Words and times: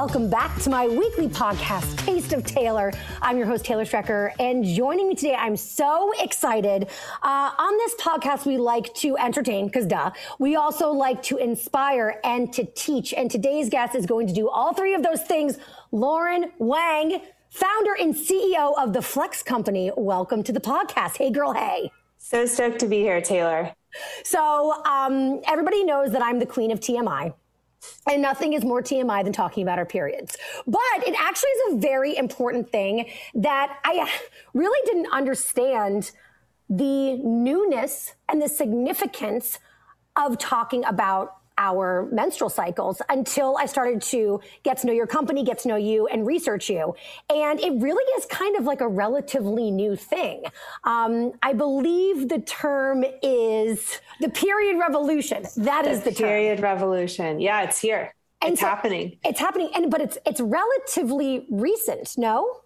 Welcome 0.00 0.30
back 0.30 0.56
to 0.60 0.70
my 0.70 0.86
weekly 0.86 1.26
podcast, 1.26 1.98
Taste 2.06 2.32
of 2.32 2.44
Taylor. 2.46 2.92
I'm 3.20 3.36
your 3.36 3.48
host, 3.48 3.64
Taylor 3.64 3.84
Strecker, 3.84 4.30
and 4.38 4.64
joining 4.64 5.08
me 5.08 5.16
today, 5.16 5.34
I'm 5.34 5.56
so 5.56 6.12
excited. 6.20 6.86
Uh, 7.20 7.50
on 7.58 7.76
this 7.78 7.96
podcast, 7.96 8.46
we 8.46 8.58
like 8.58 8.94
to 8.94 9.16
entertain, 9.18 9.66
because 9.66 9.86
duh. 9.86 10.12
We 10.38 10.54
also 10.54 10.92
like 10.92 11.20
to 11.24 11.38
inspire 11.38 12.20
and 12.22 12.52
to 12.52 12.64
teach. 12.64 13.12
And 13.12 13.28
today's 13.28 13.68
guest 13.70 13.96
is 13.96 14.06
going 14.06 14.28
to 14.28 14.32
do 14.32 14.48
all 14.48 14.72
three 14.72 14.94
of 14.94 15.02
those 15.02 15.22
things. 15.22 15.58
Lauren 15.90 16.52
Wang, 16.58 17.20
founder 17.50 17.96
and 18.00 18.14
CEO 18.14 18.74
of 18.78 18.92
the 18.92 19.02
Flex 19.02 19.42
Company. 19.42 19.90
Welcome 19.96 20.44
to 20.44 20.52
the 20.52 20.60
podcast. 20.60 21.16
Hey, 21.16 21.32
girl, 21.32 21.54
hey. 21.54 21.90
So 22.18 22.46
stoked 22.46 22.78
to 22.78 22.86
be 22.86 23.00
here, 23.00 23.20
Taylor. 23.20 23.74
So, 24.22 24.80
um, 24.84 25.40
everybody 25.44 25.82
knows 25.82 26.12
that 26.12 26.22
I'm 26.22 26.38
the 26.38 26.46
queen 26.46 26.70
of 26.70 26.78
TMI. 26.78 27.34
And 28.06 28.22
nothing 28.22 28.54
is 28.54 28.64
more 28.64 28.82
TMI 28.82 29.22
than 29.22 29.32
talking 29.32 29.62
about 29.62 29.78
our 29.78 29.86
periods. 29.86 30.36
But 30.66 30.80
it 31.06 31.14
actually 31.18 31.50
is 31.50 31.74
a 31.74 31.76
very 31.78 32.16
important 32.16 32.70
thing 32.70 33.10
that 33.34 33.78
I 33.84 33.98
uh, 33.98 34.06
really 34.54 34.80
didn't 34.86 35.12
understand 35.12 36.10
the 36.68 37.16
newness 37.16 38.14
and 38.28 38.42
the 38.42 38.48
significance 38.48 39.58
of 40.16 40.38
talking 40.38 40.84
about 40.84 41.37
our 41.58 42.08
menstrual 42.10 42.48
cycles 42.48 43.02
until 43.10 43.56
I 43.58 43.66
started 43.66 44.00
to 44.02 44.40
get 44.62 44.78
to 44.78 44.86
know 44.86 44.92
your 44.94 45.06
company, 45.08 45.42
get 45.44 45.58
to 45.60 45.68
know 45.68 45.76
you, 45.76 46.06
and 46.06 46.26
research 46.26 46.70
you. 46.70 46.94
And 47.28 47.60
it 47.60 47.72
really 47.82 48.04
is 48.16 48.24
kind 48.26 48.56
of 48.56 48.64
like 48.64 48.80
a 48.80 48.88
relatively 48.88 49.70
new 49.70 49.96
thing. 49.96 50.44
Um, 50.84 51.32
I 51.42 51.52
believe 51.52 52.28
the 52.28 52.38
term 52.40 53.04
is 53.22 54.00
the 54.20 54.28
period 54.30 54.78
revolution. 54.78 55.44
That 55.58 55.84
the 55.84 55.90
is 55.90 56.02
the 56.02 56.12
period 56.12 56.58
term. 56.58 56.64
revolution. 56.64 57.40
Yeah, 57.40 57.62
it's 57.62 57.78
here. 57.80 58.14
And 58.40 58.52
it's 58.52 58.60
so- 58.60 58.68
happening. 58.68 59.18
It's 59.24 59.40
happening, 59.40 59.70
and 59.74 59.90
but 59.90 60.00
it's 60.00 60.16
it's 60.24 60.40
relatively 60.40 61.46
recent. 61.50 62.16
No. 62.16 62.60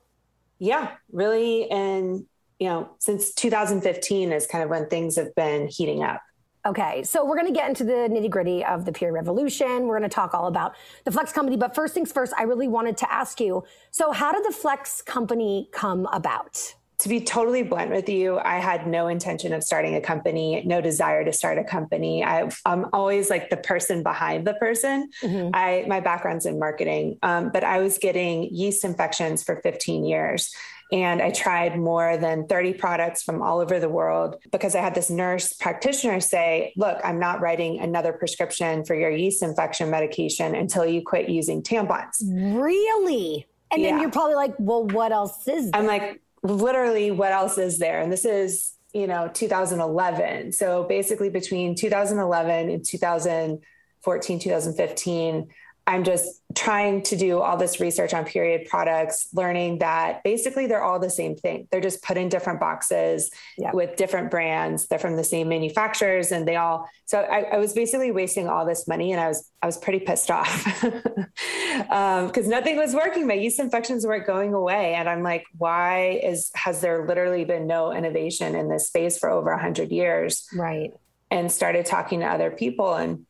Yeah, 0.58 0.92
really. 1.10 1.68
And 1.70 2.26
you 2.58 2.68
know, 2.68 2.90
since 2.98 3.32
2015 3.34 4.32
is 4.32 4.46
kind 4.46 4.62
of 4.62 4.70
when 4.70 4.88
things 4.88 5.16
have 5.16 5.34
been 5.34 5.66
heating 5.68 6.02
up. 6.04 6.20
Okay, 6.64 7.02
so 7.02 7.24
we're 7.24 7.36
going 7.36 7.52
to 7.52 7.58
get 7.58 7.68
into 7.68 7.82
the 7.82 7.92
nitty 7.92 8.30
gritty 8.30 8.64
of 8.64 8.84
the 8.84 8.92
peer 8.92 9.10
revolution. 9.10 9.86
We're 9.86 9.98
going 9.98 10.08
to 10.08 10.14
talk 10.14 10.32
all 10.32 10.46
about 10.46 10.76
the 11.04 11.10
Flex 11.10 11.32
company. 11.32 11.56
But 11.56 11.74
first 11.74 11.92
things 11.92 12.12
first, 12.12 12.32
I 12.38 12.44
really 12.44 12.68
wanted 12.68 12.96
to 12.98 13.12
ask 13.12 13.40
you 13.40 13.64
so, 13.90 14.12
how 14.12 14.30
did 14.30 14.44
the 14.44 14.54
Flex 14.54 15.02
company 15.02 15.68
come 15.72 16.06
about? 16.12 16.74
To 16.98 17.08
be 17.08 17.20
totally 17.20 17.64
blunt 17.64 17.90
with 17.90 18.08
you, 18.08 18.38
I 18.38 18.58
had 18.58 18.86
no 18.86 19.08
intention 19.08 19.52
of 19.52 19.64
starting 19.64 19.96
a 19.96 20.00
company, 20.00 20.62
no 20.64 20.80
desire 20.80 21.24
to 21.24 21.32
start 21.32 21.58
a 21.58 21.64
company. 21.64 22.22
I, 22.22 22.48
am 22.64 22.86
always 22.92 23.28
like 23.28 23.50
the 23.50 23.56
person 23.56 24.04
behind 24.04 24.46
the 24.46 24.54
person. 24.54 25.10
Mm-hmm. 25.20 25.50
I 25.52 25.84
my 25.88 25.98
background's 25.98 26.46
in 26.46 26.60
marketing, 26.60 27.18
um, 27.24 27.50
but 27.52 27.64
I 27.64 27.80
was 27.80 27.98
getting 27.98 28.44
yeast 28.54 28.84
infections 28.84 29.42
for 29.42 29.56
15 29.62 30.04
years. 30.04 30.54
And 30.92 31.22
I 31.22 31.30
tried 31.30 31.78
more 31.78 32.18
than 32.18 32.46
30 32.46 32.74
products 32.74 33.22
from 33.22 33.40
all 33.40 33.60
over 33.60 33.80
the 33.80 33.88
world 33.88 34.36
because 34.52 34.74
I 34.74 34.80
had 34.80 34.94
this 34.94 35.08
nurse 35.08 35.54
practitioner 35.54 36.20
say, 36.20 36.74
Look, 36.76 36.98
I'm 37.02 37.18
not 37.18 37.40
writing 37.40 37.80
another 37.80 38.12
prescription 38.12 38.84
for 38.84 38.94
your 38.94 39.10
yeast 39.10 39.42
infection 39.42 39.90
medication 39.90 40.54
until 40.54 40.84
you 40.84 41.02
quit 41.02 41.30
using 41.30 41.62
tampons. 41.62 42.20
Really? 42.22 43.46
And 43.72 43.82
then 43.82 44.00
you're 44.00 44.10
probably 44.10 44.34
like, 44.34 44.54
well, 44.58 44.86
what 44.86 45.12
else 45.12 45.48
is 45.48 45.70
there? 45.70 45.80
I'm 45.80 45.86
like, 45.86 46.20
literally, 46.42 47.10
what 47.10 47.32
else 47.32 47.58
is 47.58 47.78
there? 47.78 48.00
And 48.02 48.12
this 48.12 48.24
is, 48.24 48.74
you 48.92 49.06
know, 49.06 49.30
2011. 49.32 50.52
So 50.52 50.84
basically, 50.84 51.30
between 51.30 51.74
2011 51.74 52.70
and 52.70 52.84
2014, 52.84 54.38
2015, 54.38 55.48
I'm 55.86 56.04
just 56.04 56.40
trying 56.54 57.02
to 57.04 57.16
do 57.16 57.40
all 57.40 57.56
this 57.56 57.80
research 57.80 58.14
on 58.14 58.24
period 58.24 58.68
products, 58.68 59.28
learning 59.32 59.78
that 59.78 60.22
basically 60.22 60.66
they're 60.66 60.82
all 60.82 61.00
the 61.00 61.10
same 61.10 61.34
thing. 61.34 61.66
They're 61.70 61.80
just 61.80 62.02
put 62.02 62.16
in 62.16 62.28
different 62.28 62.60
boxes 62.60 63.30
Yeah. 63.58 63.72
with 63.72 63.96
different 63.96 64.30
brands. 64.30 64.86
They're 64.86 64.98
from 65.00 65.16
the 65.16 65.24
same 65.24 65.48
manufacturers, 65.48 66.30
and 66.30 66.46
they 66.46 66.56
all. 66.56 66.88
So 67.06 67.20
I, 67.20 67.54
I 67.54 67.56
was 67.58 67.72
basically 67.72 68.12
wasting 68.12 68.48
all 68.48 68.64
this 68.64 68.86
money, 68.86 69.12
and 69.12 69.20
I 69.20 69.28
was 69.28 69.50
I 69.60 69.66
was 69.66 69.76
pretty 69.76 70.00
pissed 70.00 70.30
off 70.30 70.84
um, 71.90 72.26
because 72.28 72.46
nothing 72.48 72.76
was 72.76 72.94
working. 72.94 73.26
My 73.26 73.34
yeast 73.34 73.58
infections 73.58 74.06
weren't 74.06 74.26
going 74.26 74.54
away, 74.54 74.94
and 74.94 75.08
I'm 75.08 75.22
like, 75.22 75.44
why 75.58 76.20
is 76.22 76.50
has 76.54 76.80
there 76.80 77.06
literally 77.06 77.44
been 77.44 77.66
no 77.66 77.92
innovation 77.92 78.54
in 78.54 78.68
this 78.68 78.86
space 78.88 79.18
for 79.18 79.30
over 79.30 79.56
hundred 79.56 79.90
years? 79.90 80.46
right. 80.54 80.92
and 81.30 81.50
started 81.50 81.86
talking 81.86 82.20
to 82.20 82.26
other 82.26 82.50
people 82.50 82.94
and 82.94 83.26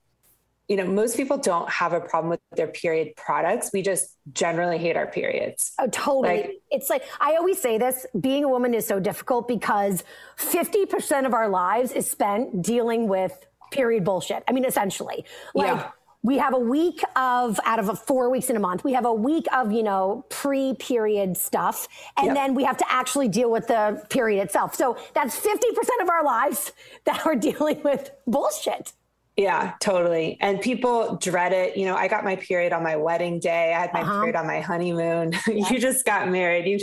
you 0.69 0.77
know 0.77 0.87
most 0.87 1.17
people 1.17 1.37
don't 1.39 1.69
have 1.69 1.93
a 1.93 2.01
problem 2.01 2.31
with 2.31 2.41
their 2.57 2.69
period 2.69 3.15
products 3.17 3.71
we 3.73 3.83
just 3.83 4.17
generally 4.33 4.79
hate 4.79 4.97
our 4.97 5.07
periods 5.07 5.73
Oh, 5.79 5.89
totally. 5.89 6.29
Like- 6.29 6.59
it's 6.71 6.89
like, 6.89 7.03
I 7.21 7.35
always 7.35 7.61
say 7.61 7.77
this 7.77 8.07
being 8.19 8.45
a 8.45 8.49
woman 8.49 8.73
is 8.73 8.87
so 8.87 8.99
difficult 8.99 9.47
because 9.47 10.05
50% 10.39 11.27
of 11.27 11.35
our 11.35 11.49
lives 11.49 11.93
is 11.93 12.11
spent 12.11 12.63
dealing 12.63 13.09
with 13.09 13.47
period 13.71 14.05
bullshit. 14.05 14.43
I 14.49 14.53
mean, 14.53 14.65
essentially. 14.65 15.25
Like, 15.55 15.67
Yeah. 15.67 15.91
we 16.23 16.39
have 16.39 16.55
a 16.55 16.59
week 16.59 17.03
of, 17.17 17.61
out 17.67 17.79
of 17.79 17.89
a 17.91 17.97
four 17.97 18.31
weeks 18.31 18.49
in 18.49 18.57
a 18.57 18.61
month, 18.61 18.85
we 18.85 18.93
have 18.95 19.05
a 19.05 19.13
week 19.13 19.47
of, 19.53 19.71
you 19.73 19.83
know, 19.83 20.25
pre 20.31 20.75
period 20.75 21.37
stuff. 21.37 21.89
And 22.17 22.29
Yep. 22.29 22.35
then 22.37 22.55
we 22.55 22.65
have 22.65 22.77
to 22.79 22.87
actually 22.91 23.29
deal 23.29 23.51
with 23.51 23.67
the 23.67 24.03
period 24.09 24.43
itself. 24.43 24.75
So 24.75 24.97
that's 25.15 25.37
50% 25.37 26.03
of 26.03 26.09
our 26.09 26.25
lives 26.25 26.73
that 27.05 27.27
are 27.27 27.35
dealing 27.49 27.83
with 27.83 28.13
bullshit. 28.27 28.93
Yeah 29.37 29.73
totally 29.81 30.37
and 30.41 30.61
people 30.61 31.17
dread 31.17 31.53
it 31.53 31.77
you 31.77 31.87
know 31.87 31.97
i 31.97 32.07
got 32.07 32.23
my 32.25 32.37
period 32.37 32.73
on 32.73 32.83
my 32.83 32.97
wedding 32.97 33.39
day 33.41 33.73
i 33.73 33.81
had 33.81 33.93
my 33.95 34.03
Uh-huh. 34.03 34.21
period 34.21 34.37
on 34.37 34.47
my 34.47 34.61
honeymoon 34.61 35.33
you 35.47 35.79
just 35.79 36.05
got 36.05 36.29
married 36.29 36.67
you 36.67 36.79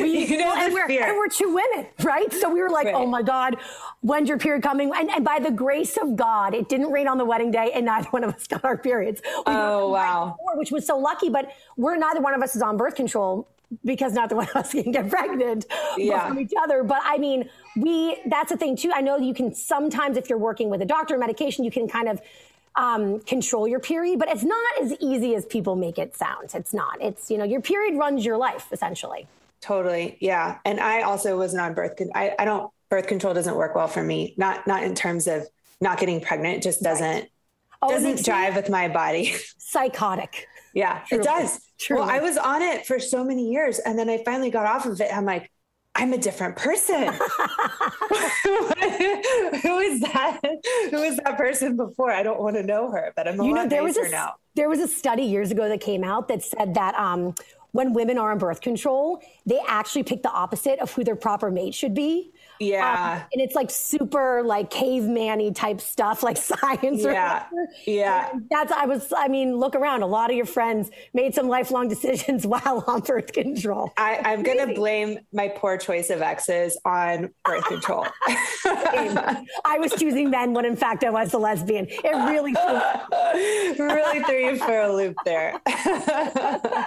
We, 0.00 0.24
you 0.26 0.38
know 0.38 0.46
well, 0.46 0.56
and, 0.64 0.72
we're, 0.72 0.86
and 0.90 1.16
we're 1.18 1.28
two 1.28 1.52
women, 1.54 1.86
right? 2.02 2.32
So 2.32 2.48
we 2.48 2.62
were 2.62 2.70
like, 2.70 2.86
Right. 2.86 2.94
oh 2.94 3.06
my 3.06 3.20
God, 3.22 3.56
when's 4.00 4.28
your 4.28 4.38
period 4.38 4.62
coming? 4.62 4.90
And, 4.94 5.10
and 5.10 5.22
by 5.24 5.38
the 5.38 5.50
grace 5.50 5.96
of 5.98 6.16
God, 6.16 6.54
it 6.54 6.68
didn't 6.68 6.90
rain 6.92 7.08
on 7.08 7.18
the 7.18 7.24
wedding 7.26 7.50
day 7.50 7.72
and 7.74 7.84
neither 7.84 8.08
one 8.08 8.24
of 8.24 8.32
us 8.34 8.46
got 8.52 8.64
our 8.64 8.78
periods. 8.78 9.20
We 9.24 9.42
Oh, 9.46 9.90
wow. 9.90 10.36
before, 10.38 10.56
which 10.58 10.70
was 10.70 10.86
so 10.86 10.96
lucky, 10.96 11.28
but 11.28 11.50
we're 11.76 11.96
neither 11.96 12.20
one 12.22 12.32
of 12.32 12.42
us 12.42 12.56
is 12.56 12.62
on 12.62 12.76
birth 12.78 12.94
control 12.94 13.48
because 13.84 14.12
neither 14.12 14.36
one 14.36 14.48
of 14.54 14.56
us 14.56 14.72
can 14.72 14.92
get 14.92 15.08
pregnant 15.10 15.66
Yeah. 15.96 16.28
from 16.28 16.38
each 16.40 16.52
other. 16.60 16.82
But 16.82 17.00
I 17.04 17.18
mean, 17.18 17.48
we, 17.76 18.16
that's 18.26 18.50
the 18.50 18.56
thing 18.56 18.76
too. 18.76 18.92
I 18.94 19.00
know 19.00 19.16
you 19.16 19.34
can 19.34 19.54
sometimes, 19.54 20.16
if 20.16 20.28
you're 20.28 20.38
working 20.38 20.70
with 20.70 20.82
a 20.82 20.86
doctor 20.86 21.18
medication, 21.18 21.64
you 21.64 21.70
can 21.70 21.88
kind 21.88 22.08
of 22.08 22.20
um, 22.76 23.20
control 23.20 23.66
your 23.66 23.80
period, 23.80 24.18
but 24.18 24.28
it's 24.28 24.44
not 24.44 24.82
as 24.82 24.94
easy 25.00 25.34
as 25.34 25.46
people 25.46 25.76
make 25.76 25.98
it 25.98 26.14
sound. 26.14 26.50
It's 26.54 26.74
not. 26.74 27.00
It's, 27.00 27.30
you 27.30 27.38
know, 27.38 27.44
your 27.44 27.60
period 27.62 27.96
runs 27.98 28.24
your 28.24 28.36
life 28.36 28.68
essentially. 28.70 29.26
Totally. 29.62 30.18
Yeah. 30.20 30.58
And 30.64 30.78
I 30.78 31.00
also 31.02 31.36
wasn't 31.38 31.62
on 31.62 31.72
birth. 31.74 31.96
Con- 31.96 32.10
I, 32.14 32.34
I 32.38 32.44
don't, 32.44 32.70
birth 32.90 33.06
control 33.06 33.32
doesn't 33.34 33.56
work 33.56 33.74
well 33.74 33.88
for 33.88 34.02
me. 34.02 34.34
Not, 34.36 34.66
not 34.66 34.84
in 34.84 34.94
terms 34.94 35.26
of 35.26 35.46
not 35.80 35.98
getting 35.98 36.20
pregnant. 36.20 36.56
It 36.58 36.62
just 36.62 36.82
doesn't, 36.82 37.28
Oh, 37.82 37.90
doesn't 37.90 38.24
drive 38.24 38.56
with 38.56 38.70
my 38.70 38.88
body. 38.88 39.34
psychotic. 39.58 40.46
Yeah, 40.76 41.00
Truly. 41.08 41.22
it 41.22 41.24
does. 41.24 41.60
Truly. 41.80 42.02
Well, 42.02 42.10
I 42.10 42.20
was 42.20 42.36
on 42.36 42.60
it 42.60 42.86
for 42.86 43.00
so 43.00 43.24
many 43.24 43.50
years 43.50 43.78
and 43.78 43.98
then 43.98 44.10
I 44.10 44.22
finally 44.24 44.50
got 44.50 44.66
off 44.66 44.84
of 44.84 45.00
it. 45.00 45.08
I'm 45.10 45.24
like, 45.24 45.50
I'm 45.94 46.12
a 46.12 46.18
different 46.18 46.56
person. 46.56 47.04
Who 47.14 47.14
is 49.78 50.00
that? 50.02 50.40
Who 50.90 51.02
is 51.02 51.16
that 51.16 51.38
person 51.38 51.78
before? 51.78 52.12
I 52.12 52.22
don't 52.22 52.38
want 52.38 52.56
to 52.56 52.62
know 52.62 52.90
her, 52.90 53.14
but 53.16 53.26
I'm 53.26 53.40
a 53.40 53.44
you 53.46 53.54
know 53.54 53.66
there 53.66 53.82
was 53.82 53.96
a 53.96 54.06
now. 54.10 54.34
there 54.54 54.68
was 54.68 54.80
a 54.80 54.88
study 54.88 55.22
years 55.22 55.50
ago 55.50 55.66
that 55.66 55.80
came 55.80 56.04
out 56.04 56.28
that 56.28 56.42
said 56.42 56.74
that 56.74 56.94
um, 56.96 57.34
when 57.72 57.94
women 57.94 58.18
are 58.18 58.32
on 58.32 58.38
birth 58.38 58.60
control, 58.60 59.22
they 59.46 59.58
actually 59.66 60.02
pick 60.02 60.22
the 60.22 60.30
opposite 60.30 60.78
of 60.80 60.92
who 60.92 61.04
their 61.04 61.16
proper 61.16 61.50
mate 61.50 61.74
should 61.74 61.94
be. 61.94 62.32
Yeah. 62.58 63.16
Um, 63.20 63.28
and 63.32 63.42
it's 63.42 63.54
like 63.54 63.70
super 63.70 64.42
like 64.42 64.70
caveman-y 64.70 65.50
type 65.54 65.80
stuff, 65.80 66.22
like 66.22 66.36
science. 66.52 67.04
or 67.04 67.12
Yeah. 67.12 67.44
whatever. 67.50 67.72
Yeah. 67.86 68.30
And 68.32 68.46
That's 68.50 68.72
I 68.72 68.86
was. 68.86 69.12
I 69.16 69.28
mean, 69.28 69.56
look 69.56 69.74
around. 69.74 70.02
A 70.02 70.06
lot 70.06 70.30
of 70.30 70.36
your 70.36 70.46
friends 70.46 70.90
made 71.14 71.34
some 71.34 71.48
lifelong 71.48 71.88
decisions 71.96 72.46
while 72.46 72.84
on 72.86 73.00
birth 73.00 73.32
control. 73.32 73.92
I, 73.96 74.20
I'm 74.24 74.42
going 74.42 74.66
to 74.66 74.74
blame 74.74 75.18
my 75.32 75.48
poor 75.48 75.76
choice 75.78 76.10
of 76.10 76.22
exes 76.22 76.78
on 76.84 77.30
birth 77.44 77.64
control. 77.64 78.06
I 78.24 79.78
was 79.78 79.92
choosing 79.92 80.30
men 80.30 80.52
when 80.52 80.64
in 80.64 80.76
fact 80.76 81.04
I 81.04 81.10
was 81.10 81.32
a 81.34 81.38
lesbian. 81.38 81.86
It 81.88 82.04
really. 82.04 82.54
really 83.78 84.22
threw 84.24 84.50
you 84.50 84.56
for 84.58 84.80
a 84.80 84.92
loop 84.94 85.16
there. 85.24 85.54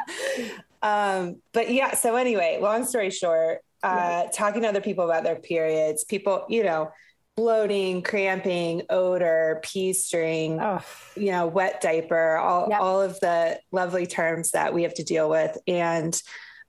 um, 0.82 1.42
but 1.54 1.72
yeah, 1.72 1.94
so 1.96 2.16
anyway, 2.16 2.60
long 2.62 2.86
story 2.86 3.10
short, 3.10 3.60
uh, 3.84 4.26
talking 4.34 4.62
to 4.64 4.68
other 4.68 4.82
people 4.82 5.06
about 5.06 5.24
their 5.24 5.36
periods, 5.38 6.04
people, 6.04 6.46
you 6.50 6.64
know, 6.64 6.92
bloating, 7.36 8.02
cramping, 8.02 8.82
odor, 8.90 9.62
pee 9.64 9.94
string, 9.94 10.60
Ugh. 10.60 10.84
you 11.16 11.32
know, 11.32 11.48
wet 11.48 11.80
diaper, 11.80 12.36
all, 12.38 12.68
Yep. 12.70 12.82
all 12.82 13.02
of 13.02 13.20
the 13.22 13.60
lovely 13.72 14.06
terms 14.06 14.52
that 14.52 14.74
we 14.74 14.84
have 14.84 14.94
to 14.96 15.04
deal 15.04 15.30
with. 15.30 15.58
And 15.66 16.22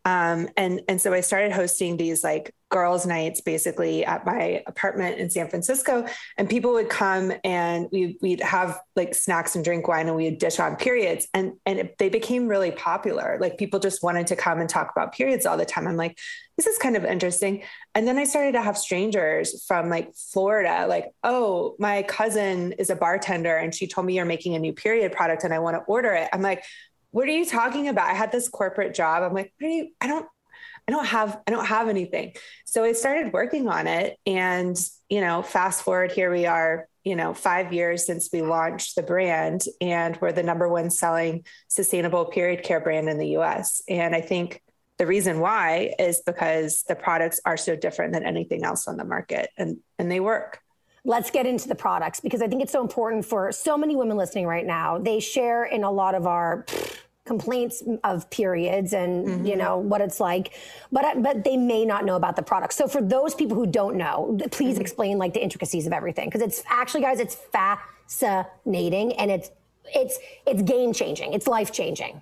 um, 0.04 0.48
and 0.56 0.80
and 0.88 1.00
so 1.00 1.12
I 1.12 1.20
started 1.20 1.52
hosting 1.52 1.96
these 1.96 2.24
like 2.24 2.54
girls' 2.70 3.04
nights 3.04 3.40
basically 3.40 4.04
at 4.04 4.24
my 4.24 4.62
apartment 4.66 5.18
in 5.18 5.28
San 5.28 5.48
Francisco, 5.48 6.06
and 6.38 6.48
people 6.48 6.72
would 6.72 6.88
come 6.88 7.32
and 7.44 7.86
we 7.92 8.16
we'd 8.22 8.40
have 8.40 8.80
like 8.96 9.14
snacks 9.14 9.56
and 9.56 9.64
drink 9.64 9.86
wine, 9.88 10.06
and 10.06 10.16
we'd 10.16 10.38
dish 10.38 10.58
on 10.58 10.76
periods, 10.76 11.28
and 11.34 11.52
and 11.66 11.90
they 11.98 12.08
became 12.08 12.48
really 12.48 12.70
popular. 12.70 13.36
Like 13.40 13.58
people 13.58 13.78
just 13.78 14.02
wanted 14.02 14.28
to 14.28 14.36
come 14.36 14.58
and 14.60 14.70
talk 14.70 14.90
about 14.90 15.12
periods 15.12 15.44
all 15.44 15.58
the 15.58 15.66
time. 15.66 15.86
I'm 15.86 15.96
like, 15.96 16.18
this 16.56 16.66
is 16.66 16.78
kind 16.78 16.96
of 16.96 17.04
interesting. 17.04 17.62
And 17.94 18.08
then 18.08 18.16
I 18.16 18.24
started 18.24 18.52
to 18.52 18.62
have 18.62 18.78
strangers 18.78 19.64
from 19.66 19.90
like 19.90 20.14
Florida, 20.14 20.86
like, 20.86 21.10
oh, 21.22 21.76
my 21.78 22.04
cousin 22.04 22.72
is 22.72 22.88
a 22.88 22.96
bartender, 22.96 23.54
and 23.54 23.74
she 23.74 23.86
told 23.86 24.06
me 24.06 24.16
you're 24.16 24.24
making 24.24 24.54
a 24.54 24.58
new 24.58 24.72
period 24.72 25.12
product, 25.12 25.44
and 25.44 25.52
I 25.52 25.58
want 25.58 25.76
to 25.76 25.82
order 25.82 26.12
it. 26.12 26.30
I'm 26.32 26.40
like 26.40 26.64
what 27.10 27.28
are 27.28 27.32
you 27.32 27.44
talking 27.44 27.88
about? 27.88 28.08
I 28.08 28.14
had 28.14 28.32
this 28.32 28.48
corporate 28.48 28.94
job. 28.94 29.22
I'm 29.22 29.34
like, 29.34 29.52
you? 29.60 29.90
I 30.00 30.06
don't, 30.06 30.26
I 30.88 30.92
don't 30.92 31.06
have, 31.06 31.40
I 31.46 31.50
don't 31.50 31.66
have 31.66 31.88
anything. 31.88 32.34
So 32.64 32.84
I 32.84 32.92
started 32.92 33.32
working 33.32 33.68
on 33.68 33.86
it. 33.86 34.16
And, 34.26 34.76
you 35.08 35.20
know, 35.20 35.42
fast 35.42 35.82
forward, 35.82 36.12
here 36.12 36.30
we 36.30 36.46
are, 36.46 36.86
you 37.04 37.16
know, 37.16 37.34
five 37.34 37.72
years 37.72 38.06
since 38.06 38.28
we 38.32 38.42
launched 38.42 38.96
the 38.96 39.02
brand 39.02 39.64
and 39.80 40.18
we're 40.20 40.32
the 40.32 40.42
number 40.42 40.68
one 40.68 40.90
selling 40.90 41.44
sustainable 41.68 42.26
period 42.26 42.62
care 42.62 42.80
brand 42.80 43.08
in 43.08 43.18
the 43.18 43.38
US. 43.38 43.82
And 43.88 44.14
I 44.14 44.20
think 44.20 44.62
the 44.98 45.06
reason 45.06 45.40
why 45.40 45.94
is 45.98 46.22
because 46.24 46.84
the 46.86 46.94
products 46.94 47.40
are 47.44 47.56
so 47.56 47.74
different 47.74 48.12
than 48.12 48.24
anything 48.24 48.64
else 48.64 48.86
on 48.86 48.96
the 48.96 49.04
market 49.04 49.50
and, 49.56 49.78
and 49.98 50.10
they 50.10 50.20
work. 50.20 50.60
Let's 51.04 51.30
get 51.30 51.46
into 51.46 51.68
the 51.68 51.74
products 51.74 52.20
because 52.20 52.42
I 52.42 52.48
think 52.48 52.62
it's 52.62 52.72
so 52.72 52.82
important 52.82 53.24
for 53.24 53.52
so 53.52 53.76
many 53.76 53.96
women 53.96 54.16
listening 54.16 54.46
right 54.46 54.66
now. 54.66 54.98
They 54.98 55.20
share 55.20 55.64
in 55.64 55.84
a 55.84 55.90
lot 55.90 56.14
of 56.14 56.26
our 56.26 56.66
complaints 57.26 57.82
of 58.02 58.28
periods 58.30 58.92
and 58.92 59.26
mm-hmm. 59.26 59.46
you 59.46 59.54
know 59.54 59.78
what 59.78 60.00
it's 60.00 60.18
like, 60.18 60.52
but 60.90 61.22
but 61.22 61.44
they 61.44 61.56
may 61.56 61.84
not 61.84 62.04
know 62.04 62.16
about 62.16 62.36
the 62.36 62.42
product. 62.42 62.72
So 62.74 62.88
for 62.88 63.00
those 63.00 63.34
people 63.34 63.56
who 63.56 63.66
don't 63.66 63.96
know, 63.96 64.38
please 64.50 64.74
mm-hmm. 64.74 64.82
explain 64.82 65.18
like 65.18 65.32
the 65.32 65.42
intricacies 65.42 65.86
of 65.86 65.92
everything 65.92 66.28
because 66.28 66.42
it's 66.42 66.62
actually, 66.68 67.02
guys, 67.02 67.20
it's 67.20 67.36
fascinating 67.36 69.12
and 69.14 69.30
it's 69.30 69.50
it's 69.94 70.18
it's 70.46 70.62
game 70.62 70.92
changing. 70.92 71.32
It's 71.32 71.46
life 71.46 71.72
changing. 71.72 72.20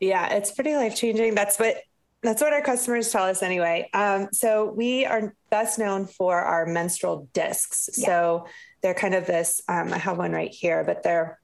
Yeah, 0.00 0.34
it's 0.34 0.50
pretty 0.50 0.74
life 0.74 0.96
changing. 0.96 1.34
That's 1.34 1.58
what 1.58 1.76
that's 2.22 2.42
what 2.42 2.52
our 2.52 2.62
customers 2.62 3.10
tell 3.10 3.24
us 3.24 3.42
anyway. 3.42 3.88
Um, 3.94 4.28
so 4.32 4.64
we 4.64 5.04
are 5.04 5.34
best 5.50 5.78
known 5.78 6.06
for 6.06 6.40
our 6.40 6.66
menstrual 6.66 7.28
discs. 7.32 7.88
So 7.92 8.46
they're 8.82 8.94
kind 8.94 9.14
of 9.14 9.26
this. 9.26 9.60
Um, 9.68 9.92
I 9.92 9.98
have 9.98 10.18
one 10.18 10.32
right 10.32 10.50
here, 10.50 10.82
but 10.84 11.02
they're 11.02 11.38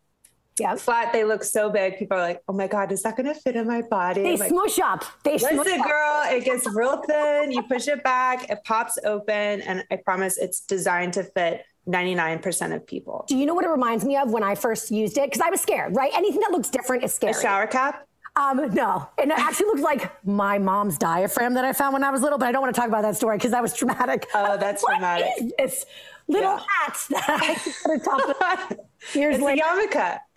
Yeah. 0.59 0.75
flat. 0.75 1.13
They 1.13 1.25
look 1.25 1.45
so 1.45 1.71
big. 1.71 1.99
People 1.99 2.19
are 2.19 2.21
like, 2.21 2.43
"Oh 2.49 2.53
my 2.53 2.67
god, 2.67 2.93
is 2.93 3.03
that 3.05 3.17
going 3.17 3.27
to 3.27 3.35
fit 3.35 3.57
in 3.57 3.67
my 3.67 3.81
body?" 3.83 4.23
They 4.23 4.37
like, 4.37 4.51
smush 4.51 4.79
up. 4.81 5.05
They 5.25 5.39
smush 5.39 5.53
Listen, 5.55 5.81
up. 5.81 5.87
girl, 5.87 6.23
it 6.27 6.45
gets 6.45 6.67
real 6.75 7.03
thin. 7.09 7.53
You 7.53 7.63
push 7.63 7.89
it 7.89 8.03
back, 8.05 8.51
it 8.51 8.59
pops 8.65 8.99
open, 9.05 9.63
and 9.63 9.85
I 9.91 9.97
promise 9.97 10.37
it's 10.37 10.61
designed 10.61 11.15
to 11.15 11.25
fit 11.25 11.65
99% 11.87 12.75
of 12.75 12.87
people. 12.87 13.25
Do 13.29 13.37
you 13.37 13.47
know 13.47 13.55
what 13.55 13.65
it 13.65 13.71
reminds 13.71 14.05
me 14.05 14.17
of 14.17 14.31
when 14.31 14.43
I 14.43 14.55
first 14.55 14.91
used 14.91 15.17
it? 15.17 15.25
Because 15.31 15.41
I 15.41 15.49
was 15.51 15.61
scared, 15.61 15.97
right? 15.97 16.13
Anything 16.15 16.41
that 16.41 16.51
looks 16.53 16.69
different 16.69 17.03
is 17.03 17.15
scary. 17.15 17.33
A 17.33 17.41
shower 17.41 17.67
cap? 17.67 18.07
Um, 18.35 18.73
no, 18.73 19.09
and 19.19 19.31
it 19.31 19.39
actually 19.39 19.67
looks 19.67 19.83
like 19.83 20.11
my 20.25 20.59
mom's 20.59 20.97
diaphragm 20.97 21.53
that 21.55 21.67
I 21.67 21.75
found 21.75 21.93
when 21.93 22.03
I 22.03 22.11
was 22.11 22.23
little, 22.23 22.39
but 22.39 22.49
I 22.49 22.53
don't 22.53 22.63
want 22.63 22.75
to 22.75 22.81
talk 22.81 22.89
about 22.89 23.03
that 23.03 23.15
story 23.17 23.37
because 23.37 23.51
that 23.51 23.61
was 23.63 23.75
traumatic. 23.77 24.27
Oh, 24.35 24.57
that's 24.57 24.83
What 24.83 24.93
traumatic. 24.93 25.33
is 25.39 25.53
this 25.59 25.87
little 26.29 26.53
Yeah. 26.53 26.63
hats 26.81 27.09
that 27.09 27.25
I 27.29 27.55
put 27.85 28.01
atop 28.01 28.71
of 28.71 28.79
years 29.15 29.37
It's 29.39 29.45
a 29.45 29.57
yarmulke. 29.57 30.19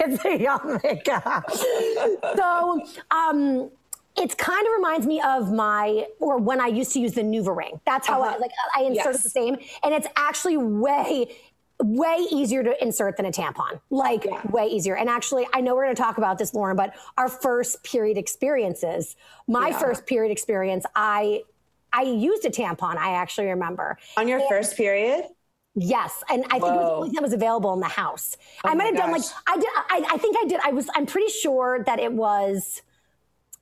it's 0.00 0.24
a 0.24 0.38
yarmulke. 0.38 2.36
so, 2.36 2.86
um, 3.10 3.70
it 4.16 4.38
kind 4.38 4.66
of 4.66 4.72
reminds 4.76 5.06
me 5.06 5.20
of 5.20 5.52
my, 5.52 6.06
or 6.20 6.38
when 6.38 6.60
I 6.60 6.68
used 6.68 6.92
to 6.92 7.00
use 7.00 7.12
the 7.14 7.22
NuvaRing. 7.22 7.80
That's 7.84 8.06
how 8.06 8.22
I, 8.22 8.28
Uh-huh. 8.28 8.38
like, 8.40 8.50
I 8.74 8.82
inserted 8.84 9.14
Yes. 9.14 9.22
the 9.24 9.30
same, 9.30 9.58
and 9.82 9.92
it's 9.92 10.06
actually 10.16 10.56
way, 10.56 11.36
way 11.82 12.26
easier 12.30 12.62
to 12.62 12.82
insert 12.82 13.16
than 13.16 13.26
a 13.26 13.32
tampon. 13.32 13.80
Like, 13.90 14.24
Yeah. 14.24 14.40
way 14.50 14.66
easier. 14.66 14.96
And 14.96 15.08
actually, 15.10 15.46
I 15.52 15.60
know 15.60 15.74
we're 15.74 15.84
going 15.84 15.96
to 15.96 16.02
talk 16.02 16.18
about 16.18 16.38
this, 16.38 16.54
Lauren, 16.54 16.76
but 16.76 16.94
our 17.18 17.28
first 17.28 17.82
period 17.82 18.16
experiences, 18.16 19.16
my 19.46 19.68
Yeah. 19.68 19.78
first 19.78 20.06
period 20.06 20.32
experience, 20.32 20.86
I, 20.94 21.42
I 21.92 22.02
used 22.02 22.44
a 22.44 22.50
tampon. 22.50 22.96
I 22.96 23.12
actually 23.14 23.48
remember. 23.48 23.98
On 24.16 24.26
your 24.28 24.40
first 24.48 24.76
period? 24.76 25.26
Yes, 25.78 26.22
and 26.30 26.44
I 26.46 26.58
think 26.58 26.74
it 26.74 26.78
was 26.78 26.86
the 26.88 26.92
only 26.94 27.08
thing 27.10 27.14
that 27.16 27.22
was 27.22 27.34
available 27.34 27.74
in 27.74 27.80
the 27.80 27.86
house. 27.88 28.38
Oh 28.64 28.70
I 28.70 28.72
Oh 28.72 28.74
might 28.76 28.84
my 28.84 28.84
have 28.86 28.96
done 28.96 29.12
like. 29.12 29.22
I 29.46 29.56
did. 29.56 29.68
I, 29.74 30.14
I 30.14 30.16
think 30.16 30.34
I 30.42 30.46
did. 30.48 30.60
I 30.64 30.70
was. 30.70 30.88
I'm 30.94 31.04
pretty 31.04 31.28
sure 31.30 31.82
that 31.84 31.98
it 32.00 32.14
was 32.14 32.80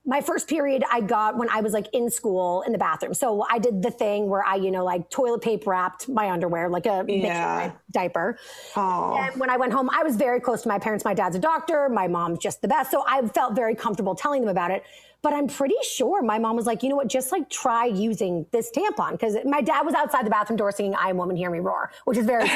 my 0.07 0.21
first 0.21 0.49
period. 0.49 0.85
I 0.91 1.01
got 1.01 1.37
when 1.37 1.49
I 1.49 1.61
was 1.61 1.73
like 1.73 1.87
in 1.93 2.11
school 2.11 2.63
in 2.63 2.73
the 2.73 2.79
bathroom. 2.79 3.15
So 3.15 3.45
I 3.51 3.59
did 3.59 3.83
the 3.83 3.91
thing 3.91 4.29
where 4.29 4.45
I, 4.45 4.57
you 4.57 4.71
know, 4.71 4.85
like 4.85 5.09
toilet 5.11 5.41
paper 5.43 5.71
wrapped 5.71 6.09
my 6.09 6.31
underwear 6.31 6.69
like 6.69 6.87
a 6.87 7.05
Yeah. 7.09 7.73
diaper. 7.91 8.39
Oh. 8.77 9.17
And 9.19 9.41
when 9.41 9.49
I 9.51 9.57
went 9.57 9.73
home, 9.73 9.89
I 9.91 10.03
was 10.03 10.17
very 10.17 10.41
close 10.41 10.63
to 10.63 10.69
my 10.69 10.79
parents. 10.79 11.05
My 11.05 11.15
dad's 11.15 11.37
a 11.37 11.39
doctor. 11.39 11.89
My 11.89 12.07
mom's 12.09 12.39
just 12.39 12.61
the 12.61 12.69
best. 12.69 12.91
So 12.91 13.03
I 13.09 13.27
felt 13.29 13.55
very 13.55 13.75
comfortable 13.75 14.15
telling 14.15 14.43
them 14.43 14.51
about 14.51 14.71
it. 14.71 14.85
But 15.23 15.33
I'm 15.33 15.49
pretty 15.49 15.77
sure 15.83 16.21
my 16.21 16.39
mom 16.39 16.55
was 16.55 16.67
like, 16.67 16.83
you 16.83 16.91
know 16.91 16.97
what, 16.97 17.09
just 17.09 17.33
like 17.33 17.49
try 17.49 17.87
using 17.87 18.45
this 18.53 18.71
tampon. 18.71 19.13
Because 19.13 19.39
my 19.47 19.63
dad 19.63 19.87
was 19.87 19.95
outside 19.95 20.27
the 20.27 20.31
bathroom 20.31 20.59
door 20.59 20.71
singing 20.71 20.95
I 20.95 21.09
Am 21.09 21.17
Woman, 21.17 21.35
Hear 21.35 21.49
Me 21.51 21.61
Roar, 21.61 21.91
which 22.05 22.19
is 22.19 22.27
very 22.27 22.43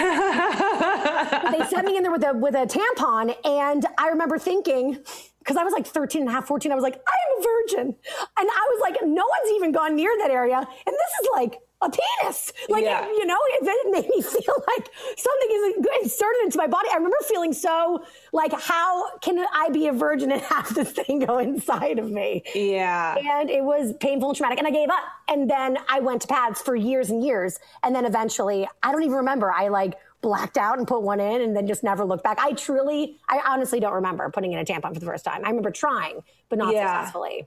they 1.50 1.64
sent 1.66 1.86
me 1.86 1.96
in 1.96 2.02
there 2.02 2.12
with 2.12 2.24
a 2.24 2.34
with 2.34 2.54
a 2.54 2.66
tampon 2.66 3.34
and 3.44 3.86
i 3.96 4.08
remember 4.08 4.38
thinking 4.38 4.98
because 5.48 5.56
i 5.60 5.64
was 5.64 5.72
like 5.72 5.86
13 5.86 6.20
and 6.22 6.28
a 6.28 6.32
half 6.32 6.46
14 6.46 6.70
i 6.70 6.74
was 6.74 6.82
like 6.82 6.96
i 6.96 7.16
am 7.32 7.40
a 7.40 7.42
virgin. 7.42 7.86
And 8.38 8.48
i 8.50 8.66
was 8.72 8.80
like 8.82 8.96
no 9.02 9.24
one's 9.24 9.56
even 9.56 9.72
gone 9.72 9.96
near 9.96 10.10
that 10.18 10.30
area. 10.30 10.58
And 10.58 10.66
this 11.02 11.12
is 11.22 11.28
like 11.34 11.58
a 11.80 11.88
penis. 11.88 12.52
Like 12.68 12.82
Yeah. 12.84 13.06
you 13.06 13.24
know 13.24 13.38
it, 13.54 13.60
it 13.62 13.90
made 13.92 14.08
me 14.08 14.20
feel 14.34 14.56
like 14.66 14.90
something 15.16 15.48
is 15.50 15.86
inserted 16.02 16.42
into 16.44 16.58
my 16.58 16.66
body. 16.66 16.88
I 16.92 16.96
remember 16.96 17.16
feeling 17.28 17.52
so 17.52 18.04
like 18.32 18.52
how 18.52 19.16
can 19.20 19.46
i 19.54 19.68
be 19.70 19.86
a 19.86 19.92
virgin 19.92 20.32
and 20.32 20.42
have 20.54 20.74
this 20.74 20.90
thing 20.90 21.20
go 21.20 21.38
inside 21.38 21.98
of 21.98 22.10
me? 22.10 22.42
Yeah. 22.54 23.16
and 23.16 23.48
it 23.48 23.62
was 23.64 23.94
painful 24.00 24.30
and 24.30 24.36
traumatic 24.36 24.58
and 24.58 24.66
i 24.68 24.70
gave 24.72 24.90
up. 24.90 25.04
And 25.28 25.48
then 25.50 25.78
i 25.88 26.00
went 26.00 26.22
to 26.22 26.28
pads 26.28 26.60
for 26.60 26.74
years 26.76 27.10
and 27.10 27.24
years. 27.24 27.58
And 27.82 27.94
then 27.94 28.04
eventually 28.04 28.68
i 28.82 28.92
don't 28.92 29.02
even 29.02 29.16
remember. 29.16 29.50
I 29.52 29.68
like 29.68 29.94
blacked 30.20 30.56
out 30.58 30.78
and 30.78 30.86
put 30.88 31.02
one 31.02 31.20
in 31.20 31.40
and 31.40 31.56
then 31.56 31.66
just 31.66 31.82
never 31.84 32.04
looked 32.04 32.24
back 32.24 32.38
i 32.40 32.52
truly 32.52 33.18
i 33.28 33.40
honestly 33.46 33.78
don't 33.80 33.94
remember 33.94 34.28
putting 34.30 34.52
in 34.52 34.58
a 34.58 34.64
tampon 34.64 34.92
for 34.92 35.00
the 35.00 35.06
first 35.06 35.24
time 35.24 35.42
i 35.44 35.48
remember 35.48 35.70
trying 35.70 36.20
but 36.48 36.58
not 36.58 36.72
Yeah. 36.74 36.98
successfully 37.00 37.46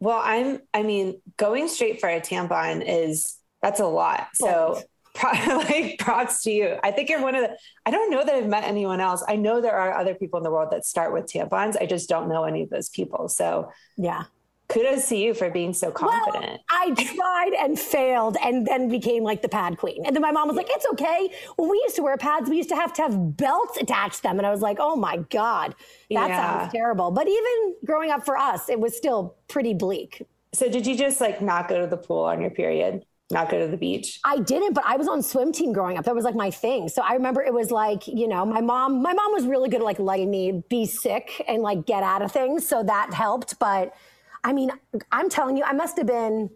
Well, 0.00 0.20
I'm, 0.22 0.60
I 0.72 0.84
mean, 0.84 1.20
going 1.38 1.66
straight 1.66 1.98
for 2.00 2.08
a 2.08 2.20
tampon 2.20 2.84
is, 2.86 3.36
that's 3.60 3.80
a 3.80 3.86
lot. 3.86 4.28
So, 4.34 4.80
pro- 5.12 5.32
like, 5.58 5.98
props 5.98 6.44
to 6.44 6.52
you. 6.52 6.76
I 6.84 6.92
think 6.92 7.08
you're 7.08 7.20
one 7.20 7.34
of 7.34 7.42
the, 7.42 7.56
I 7.84 7.90
don't 7.90 8.08
know 8.12 8.24
that 8.24 8.32
I've 8.32 8.46
met 8.46 8.62
anyone 8.62 9.00
else. 9.00 9.24
I 9.26 9.34
know 9.34 9.60
there 9.60 9.74
are 9.76 9.98
other 9.98 10.14
people 10.14 10.36
in 10.38 10.44
the 10.44 10.52
world 10.52 10.68
that 10.70 10.86
start 10.86 11.12
with 11.12 11.26
tampons. 11.26 11.74
I 11.80 11.86
just 11.86 12.08
don't 12.08 12.28
know 12.28 12.44
any 12.44 12.62
of 12.62 12.70
those 12.70 12.88
people. 12.90 13.28
So, 13.28 13.72
yeah 13.96 14.22
kudos 14.68 15.08
to 15.08 15.16
you 15.16 15.34
for 15.34 15.50
being 15.50 15.72
so 15.72 15.90
confident. 15.90 16.44
Well, 16.44 16.58
I 16.70 16.94
tried 16.94 17.52
and 17.58 17.78
failed 17.78 18.36
and 18.42 18.66
then 18.66 18.88
became 18.88 19.22
like 19.24 19.42
the 19.42 19.48
pad 19.48 19.78
queen. 19.78 20.04
And 20.04 20.14
then 20.14 20.22
my 20.22 20.30
mom 20.30 20.48
was 20.48 20.56
like, 20.56 20.68
it's 20.68 20.86
okay. 20.92 21.30
When 21.56 21.70
we 21.70 21.76
used 21.78 21.96
to 21.96 22.02
wear 22.02 22.16
pads, 22.16 22.50
we 22.50 22.58
used 22.58 22.68
to 22.68 22.76
have 22.76 22.92
to 22.94 23.02
have 23.02 23.36
belts 23.36 23.78
attached 23.78 24.16
to 24.16 24.22
them. 24.24 24.38
And 24.38 24.46
I 24.46 24.50
was 24.50 24.60
like, 24.60 24.76
oh 24.78 24.94
my 24.94 25.18
God, 25.30 25.74
that 26.10 26.28
yeah. 26.28 26.60
sounds 26.60 26.72
terrible. 26.72 27.10
But 27.10 27.28
even 27.28 27.76
growing 27.84 28.10
up 28.10 28.24
for 28.24 28.36
us, 28.36 28.68
it 28.68 28.78
was 28.78 28.96
still 28.96 29.36
pretty 29.48 29.72
bleak. 29.74 30.22
So 30.52 30.68
did 30.68 30.86
you 30.86 30.96
just 30.96 31.20
like 31.20 31.40
not 31.40 31.68
go 31.68 31.80
to 31.80 31.86
the 31.86 31.96
pool 31.96 32.24
on 32.24 32.40
your 32.40 32.50
period? 32.50 33.04
Not 33.30 33.50
go 33.50 33.58
to 33.58 33.68
the 33.68 33.76
beach? 33.76 34.20
I 34.24 34.38
didn't, 34.38 34.72
but 34.72 34.84
I 34.86 34.96
was 34.96 35.06
on 35.06 35.22
swim 35.22 35.52
team 35.52 35.74
growing 35.74 35.98
up. 35.98 36.06
That 36.06 36.14
was 36.14 36.24
like 36.24 36.34
my 36.34 36.50
thing. 36.50 36.88
So 36.88 37.02
I 37.02 37.12
remember 37.12 37.42
it 37.42 37.52
was 37.52 37.70
like, 37.70 38.06
you 38.06 38.26
know, 38.26 38.46
my 38.46 38.62
mom, 38.62 39.02
my 39.02 39.12
mom 39.12 39.32
was 39.32 39.44
really 39.44 39.68
good 39.68 39.80
at 39.80 39.84
like 39.84 39.98
letting 39.98 40.30
me 40.30 40.62
be 40.70 40.86
sick 40.86 41.44
and 41.46 41.62
like 41.62 41.84
get 41.84 42.02
out 42.02 42.22
of 42.22 42.32
things. 42.32 42.66
So 42.66 42.82
that 42.82 43.12
helped. 43.12 43.58
But 43.58 43.94
I 44.44 44.52
mean, 44.52 44.70
I'm 45.12 45.28
telling 45.28 45.56
you, 45.56 45.64
I 45.64 45.72
must 45.72 45.96
have 45.96 46.06
been 46.06 46.50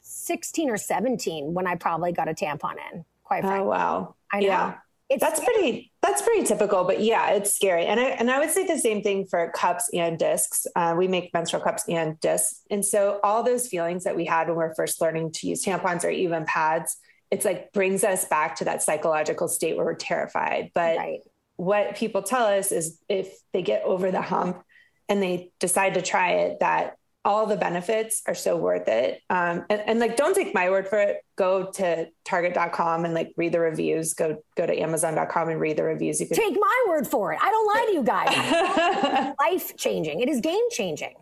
16 0.00 0.70
or 0.70 0.76
17 0.76 1.54
when 1.54 1.66
I 1.66 1.74
probably 1.74 2.12
got 2.12 2.28
a 2.28 2.34
tampon 2.34 2.74
in, 2.92 3.04
quite 3.24 3.44
oh, 3.44 3.48
frankly. 3.48 3.66
Oh, 3.66 3.68
wow. 3.68 4.14
I 4.32 4.40
know. 4.40 4.46
Yeah. 4.46 4.74
It's 5.10 5.22
that's 5.22 5.40
scary. 5.40 5.54
pretty 5.54 5.92
that's 6.02 6.20
pretty 6.20 6.44
typical 6.44 6.84
but 6.84 7.02
yeah 7.02 7.30
it's 7.30 7.54
scary 7.54 7.86
and 7.86 7.98
i 7.98 8.04
and 8.04 8.30
i 8.30 8.38
would 8.38 8.50
say 8.50 8.66
the 8.66 8.78
same 8.78 9.02
thing 9.02 9.24
for 9.24 9.50
cups 9.54 9.88
and 9.94 10.18
discs 10.18 10.66
uh, 10.76 10.94
we 10.98 11.08
make 11.08 11.32
menstrual 11.32 11.62
cups 11.62 11.82
and 11.88 12.20
discs 12.20 12.60
and 12.70 12.84
so 12.84 13.18
all 13.24 13.42
those 13.42 13.68
feelings 13.68 14.04
that 14.04 14.14
we 14.14 14.26
had 14.26 14.48
when 14.48 14.58
we 14.58 14.64
are 14.64 14.74
first 14.74 15.00
learning 15.00 15.32
to 15.32 15.46
use 15.48 15.64
tampons 15.64 16.04
or 16.04 16.10
even 16.10 16.44
pads 16.44 16.98
it's 17.30 17.46
like 17.46 17.72
brings 17.72 18.04
us 18.04 18.26
back 18.26 18.56
to 18.56 18.66
that 18.66 18.82
psychological 18.82 19.48
state 19.48 19.78
where 19.78 19.86
we're 19.86 19.94
terrified 19.94 20.70
but 20.74 20.98
right. 20.98 21.20
what 21.56 21.96
people 21.96 22.22
tell 22.22 22.44
us 22.44 22.70
is 22.70 23.00
if 23.08 23.34
they 23.54 23.62
get 23.62 23.82
over 23.84 24.10
the 24.10 24.20
hump 24.20 24.62
and 25.08 25.22
they 25.22 25.50
decide 25.58 25.94
to 25.94 26.02
try 26.02 26.32
it 26.32 26.60
that 26.60 26.97
all 27.28 27.44
the 27.44 27.58
benefits 27.58 28.22
are 28.26 28.34
so 28.34 28.56
worth 28.56 28.88
it. 28.88 29.20
Um, 29.28 29.66
and, 29.68 29.82
and, 29.86 30.00
like, 30.00 30.16
don't 30.16 30.34
take 30.34 30.54
my 30.54 30.70
word 30.70 30.88
for 30.88 30.98
it. 30.98 31.18
Go 31.36 31.70
to 31.72 32.08
target.com 32.24 33.04
and 33.04 33.12
like 33.12 33.34
read 33.36 33.52
the 33.52 33.60
reviews. 33.60 34.14
Go, 34.14 34.42
go 34.56 34.66
to 34.66 34.74
amazon.com 34.80 35.50
and 35.50 35.60
read 35.60 35.76
the 35.76 35.82
reviews. 35.82 36.22
You 36.22 36.26
can 36.26 36.38
take 36.38 36.54
my 36.58 36.84
word 36.88 37.06
for 37.06 37.34
it. 37.34 37.38
I 37.42 37.50
don't 37.50 37.66
lie 37.66 37.86
to 37.86 37.92
you 37.92 38.02
guys. 38.02 39.34
Life 39.40 39.76
changing. 39.76 40.20
It 40.20 40.30
is 40.30 40.40
game 40.40 40.70
changing. 40.70 41.16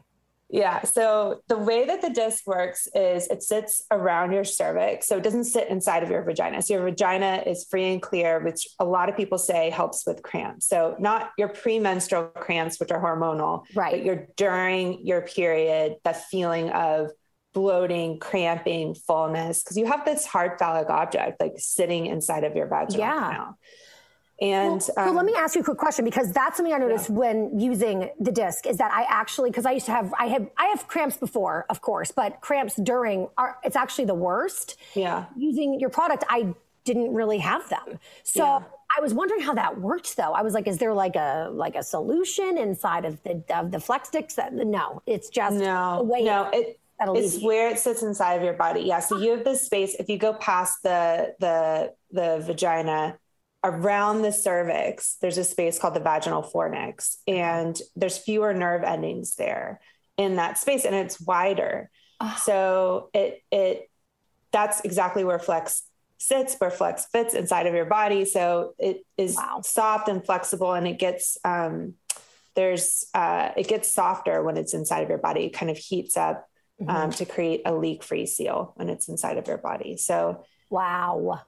Yeah. 0.48 0.82
So 0.84 1.42
the 1.48 1.58
way 1.58 1.86
that 1.86 2.02
the 2.02 2.10
disc 2.10 2.46
works 2.46 2.86
is 2.94 3.26
it 3.28 3.42
sits 3.42 3.82
around 3.90 4.32
your 4.32 4.44
cervix. 4.44 5.08
So 5.08 5.16
it 5.16 5.24
doesn't 5.24 5.44
sit 5.44 5.68
inside 5.68 6.02
of 6.04 6.10
your 6.10 6.22
vagina. 6.22 6.62
So 6.62 6.74
your 6.74 6.84
vagina 6.84 7.42
is 7.44 7.66
free 7.68 7.92
and 7.92 8.00
clear, 8.00 8.40
which 8.40 8.68
a 8.78 8.84
lot 8.84 9.08
of 9.08 9.16
people 9.16 9.38
say 9.38 9.70
helps 9.70 10.06
with 10.06 10.22
cramps. 10.22 10.68
So 10.68 10.94
not 11.00 11.30
your 11.36 11.48
premenstrual 11.48 12.24
cramps, 12.26 12.78
which 12.78 12.92
are 12.92 13.02
hormonal, 13.02 13.64
right. 13.74 13.92
but 13.92 14.04
your 14.04 14.28
during 14.36 15.04
your 15.04 15.22
period, 15.22 15.96
the 16.04 16.12
feeling 16.12 16.70
of 16.70 17.10
bloating, 17.52 18.18
cramping, 18.20 18.94
fullness, 18.94 19.62
because 19.62 19.76
you 19.76 19.86
have 19.86 20.04
this 20.04 20.26
hard 20.26 20.58
phallic 20.58 20.90
object 20.90 21.40
like 21.40 21.54
sitting 21.56 22.06
inside 22.06 22.44
of 22.44 22.54
your 22.54 22.68
vaginal 22.68 23.00
yeah. 23.00 23.30
canal. 23.30 23.58
And 24.40 24.86
well, 24.96 25.08
um, 25.08 25.16
let 25.16 25.24
me 25.24 25.34
ask 25.34 25.54
you 25.54 25.62
a 25.62 25.64
quick 25.64 25.78
question 25.78 26.04
because 26.04 26.30
that's 26.30 26.58
something 26.58 26.74
I 26.74 26.78
noticed 26.78 27.08
yeah. 27.08 27.16
when 27.16 27.58
using 27.58 28.10
the 28.20 28.30
disc 28.30 28.66
is 28.66 28.76
that 28.76 28.92
I 28.92 29.06
actually 29.08 29.50
because 29.50 29.64
I 29.64 29.72
used 29.72 29.86
to 29.86 29.92
have 29.92 30.12
I 30.18 30.26
have 30.26 30.50
I 30.58 30.66
have 30.66 30.86
cramps 30.88 31.16
before, 31.16 31.64
of 31.70 31.80
course, 31.80 32.10
but 32.10 32.42
cramps 32.42 32.76
during 32.76 33.28
are 33.38 33.56
it's 33.64 33.76
actually 33.76 34.04
the 34.04 34.14
worst. 34.14 34.76
Yeah. 34.94 35.24
Using 35.36 35.80
your 35.80 35.88
product, 35.88 36.24
I 36.28 36.54
didn't 36.84 37.14
really 37.14 37.38
have 37.38 37.68
them. 37.70 37.98
So 38.24 38.44
yeah. 38.44 38.60
I 38.96 39.00
was 39.00 39.14
wondering 39.14 39.40
how 39.40 39.54
that 39.54 39.80
worked 39.80 40.16
though. 40.18 40.32
I 40.32 40.42
was 40.42 40.52
like, 40.52 40.66
is 40.66 40.76
there 40.78 40.92
like 40.92 41.16
a 41.16 41.48
like 41.50 41.74
a 41.74 41.82
solution 41.82 42.58
inside 42.58 43.06
of 43.06 43.22
the 43.22 43.42
of 43.48 43.70
the 43.70 43.80
Flex 43.80 44.10
discs 44.10 44.34
that 44.34 44.52
no, 44.52 45.02
it's 45.06 45.30
just 45.30 45.56
no, 45.56 46.02
no, 46.02 46.50
it, 46.52 46.78
it's 47.00 47.42
where 47.42 47.70
it 47.70 47.78
sits 47.78 48.02
inside 48.02 48.34
of 48.34 48.42
your 48.42 48.54
body. 48.54 48.82
Yeah. 48.82 49.00
So 49.00 49.18
you 49.18 49.32
have 49.32 49.44
this 49.44 49.64
space. 49.64 49.94
If 49.94 50.08
you 50.08 50.18
go 50.18 50.34
past 50.34 50.82
the 50.82 51.34
the 51.40 51.94
the 52.10 52.42
vagina, 52.46 53.18
around 53.64 54.22
the 54.22 54.32
cervix, 54.32 55.16
there's 55.20 55.38
a 55.38 55.44
space 55.44 55.78
called 55.78 55.94
the 55.94 56.00
vaginal 56.00 56.42
fornix, 56.42 57.16
and 57.26 57.78
there's 57.94 58.18
fewer 58.18 58.54
nerve 58.54 58.82
endings 58.82 59.34
there 59.36 59.80
in 60.16 60.36
that 60.36 60.58
space, 60.58 60.84
and 60.84 60.94
it's 60.94 61.20
wider. 61.20 61.90
Oh. 62.20 62.36
So 62.44 63.10
it 63.12 63.42
it 63.50 63.90
that's 64.52 64.80
exactly 64.82 65.24
where 65.24 65.38
flex 65.38 65.82
sits, 66.18 66.54
where 66.58 66.70
flex 66.70 67.06
fits 67.06 67.34
inside 67.34 67.66
of 67.66 67.74
your 67.74 67.84
body. 67.84 68.24
So 68.24 68.74
it 68.78 69.04
is 69.18 69.36
wow. 69.36 69.60
soft 69.62 70.08
and 70.08 70.24
flexible, 70.24 70.72
and 70.72 70.86
it 70.86 70.98
gets 70.98 71.36
um, 71.44 71.94
there's 72.54 73.06
uh, 73.14 73.50
it 73.56 73.68
gets 73.68 73.92
softer 73.92 74.42
when 74.42 74.56
it's 74.56 74.74
inside 74.74 75.02
of 75.02 75.08
your 75.08 75.18
body. 75.18 75.44
It 75.44 75.50
kind 75.50 75.70
of 75.70 75.76
heats 75.76 76.16
up 76.16 76.48
mm-hmm. 76.80 76.90
um, 76.90 77.10
to 77.12 77.24
create 77.24 77.62
a 77.66 77.74
leak 77.74 78.02
free 78.02 78.26
seal 78.26 78.72
when 78.76 78.88
it's 78.88 79.08
inside 79.08 79.38
of 79.38 79.46
your 79.46 79.58
body. 79.58 79.96
So 79.96 80.44
wow 80.70 81.40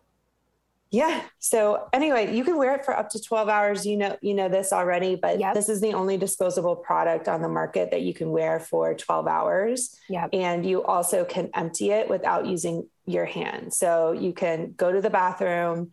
yeah. 0.90 1.22
So 1.38 1.88
anyway, 1.92 2.34
you 2.34 2.44
can 2.44 2.56
wear 2.56 2.74
it 2.74 2.84
for 2.84 2.96
up 2.96 3.10
to 3.10 3.22
12 3.22 3.48
hours. 3.48 3.84
You 3.84 3.98
know, 3.98 4.16
you 4.22 4.32
know 4.32 4.48
this 4.48 4.72
already, 4.72 5.16
but 5.16 5.38
yep. 5.38 5.54
this 5.54 5.68
is 5.68 5.80
the 5.80 5.92
only 5.92 6.16
disposable 6.16 6.76
product 6.76 7.28
on 7.28 7.42
the 7.42 7.48
market 7.48 7.90
that 7.90 8.02
you 8.02 8.14
can 8.14 8.30
wear 8.30 8.58
for 8.58 8.94
12 8.94 9.26
hours. 9.26 9.94
Yeah. 10.08 10.28
And 10.32 10.64
you 10.64 10.82
also 10.82 11.24
can 11.24 11.50
empty 11.54 11.90
it 11.90 12.08
without 12.08 12.46
using 12.46 12.88
your 13.04 13.26
hand. 13.26 13.74
So 13.74 14.12
you 14.12 14.32
can 14.32 14.72
go 14.76 14.90
to 14.90 15.00
the 15.00 15.10
bathroom, 15.10 15.90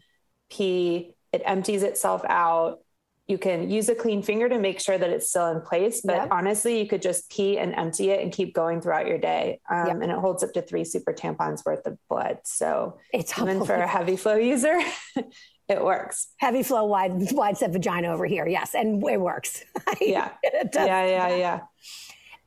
pee, 0.50 1.14
it 1.34 1.42
empties 1.46 1.84
itself 1.84 2.24
out 2.26 2.80
you 3.28 3.40
can 3.40 3.72
use 3.72 3.90
a 3.90 3.96
clean 3.96 4.22
finger 4.22 4.48
to 4.48 4.60
make 4.60 4.80
sure 4.80 4.98
that 4.98 5.10
it's 5.10 5.30
still 5.30 5.48
in 5.48 5.62
place. 5.62 6.02
But 6.02 6.16
yep. 6.16 6.28
honestly, 6.30 6.80
you 6.80 6.88
could 6.88 7.02
just 7.02 7.30
pee 7.32 7.58
and 7.58 7.74
empty 7.74 8.12
it 8.12 8.22
and 8.22 8.32
keep 8.32 8.54
going 8.54 8.82
throughout 8.82 9.08
your 9.08 9.18
day. 9.18 9.60
Um, 9.70 9.88
yep. 9.88 10.02
And 10.02 10.12
it 10.12 10.18
holds 10.18 10.44
up 10.44 10.54
to 10.54 10.62
three 10.62 10.84
super 10.84 11.12
tampons 11.12 11.66
worth 11.66 11.88
of 11.88 11.98
blood. 12.08 12.40
So 12.44 13.00
it's 13.12 13.38
even 13.40 13.66
for 13.66 13.74
a 13.74 13.88
heavy 13.88 14.16
flow 14.16 14.36
user, 14.36 14.80
it 15.68 15.84
works. 15.84 16.28
Heavy 16.38 16.62
flow, 16.62 16.86
wide, 16.86 17.14
wide 17.32 17.58
set 17.58 17.72
vagina 17.72 18.10
over 18.10 18.28
here. 18.28 18.48
Yes. 18.48 18.76
And 18.76 19.04
it 19.04 19.20
works. 19.20 19.64
yeah. 20.02 20.32
it 20.44 20.70
yeah. 20.76 21.06
Yeah. 21.06 21.36
Yeah. 21.36 21.60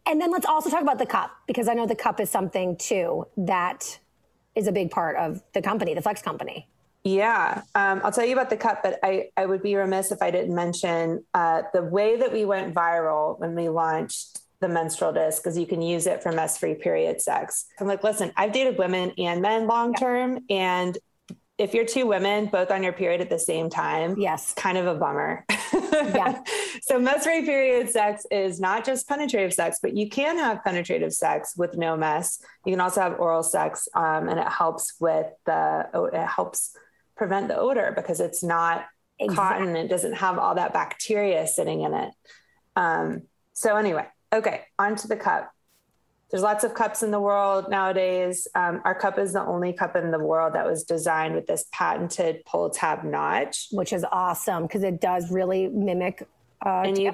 And 0.07 0.21
then 0.21 0.31
let's 0.31 0.47
also 0.47 0.71
talk 0.71 0.83
about 0.83 0.99
the 0.99 1.07
cup 1.07 1.33
because 1.49 1.67
I 1.67 1.75
know 1.75 1.87
the 1.87 1.97
cup 1.97 2.21
is 2.21 2.31
something 2.31 2.77
too 2.77 3.27
that 3.37 3.99
is 4.55 4.69
a 4.69 4.73
big 4.73 4.91
part 4.91 5.17
of 5.17 5.43
the 5.55 5.61
company, 5.61 5.95
the 5.95 6.03
Flex 6.03 6.23
company. 6.23 6.69
Yeah, 7.17 7.63
um, 7.75 8.01
I'll 8.05 8.13
tell 8.13 8.27
you 8.27 8.35
about 8.35 8.51
the 8.51 8.57
cup, 8.57 8.83
but 8.83 8.99
I, 9.03 9.31
I 9.37 9.47
would 9.47 9.63
be 9.63 9.75
remiss 9.77 10.13
if 10.13 10.21
I 10.21 10.31
didn't 10.31 10.55
mention 10.55 11.25
uh, 11.33 11.63
the 11.73 11.83
way 11.83 12.17
that 12.17 12.33
we 12.33 12.45
went 12.45 12.75
viral 12.75 13.39
when 13.41 13.55
we 13.55 13.69
launched 13.69 14.41
the 14.61 14.69
menstrual 14.69 15.13
disc 15.13 15.43
because 15.43 15.57
you 15.57 15.67
can 15.67 15.81
use 15.81 16.07
it 16.07 16.23
for 16.23 16.33
mess 16.33 16.59
free 16.59 16.75
period 16.75 17.23
sex. 17.23 17.67
I'm 17.81 17.87
like, 17.87 18.03
listen, 18.03 18.33
I've 18.37 18.53
dated 18.53 18.77
women 18.77 19.13
and 19.17 19.41
men 19.41 19.67
long 19.67 19.95
term, 19.95 20.41
yeah. 20.49 20.83
and 20.83 20.99
if 21.59 21.75
you're 21.75 21.85
two 21.85 22.07
women 22.07 22.47
both 22.47 22.71
on 22.71 22.83
your 22.83 22.93
period 22.93 23.21
at 23.21 23.31
the 23.31 23.39
same 23.39 23.69
time, 23.69 24.15
yes, 24.19 24.55
kind 24.55 24.79
of 24.79 24.87
a 24.87 24.95
bummer. 24.95 25.45
yeah. 25.73 26.41
so 26.83 26.99
mess 27.01 27.25
free 27.25 27.45
period 27.45 27.91
sex 27.91 28.25
is 28.31 28.61
not 28.61 28.85
just 28.85 29.09
penetrative 29.09 29.53
sex, 29.53 29.79
but 29.83 29.97
you 29.97 30.09
can 30.09 30.39
have 30.39 30.63
penetrative 30.63 31.13
sex 31.13 31.55
with 31.57 31.77
no 31.77 31.97
mess. 31.97 32.41
You 32.65 32.73
can 32.73 32.81
also 32.81 33.01
have 33.01 33.19
oral 33.19 33.43
sex, 33.43 33.89
um, 33.95 34.29
and 34.29 34.39
it 34.39 34.49
helps 34.49 34.95
with 35.01 35.27
the 35.47 35.89
it 36.13 36.27
helps 36.27 36.77
prevent 37.19 37.49
the 37.49 37.59
odor 37.59 37.93
because 37.95 38.21
it's 38.21 38.43
not 38.43 38.87
exactly. 39.19 39.67
cotton. 39.67 39.77
It 39.77 39.89
doesn't 39.89 40.15
have 40.15 40.39
all 40.39 40.55
that 40.55 40.73
bacteria 40.73 41.47
sitting 41.47 41.83
in 41.83 41.93
it. 41.93 42.11
Um, 42.77 43.23
so 43.53 43.77
anyway, 43.77 44.07
okay, 44.33 44.63
onto 44.79 45.09
the 45.09 45.17
cup. 45.17 45.53
There's 46.31 46.43
lots 46.43 46.63
of 46.63 46.75
cups 46.75 47.03
in 47.03 47.11
the 47.11 47.21
world 47.21 47.71
nowadays. 47.71 48.47
Um, 48.55 48.83
our 48.85 48.95
cup 48.95 49.19
is 49.19 49.33
the 49.33 49.45
only 49.45 49.73
cup 49.73 49.97
in 49.97 50.11
the 50.11 50.19
world 50.19 50.55
that 50.55 50.67
was 50.67 50.85
designed 50.85 51.35
with 51.35 51.47
this 51.47 51.65
patented 51.73 52.45
pull 52.47 52.71
tab 52.71 53.03
notch, 53.03 53.69
which 53.73 53.93
is 53.93 54.05
awesome 54.13 54.65
because 54.65 54.83
it 54.83 55.01
does 55.01 55.31
really 55.31 55.69
mimic 55.69 56.27
uh, 56.65 56.83
and. 56.85 56.99
You, 56.99 57.13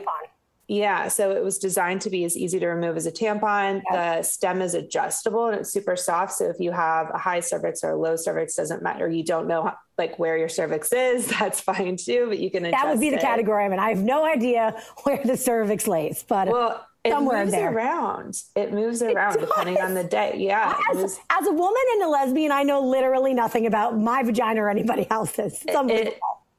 yeah, 0.67 1.09
so 1.09 1.31
it 1.31 1.45
was 1.45 1.59
designed 1.59 2.01
to 2.03 2.11
be 2.11 2.25
as 2.25 2.37
easy 2.37 2.59
to 2.59 2.67
remove 2.67 2.97
as 2.97 3.07
a 3.07 3.13
tampon. 3.13 3.83
The 3.91 4.23
stem 4.23 4.63
is 4.63 4.75
adjustable 4.75 5.47
and 5.47 5.61
it's 5.61 5.71
super 5.71 5.95
soft. 5.95 6.33
So 6.33 6.49
if 6.49 6.59
you 6.59 6.73
have 6.73 7.11
a 7.13 7.19
high 7.19 7.41
cervix 7.41 7.85
or 7.85 7.91
a 7.91 7.97
low 7.97 8.17
cervix, 8.17 8.55
doesn't 8.55 8.83
matter. 8.83 9.09
You 9.09 9.25
don't 9.25 9.47
know 9.47 9.65
how, 9.65 9.77
like 9.99 10.19
where 10.19 10.39
your 10.39 10.49
cervix 10.49 10.93
is, 10.93 11.27
that's 11.39 11.61
fine 11.61 11.97
too. 11.97 12.27
But 12.29 12.39
you 12.39 12.51
can 12.51 12.65
adjust. 12.65 12.83
that 12.83 12.91
would 12.91 13.01
be 13.01 13.11
the 13.11 13.17
it. 13.17 13.23
category. 13.23 13.65
I 13.65 13.69
mean, 13.69 13.79
I 13.79 13.91
have 13.91 14.03
no 14.03 14.25
idea 14.25 14.81
where 15.03 15.21
the 15.23 15.37
cervix 15.37 15.87
lays, 15.87 16.25
but 16.27 16.49
well, 16.49 16.87
somewhere 17.07 17.43
it 17.43 17.45
moves 17.45 17.53
there. 17.53 17.73
around. 17.73 18.43
It 18.57 18.73
moves 18.73 19.03
around 19.03 19.37
it 19.37 19.41
depending 19.41 19.79
on 19.79 19.93
the 19.93 20.05
day. 20.05 20.37
Yeah. 20.39 20.79
As, 20.95 21.21
as, 21.31 21.47
a 21.47 21.53
woman 21.53 21.83
and 21.93 22.03
a 22.05 22.09
lesbian, 22.09 22.53
I 22.53 22.63
know 22.63 22.81
literally 22.81 23.35
nothing 23.35 23.67
about 23.67 23.99
my 23.99 24.23
vagina 24.23 24.63
or 24.63 24.71
anybody 24.71 25.07
else's. 25.11 25.63
It's. 25.67 25.91
It, 25.91 26.19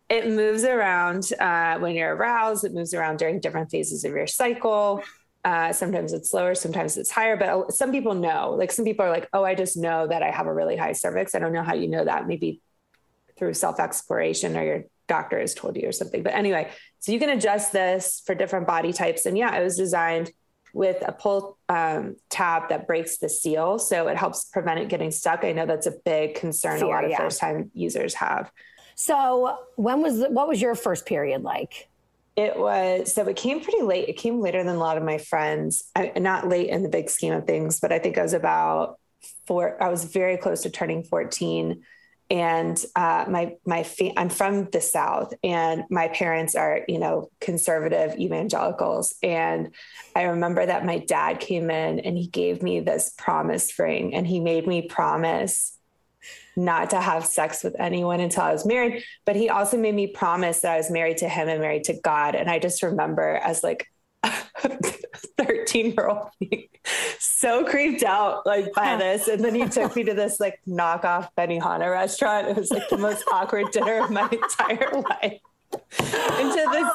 it 0.10 0.28
moves 0.28 0.64
around 0.64 1.32
uh, 1.40 1.80
when 1.80 1.96
you're 1.96 2.16
aroused. 2.16 2.64
It 2.64 2.74
moves 2.74 2.94
around 2.94 3.18
during 3.18 3.40
different 3.40 3.72
phases 3.72 4.04
of 4.06 4.12
your 4.12 4.28
cycle. 4.28 5.04
Uh, 5.44 5.72
sometimes 5.72 6.12
it's 6.14 6.34
lower, 6.34 6.56
sometimes 6.56 6.98
it's 6.98 7.12
higher. 7.12 7.38
But 7.38 7.74
some 7.74 7.92
people 7.92 8.16
know, 8.16 8.56
like 8.58 8.72
some 8.72 8.86
people 8.86 9.06
are 9.06 9.12
like, 9.12 9.30
"Oh, 9.34 9.44
I 9.44 9.56
just 9.56 9.78
know 9.78 10.08
that 10.08 10.24
I 10.24 10.32
have 10.32 10.48
a 10.48 10.54
really 10.54 10.76
high 10.76 10.94
cervix." 10.94 11.36
I 11.36 11.40
don't 11.40 11.54
know 11.54 11.64
how 11.64 11.76
you 11.76 11.88
know 11.88 12.04
that. 12.04 12.28
Maybe 12.28 12.62
through 13.38 13.54
self 13.54 13.80
exploration 13.80 14.56
or 14.56 14.64
your 14.64 14.84
doctor 15.08 15.40
has 15.40 15.54
told 15.54 15.76
you 15.76 15.88
or 15.88 15.92
something. 15.92 16.24
But 16.24 16.34
anyway, 16.34 16.72
so 17.00 17.12
you 17.12 17.20
can 17.20 17.30
adjust 17.30 17.72
this 17.72 18.22
for 18.26 18.34
different 18.34 18.68
body 18.68 18.94
types. 18.94 19.26
And 19.26 19.38
yeah, 19.38 19.56
it 19.56 19.64
was 19.64 19.78
designed 19.78 20.32
with 20.74 21.02
a 21.08 21.12
pull 21.12 21.58
um, 21.70 22.16
tab 22.30 22.70
that 22.70 22.86
breaks 22.86 23.18
the 23.18 23.30
seal. 23.30 23.80
So 23.80 24.08
it 24.08 24.18
helps 24.18 24.46
prevent 24.46 24.80
it 24.80 24.90
getting 24.90 25.12
stuck. 25.12 25.44
I 25.44 25.54
know 25.54 25.66
that's 25.66 25.88
a 25.88 25.94
big 26.04 26.36
concern 26.36 26.80
Fear, 26.80 26.88
a 26.88 26.90
lot 26.90 27.04
of 27.06 27.12
yeah. 27.12 27.18
first 27.18 27.40
time 27.40 27.72
users 27.74 28.14
have. 28.16 28.52
So 28.96 29.58
when 29.76 30.02
was, 30.02 30.24
what 30.30 30.48
was 30.48 30.62
your 30.62 30.76
first 30.76 31.06
period 31.06 31.44
like? 31.44 31.90
It 32.36 32.58
was 32.58 33.14
so 33.14 33.26
it 33.28 33.38
came 33.38 33.62
pretty 33.62 33.82
late. 33.82 34.10
It 34.10 34.18
came 34.18 34.42
later 34.42 34.62
than 34.62 34.76
a 34.76 34.80
lot 34.80 34.98
of 34.98 35.04
my 35.04 35.18
friends. 35.18 35.90
I, 35.96 36.12
not 36.18 36.50
late 36.50 36.70
in 36.70 36.84
the 36.84 36.90
big 36.90 37.10
scheme 37.10 37.32
of 37.32 37.48
things, 37.48 37.80
but 37.80 37.94
I 37.94 38.00
think 38.00 38.18
I 38.18 38.24
was 38.24 38.34
about 38.34 39.00
four. 39.48 39.82
I 39.82 39.88
was 39.88 40.04
very 40.04 40.36
close 40.36 40.64
to 40.64 40.70
turning 40.70 41.04
14 41.04 41.82
and 42.30 42.84
uh, 42.96 43.26
my 43.30 43.56
my 43.66 43.84
fa- 43.84 44.18
I'm 44.18 44.30
from 44.30 44.70
the 44.72 44.82
South, 44.82 45.34
and 45.44 45.84
my 45.92 46.08
parents 46.08 46.56
are 46.56 46.82
you 46.88 46.98
know 46.98 47.30
conservative 47.40 48.18
evangelicals, 48.20 49.16
and 49.22 49.74
I 50.16 50.24
remember 50.24 50.66
that 50.66 50.86
my 50.86 50.98
dad 50.98 51.40
came 51.40 51.70
in 51.70 52.00
and 52.00 52.18
he 52.18 52.28
gave 52.28 52.64
me 52.64 52.80
this 52.80 53.14
promise 53.16 53.78
ring, 53.78 54.16
and 54.16 54.26
he 54.26 54.40
made 54.40 54.66
me 54.66 54.88
promise 54.88 55.75
not 56.56 56.90
to 56.92 57.02
have 57.02 57.26
sex 57.26 57.64
with 57.64 57.76
anyone 57.80 58.20
until 58.20 58.44
I 58.44 58.54
was 58.54 58.66
married, 58.66 59.04
but 59.26 59.36
he 59.36 59.50
also 59.50 59.78
made 59.78 59.96
me 59.96 60.08
promise 60.08 60.62
that 60.62 60.74
I 60.74 60.78
was 60.78 60.92
married 60.92 61.18
to 61.18 61.30
him 61.30 61.48
and 61.48 61.62
married 61.62 61.86
to 61.86 61.94
God, 61.94 62.36
and 62.36 62.50
I 62.50 62.60
just 62.60 62.84
remember 62.84 63.36
as 63.36 63.64
like 63.64 63.88
13 65.38 65.94
year 65.94 66.08
old 66.08 66.30
so 67.20 67.66
creeped 67.66 68.04
out 68.04 68.46
like 68.46 68.72
by 68.74 68.96
this. 68.98 69.28
And 69.28 69.44
then 69.44 69.56
he 69.56 69.68
took 69.68 69.96
me 69.96 70.04
to 70.04 70.14
this 70.14 70.40
like 70.40 70.60
knockoff 70.68 71.30
Benihana 71.38 71.92
restaurant. 71.92 72.48
It 72.48 72.58
was 72.58 72.72
like 72.72 72.90
the 72.90 72.98
most 72.98 73.24
awkward 73.32 73.72
dinner 73.72 74.04
of 74.04 74.10
my 74.10 74.30
entire 74.32 74.92
life. 74.92 75.40
And 75.72 76.52
to 76.52 76.68
this 76.72 76.90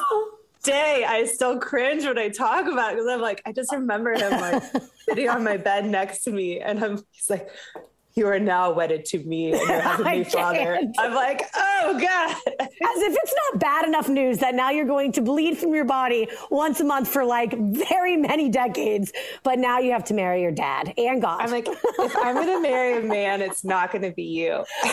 day, 0.63 1.05
I 1.07 1.25
still 1.25 1.59
cringe 1.59 2.05
when 2.05 2.17
I 2.17 2.29
talk 2.29 2.67
about 2.67 2.93
it 2.93 2.95
because 2.95 3.07
I'm 3.07 3.21
like, 3.21 3.41
I 3.45 3.51
just 3.51 3.71
remember 3.71 4.13
him 4.13 4.31
like 4.31 4.63
sitting 5.07 5.29
on 5.29 5.43
my 5.43 5.57
bed 5.57 5.85
next 5.85 6.23
to 6.23 6.31
me 6.31 6.59
and 6.59 6.83
I'm 6.83 6.97
he's 7.11 7.29
like, 7.29 7.49
you 8.15 8.27
are 8.27 8.39
now 8.39 8.71
wedded 8.71 9.05
to 9.05 9.19
me 9.19 9.53
and 9.53 9.61
your 9.61 9.81
heavenly 9.81 10.23
father. 10.29 10.79
I'm 10.97 11.13
like, 11.13 11.43
oh 11.55 11.97
God. 11.99 12.35
As 12.59 13.01
if 13.01 13.17
it's 13.21 13.33
not 13.51 13.59
bad 13.59 13.87
enough 13.87 14.09
news 14.09 14.39
that 14.39 14.55
now 14.55 14.69
you're 14.69 14.85
going 14.85 15.11
to 15.13 15.21
bleed 15.21 15.57
from 15.57 15.73
your 15.73 15.85
body 15.85 16.27
once 16.49 16.79
a 16.79 16.83
month 16.83 17.07
for 17.07 17.23
like 17.23 17.53
very 17.57 18.17
many 18.17 18.49
decades, 18.49 19.11
but 19.43 19.59
now 19.59 19.79
you 19.79 19.91
have 19.91 20.03
to 20.05 20.13
marry 20.13 20.41
your 20.41 20.51
dad 20.51 20.93
and 20.97 21.21
God. 21.21 21.41
I'm 21.41 21.51
like, 21.51 21.67
if 21.67 22.15
I'm 22.17 22.35
going 22.35 22.47
to 22.47 22.61
marry 22.61 22.99
a 22.99 23.01
man, 23.01 23.41
it's 23.41 23.63
not 23.63 23.91
going 23.91 24.03
to 24.03 24.11
be 24.11 24.23
you. 24.23 24.63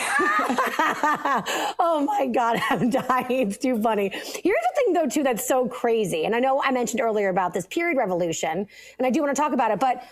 oh 1.81 2.05
my 2.07 2.27
God, 2.27 2.61
I'm 2.71 2.91
dying. 2.91 3.49
It's 3.49 3.59
too 3.59 3.81
funny. 3.83 4.11
Here's 4.11 4.43
the 4.43 4.73
thing, 4.77 4.93
though, 4.93 5.09
too, 5.09 5.23
that's 5.23 5.47
so 5.47 5.67
crazy. 5.67 6.25
And 6.25 6.35
I 6.35 6.41
know 6.41 6.63
I 6.63 6.71
mentioned 6.71 7.01
earlier 7.01 7.29
about 7.29 7.55
this 7.55 7.67
period 7.67 7.97
revolution, 7.97 8.67
and 8.99 9.07
I 9.07 9.11
do 9.11 9.21
want 9.21 9.35
to 9.35 9.41
talk 9.41 9.53
about 9.53 9.71
it, 9.71 9.81
but 9.81 10.03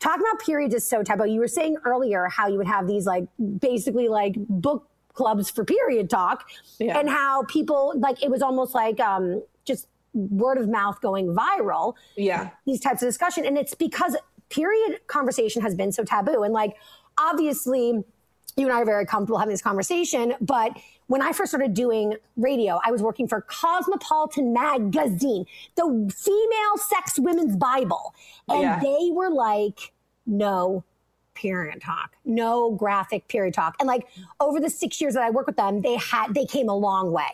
talking 0.00 0.24
about 0.28 0.44
periods 0.44 0.74
is 0.74 0.88
so 0.88 1.02
taboo. 1.02 1.26
You 1.26 1.40
were 1.40 1.48
saying 1.48 1.76
earlier 1.84 2.26
how 2.28 2.48
you 2.48 2.58
would 2.58 2.66
have 2.66 2.86
these 2.86 3.06
like 3.06 3.24
basically 3.58 4.08
like 4.08 4.34
book 4.36 4.88
clubs 5.14 5.50
for 5.50 5.64
period 5.64 6.08
talk 6.08 6.48
yeah. 6.78 6.96
and 6.96 7.08
how 7.08 7.42
people 7.44 7.92
like 7.96 8.22
it 8.22 8.30
was 8.30 8.40
almost 8.40 8.72
like 8.72 9.00
um 9.00 9.42
just 9.64 9.88
word 10.14 10.58
of 10.58 10.68
mouth 10.68 11.00
going 11.00 11.34
viral. 11.34 11.94
Yeah. 12.16 12.50
These 12.66 12.80
types 12.80 13.02
of 13.02 13.08
discussion. 13.08 13.44
And 13.44 13.58
it's 13.58 13.74
because 13.74 14.16
period 14.48 15.00
conversation 15.06 15.62
has 15.62 15.74
been 15.74 15.92
so 15.92 16.04
taboo. 16.04 16.42
And 16.42 16.54
like 16.54 16.76
obviously 17.18 18.04
you 18.58 18.66
and 18.66 18.74
I 18.74 18.80
are 18.80 18.84
very 18.84 19.06
comfortable 19.06 19.38
having 19.38 19.52
this 19.52 19.62
conversation, 19.62 20.34
but 20.40 20.76
when 21.06 21.22
I 21.22 21.32
first 21.32 21.50
started 21.50 21.74
doing 21.74 22.16
radio, 22.36 22.80
I 22.84 22.90
was 22.90 23.02
working 23.02 23.26
for 23.26 23.40
Cosmopolitan 23.42 24.52
Magazine, 24.52 25.46
the 25.76 26.12
female 26.14 26.76
sex 26.76 27.18
women's 27.18 27.56
Bible. 27.56 28.14
And 28.48 28.62
yeah. 28.62 28.80
they 28.80 29.10
were 29.12 29.30
like, 29.30 29.92
no 30.26 30.84
period 31.34 31.80
talk, 31.80 32.16
no 32.24 32.72
graphic 32.72 33.28
period 33.28 33.54
talk. 33.54 33.76
And 33.80 33.86
like 33.86 34.06
over 34.40 34.60
the 34.60 34.68
six 34.68 35.00
years 35.00 35.14
that 35.14 35.22
I 35.22 35.30
worked 35.30 35.46
with 35.46 35.56
them, 35.56 35.80
they 35.80 35.96
had, 35.96 36.34
they 36.34 36.44
came 36.44 36.68
a 36.68 36.76
long 36.76 37.12
way. 37.12 37.30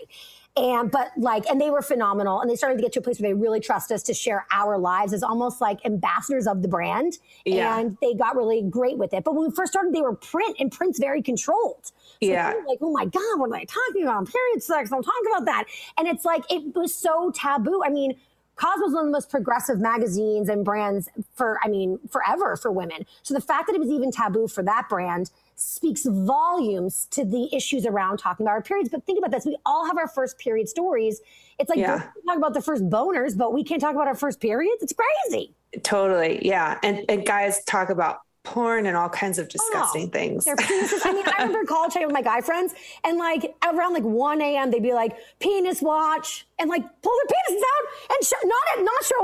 And, 0.56 0.88
but 0.88 1.10
like, 1.16 1.46
and 1.46 1.60
they 1.60 1.70
were 1.70 1.82
phenomenal. 1.82 2.40
And 2.40 2.48
they 2.48 2.54
started 2.54 2.76
to 2.76 2.82
get 2.82 2.92
to 2.92 3.00
a 3.00 3.02
place 3.02 3.18
where 3.18 3.30
they 3.30 3.34
really 3.34 3.58
trust 3.58 3.90
us 3.90 4.04
to 4.04 4.14
share 4.14 4.46
our 4.52 4.78
lives 4.78 5.12
as 5.12 5.24
almost 5.24 5.60
like 5.60 5.84
ambassadors 5.84 6.46
of 6.46 6.62
the 6.62 6.68
brand. 6.68 7.18
Yeah. 7.44 7.78
And 7.78 7.98
they 8.00 8.14
got 8.14 8.36
really 8.36 8.62
great 8.62 8.96
with 8.96 9.12
it. 9.12 9.24
But 9.24 9.34
when 9.34 9.48
we 9.48 9.54
first 9.54 9.72
started, 9.72 9.92
they 9.92 10.02
were 10.02 10.14
print 10.14 10.56
and 10.60 10.70
print's 10.70 11.00
very 11.00 11.22
controlled. 11.22 11.86
So 11.86 11.92
yeah. 12.20 12.54
Like, 12.68 12.78
oh 12.80 12.92
my 12.92 13.04
God, 13.04 13.38
what 13.38 13.46
am 13.46 13.54
I 13.54 13.64
talking 13.64 14.04
about? 14.04 14.30
Period 14.30 14.62
sex. 14.62 14.90
don't 14.90 15.02
talk 15.02 15.14
about 15.32 15.44
that. 15.46 15.64
And 15.98 16.06
it's 16.06 16.24
like, 16.24 16.44
it 16.48 16.74
was 16.76 16.94
so 16.94 17.32
taboo. 17.34 17.82
I 17.84 17.90
mean, 17.90 18.16
Cosmo's 18.56 18.92
one 18.92 19.00
of 19.00 19.06
the 19.06 19.10
most 19.10 19.30
progressive 19.30 19.80
magazines 19.80 20.48
and 20.48 20.64
brands 20.64 21.08
for, 21.34 21.58
I 21.64 21.68
mean, 21.68 21.98
forever 22.08 22.56
for 22.56 22.70
women. 22.70 23.04
So 23.24 23.34
the 23.34 23.40
fact 23.40 23.66
that 23.66 23.74
it 23.74 23.80
was 23.80 23.90
even 23.90 24.12
taboo 24.12 24.46
for 24.46 24.62
that 24.62 24.88
brand 24.88 25.32
speaks 25.56 26.06
volumes 26.06 27.06
to 27.10 27.24
the 27.24 27.48
issues 27.54 27.86
around 27.86 28.18
talking 28.18 28.44
about 28.44 28.52
our 28.52 28.62
periods. 28.62 28.88
But 28.88 29.04
think 29.04 29.18
about 29.18 29.30
this. 29.30 29.44
We 29.44 29.56
all 29.64 29.86
have 29.86 29.98
our 29.98 30.08
first 30.08 30.38
period 30.38 30.68
stories. 30.68 31.20
It's 31.58 31.68
like 31.68 31.78
yeah. 31.78 32.10
talk 32.26 32.36
about 32.36 32.54
the 32.54 32.62
first 32.62 32.88
boners, 32.88 33.36
but 33.36 33.52
we 33.52 33.64
can't 33.64 33.80
talk 33.80 33.94
about 33.94 34.08
our 34.08 34.14
first 34.14 34.40
periods. 34.40 34.82
It's 34.82 34.92
crazy. 34.92 35.54
Totally. 35.82 36.44
Yeah. 36.44 36.78
And, 36.82 37.04
and 37.08 37.26
guys 37.26 37.64
talk 37.64 37.90
about 37.90 38.20
porn 38.44 38.84
and 38.86 38.96
all 38.96 39.08
kinds 39.08 39.38
of 39.38 39.46
oh, 39.46 39.48
disgusting 39.48 40.06
oh, 40.06 40.10
things. 40.10 40.46
I 40.46 41.12
mean, 41.12 41.24
I 41.26 41.44
remember 41.44 41.64
college 41.68 41.94
with 41.94 42.12
my 42.12 42.22
guy 42.22 42.40
friends, 42.42 42.74
and 43.02 43.18
like 43.18 43.54
around 43.64 43.94
like 43.94 44.04
1 44.04 44.40
a.m. 44.40 44.70
they'd 44.70 44.82
be 44.82 44.92
like, 44.92 45.16
penis 45.40 45.82
watch, 45.82 46.46
and 46.58 46.70
like 46.70 46.82
pull 47.02 47.12
their 47.12 47.36
penises 47.36 47.60
out 47.60 48.10
and 48.10 48.26
show, 48.26 48.36
not 48.44 48.84
not 48.84 49.04
show 49.04 49.23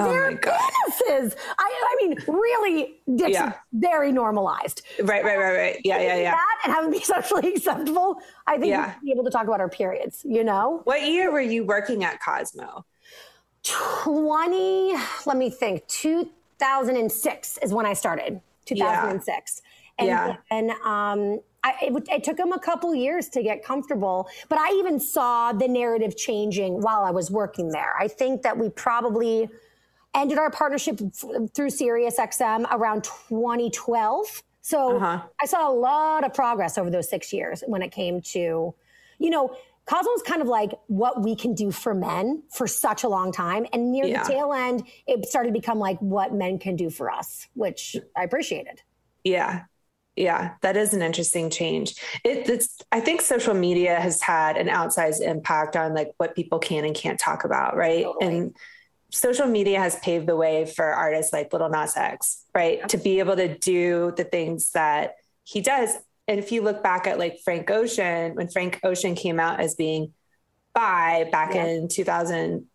oh 0.00 0.10
their 0.10 0.32
penises. 0.32 1.36
I, 1.58 1.96
I 2.00 2.06
mean, 2.06 2.16
really, 2.26 3.00
dicks 3.14 3.32
yeah. 3.32 3.54
very 3.72 4.12
normalized. 4.12 4.82
Right, 5.02 5.24
right, 5.24 5.38
right, 5.38 5.56
right. 5.56 5.80
Yeah, 5.84 6.00
yeah, 6.00 6.16
yeah. 6.16 6.30
That 6.32 6.60
and 6.64 6.72
having 6.72 6.90
be 6.90 7.00
socially 7.04 7.54
acceptable, 7.54 8.20
I 8.46 8.58
think 8.58 8.70
yeah. 8.70 8.94
we'd 9.02 9.06
be 9.06 9.12
able 9.12 9.24
to 9.24 9.30
talk 9.30 9.44
about 9.44 9.60
our 9.60 9.68
periods. 9.68 10.24
You 10.24 10.44
know. 10.44 10.80
What 10.84 11.02
year 11.02 11.30
were 11.30 11.40
you 11.40 11.64
working 11.64 12.04
at 12.04 12.20
Cosmo? 12.22 12.84
20 13.62 14.94
let 15.26 15.36
me 15.36 15.50
think 15.50 15.86
2006 15.88 17.58
is 17.58 17.74
when 17.74 17.84
i 17.84 17.92
started 17.92 18.40
2006 18.64 19.62
yeah. 19.98 19.98
and 19.98 20.08
yeah. 20.08 20.36
and 20.50 20.70
um 20.86 21.40
I, 21.62 21.74
it, 21.82 22.08
it, 22.08 22.24
took 22.24 22.36
them 22.36 22.52
a 22.52 22.58
couple 22.58 22.94
years 22.94 23.28
to 23.30 23.42
get 23.42 23.62
comfortable, 23.62 24.28
but 24.48 24.58
I 24.58 24.72
even 24.78 24.98
saw 24.98 25.52
the 25.52 25.68
narrative 25.68 26.16
changing 26.16 26.80
while 26.80 27.02
I 27.02 27.10
was 27.10 27.30
working 27.30 27.68
there. 27.68 27.94
I 27.98 28.08
think 28.08 28.40
that 28.42 28.56
we 28.56 28.70
probably 28.70 29.48
ended 30.14 30.38
our 30.38 30.50
partnership 30.50 31.00
f- 31.00 31.50
through 31.54 31.68
SiriusXM 31.68 32.66
around 32.70 33.04
2012. 33.04 34.42
So 34.62 34.96
uh-huh. 34.96 35.22
I 35.40 35.46
saw 35.46 35.70
a 35.70 35.72
lot 35.72 36.24
of 36.24 36.34
progress 36.34 36.78
over 36.78 36.90
those 36.90 37.08
six 37.08 37.32
years 37.32 37.62
when 37.66 37.82
it 37.82 37.92
came 37.92 38.20
to, 38.22 38.74
you 39.18 39.30
know, 39.30 39.56
Cosmo 39.86 40.12
was 40.12 40.22
kind 40.22 40.40
of 40.40 40.46
like 40.46 40.72
what 40.86 41.22
we 41.22 41.34
can 41.34 41.54
do 41.54 41.70
for 41.70 41.94
men 41.94 42.44
for 42.52 42.66
such 42.66 43.02
a 43.02 43.08
long 43.08 43.32
time. 43.32 43.66
And 43.72 43.90
near 43.90 44.04
yeah. 44.04 44.22
the 44.22 44.30
tail 44.30 44.52
end, 44.52 44.84
it 45.06 45.26
started 45.26 45.48
to 45.48 45.52
become 45.52 45.78
like 45.78 45.98
what 45.98 46.32
men 46.32 46.58
can 46.58 46.76
do 46.76 46.90
for 46.90 47.10
us, 47.10 47.48
which 47.54 47.96
I 48.16 48.22
appreciated. 48.22 48.82
Yeah. 49.24 49.62
Yeah, 50.16 50.54
that 50.60 50.76
is 50.76 50.92
an 50.92 51.02
interesting 51.02 51.48
change. 51.48 51.94
It, 52.24 52.48
it's, 52.48 52.82
I 52.92 53.00
think 53.00 53.22
social 53.22 53.54
media 53.54 53.98
has 53.98 54.20
had 54.20 54.58
an 54.58 54.66
outsized 54.66 55.22
impact 55.22 55.76
on 55.76 55.94
like 55.94 56.10
what 56.18 56.34
people 56.34 56.58
can 56.58 56.84
and 56.84 56.94
can't 56.94 57.18
talk 57.18 57.44
about, 57.44 57.74
right? 57.74 58.04
Totally. 58.04 58.36
And 58.36 58.56
social 59.10 59.46
media 59.46 59.78
has 59.78 59.96
paved 60.00 60.26
the 60.26 60.36
way 60.36 60.66
for 60.66 60.84
artists 60.84 61.32
like 61.32 61.52
Lil 61.52 61.68
Nas 61.68 61.96
X, 61.96 62.44
right? 62.54 62.88
To 62.88 62.96
be 62.96 63.18
able 63.18 63.36
to 63.36 63.58
do 63.58 64.12
the 64.16 64.24
things 64.24 64.72
that 64.72 65.16
he 65.44 65.60
does 65.60 65.96
and 66.30 66.38
if 66.38 66.52
you 66.52 66.62
look 66.62 66.80
back 66.80 67.08
at 67.08 67.18
like 67.18 67.40
Frank 67.40 67.72
Ocean, 67.72 68.36
when 68.36 68.46
Frank 68.46 68.78
Ocean 68.84 69.16
came 69.16 69.40
out 69.40 69.58
as 69.58 69.74
being 69.74 70.12
bi 70.72 71.28
back 71.32 71.54
yeah. 71.54 71.64
in 71.64 71.88
2000, 71.88 72.66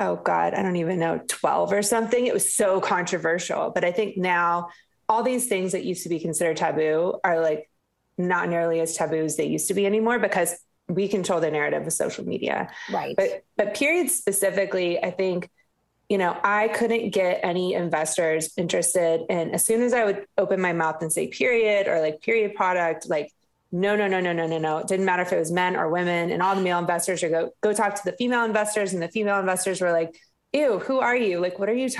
oh 0.00 0.16
God, 0.16 0.52
I 0.52 0.62
don't 0.62 0.74
even 0.74 0.98
know, 0.98 1.20
12 1.28 1.72
or 1.72 1.82
something, 1.82 2.26
it 2.26 2.34
was 2.34 2.52
so 2.52 2.80
controversial. 2.80 3.70
But 3.70 3.84
I 3.84 3.92
think 3.92 4.16
now 4.16 4.70
all 5.08 5.22
these 5.22 5.46
things 5.46 5.70
that 5.72 5.84
used 5.84 6.02
to 6.02 6.08
be 6.08 6.18
considered 6.18 6.56
taboo 6.56 7.20
are 7.22 7.40
like 7.40 7.70
not 8.18 8.48
nearly 8.48 8.80
as 8.80 8.96
taboo 8.96 9.22
as 9.22 9.36
they 9.36 9.46
used 9.46 9.68
to 9.68 9.74
be 9.74 9.86
anymore 9.86 10.18
because 10.18 10.56
we 10.88 11.06
control 11.06 11.38
the 11.40 11.52
narrative 11.52 11.86
of 11.86 11.92
social 11.92 12.26
media. 12.26 12.68
Right. 12.90 13.14
But 13.14 13.44
but 13.56 13.74
periods 13.74 14.12
specifically, 14.12 15.00
I 15.00 15.12
think 15.12 15.48
you 16.08 16.16
know, 16.16 16.38
I 16.42 16.68
couldn't 16.68 17.10
get 17.10 17.40
any 17.42 17.74
investors 17.74 18.50
interested 18.56 19.26
And 19.28 19.54
as 19.54 19.64
soon 19.66 19.82
as 19.82 19.92
I 19.92 20.04
would 20.04 20.24
open 20.38 20.60
my 20.60 20.72
mouth 20.72 21.02
and 21.02 21.12
say 21.12 21.28
period 21.28 21.86
or 21.86 22.00
like 22.00 22.22
period 22.22 22.54
product, 22.54 23.08
like 23.08 23.30
no, 23.70 23.94
no, 23.96 24.08
no, 24.08 24.18
no, 24.18 24.32
no, 24.32 24.46
no, 24.46 24.58
no. 24.58 24.78
It 24.78 24.86
didn't 24.88 25.04
matter 25.04 25.22
if 25.22 25.32
it 25.32 25.38
was 25.38 25.52
men 25.52 25.76
or 25.76 25.90
women. 25.90 26.30
And 26.30 26.42
all 26.42 26.54
the 26.54 26.62
male 26.62 26.78
investors 26.78 27.22
would 27.22 27.32
go 27.32 27.50
go 27.60 27.74
talk 27.74 27.94
to 27.96 28.04
the 28.04 28.16
female 28.16 28.44
investors, 28.44 28.94
and 28.94 29.02
the 29.02 29.08
female 29.08 29.38
investors 29.38 29.82
were 29.82 29.92
like, 29.92 30.18
"Ew, 30.54 30.78
who 30.78 31.00
are 31.00 31.16
you? 31.16 31.38
Like, 31.40 31.58
what 31.58 31.68
are 31.68 31.74
you 31.74 31.90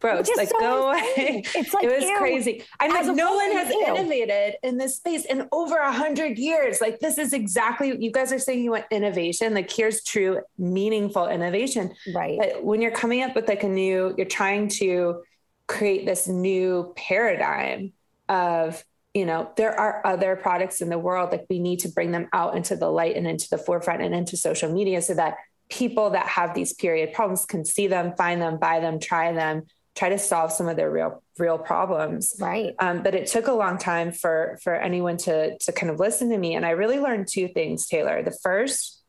talking?" 0.00 0.24
gross. 0.24 0.36
Like 0.36 0.48
so 0.48 0.58
go 0.58 0.88
away. 0.88 1.42
It's 1.54 1.74
like 1.74 1.84
it 1.84 1.94
was 1.94 2.04
ew. 2.04 2.16
crazy. 2.18 2.64
I'm 2.78 2.90
like, 2.90 3.16
no 3.16 3.34
one 3.34 3.52
has 3.52 3.68
ew. 3.68 3.84
innovated 3.88 4.56
in 4.62 4.76
this 4.78 4.96
space 4.96 5.24
in 5.24 5.48
over 5.52 5.76
a 5.76 5.92
hundred 5.92 6.38
years. 6.38 6.80
Like 6.80 7.00
this 7.00 7.18
is 7.18 7.32
exactly 7.32 7.96
you 8.02 8.10
guys 8.10 8.32
are 8.32 8.38
saying 8.38 8.62
you 8.62 8.72
want 8.72 8.86
innovation. 8.90 9.54
Like 9.54 9.70
here's 9.70 10.02
true, 10.02 10.40
meaningful 10.58 11.28
innovation. 11.28 11.92
Right. 12.14 12.38
But 12.38 12.64
when 12.64 12.80
you're 12.82 12.90
coming 12.90 13.22
up 13.22 13.34
with 13.34 13.48
like 13.48 13.62
a 13.62 13.68
new, 13.68 14.14
you're 14.16 14.26
trying 14.26 14.68
to 14.80 15.22
create 15.70 16.04
this 16.04 16.26
new 16.26 16.92
paradigm 16.96 17.92
of 18.28 18.84
you 19.14 19.24
know 19.24 19.50
there 19.56 19.78
are 19.78 20.04
other 20.04 20.34
products 20.36 20.80
in 20.80 20.88
the 20.88 20.98
world 20.98 21.30
like 21.30 21.46
we 21.48 21.58
need 21.58 21.78
to 21.80 21.88
bring 21.88 22.10
them 22.10 22.28
out 22.32 22.56
into 22.56 22.74
the 22.74 22.88
light 22.88 23.16
and 23.16 23.26
into 23.26 23.48
the 23.50 23.58
forefront 23.58 24.02
and 24.02 24.14
into 24.14 24.36
social 24.36 24.72
media 24.72 25.00
so 25.00 25.14
that 25.14 25.36
people 25.68 26.10
that 26.10 26.26
have 26.26 26.54
these 26.54 26.72
period 26.72 27.12
problems 27.12 27.44
can 27.44 27.64
see 27.64 27.86
them 27.86 28.12
find 28.16 28.42
them 28.42 28.58
buy 28.58 28.80
them 28.80 28.98
try 28.98 29.32
them 29.32 29.62
try 29.94 30.08
to 30.08 30.18
solve 30.18 30.52
some 30.52 30.68
of 30.68 30.76
their 30.76 30.90
real 30.90 31.22
real 31.38 31.58
problems. 31.58 32.34
Right. 32.38 32.74
Um, 32.78 33.02
but 33.02 33.14
it 33.14 33.26
took 33.26 33.48
a 33.48 33.52
long 33.52 33.78
time 33.78 34.12
for 34.12 34.58
for 34.62 34.74
anyone 34.74 35.16
to 35.18 35.58
to 35.58 35.72
kind 35.72 35.90
of 35.90 35.98
listen 35.98 36.30
to 36.30 36.38
me. 36.38 36.54
And 36.54 36.64
i 36.64 36.70
really 36.70 36.98
learned 36.98 37.28
two 37.28 37.48
things 37.48 37.86
taylor. 37.86 38.22
The 38.22 38.36
first 38.42 39.02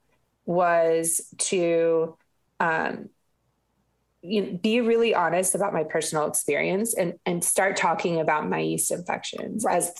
was 0.46 1.22
to 1.38 2.18
um, 2.60 3.10
you 4.22 4.42
know, 4.42 4.58
be 4.58 4.82
really 4.82 5.16
honest 5.16 5.56
about 5.56 5.74
my 5.74 5.84
personal 5.84 6.28
experience 6.28 6.94
and 6.94 7.14
and 7.26 7.44
start 7.44 7.76
talking 7.76 8.20
about 8.20 8.50
my 8.50 8.60
yeast 8.60 8.92
infections. 8.92 9.64
Right. 9.64 9.78
as 9.78 9.94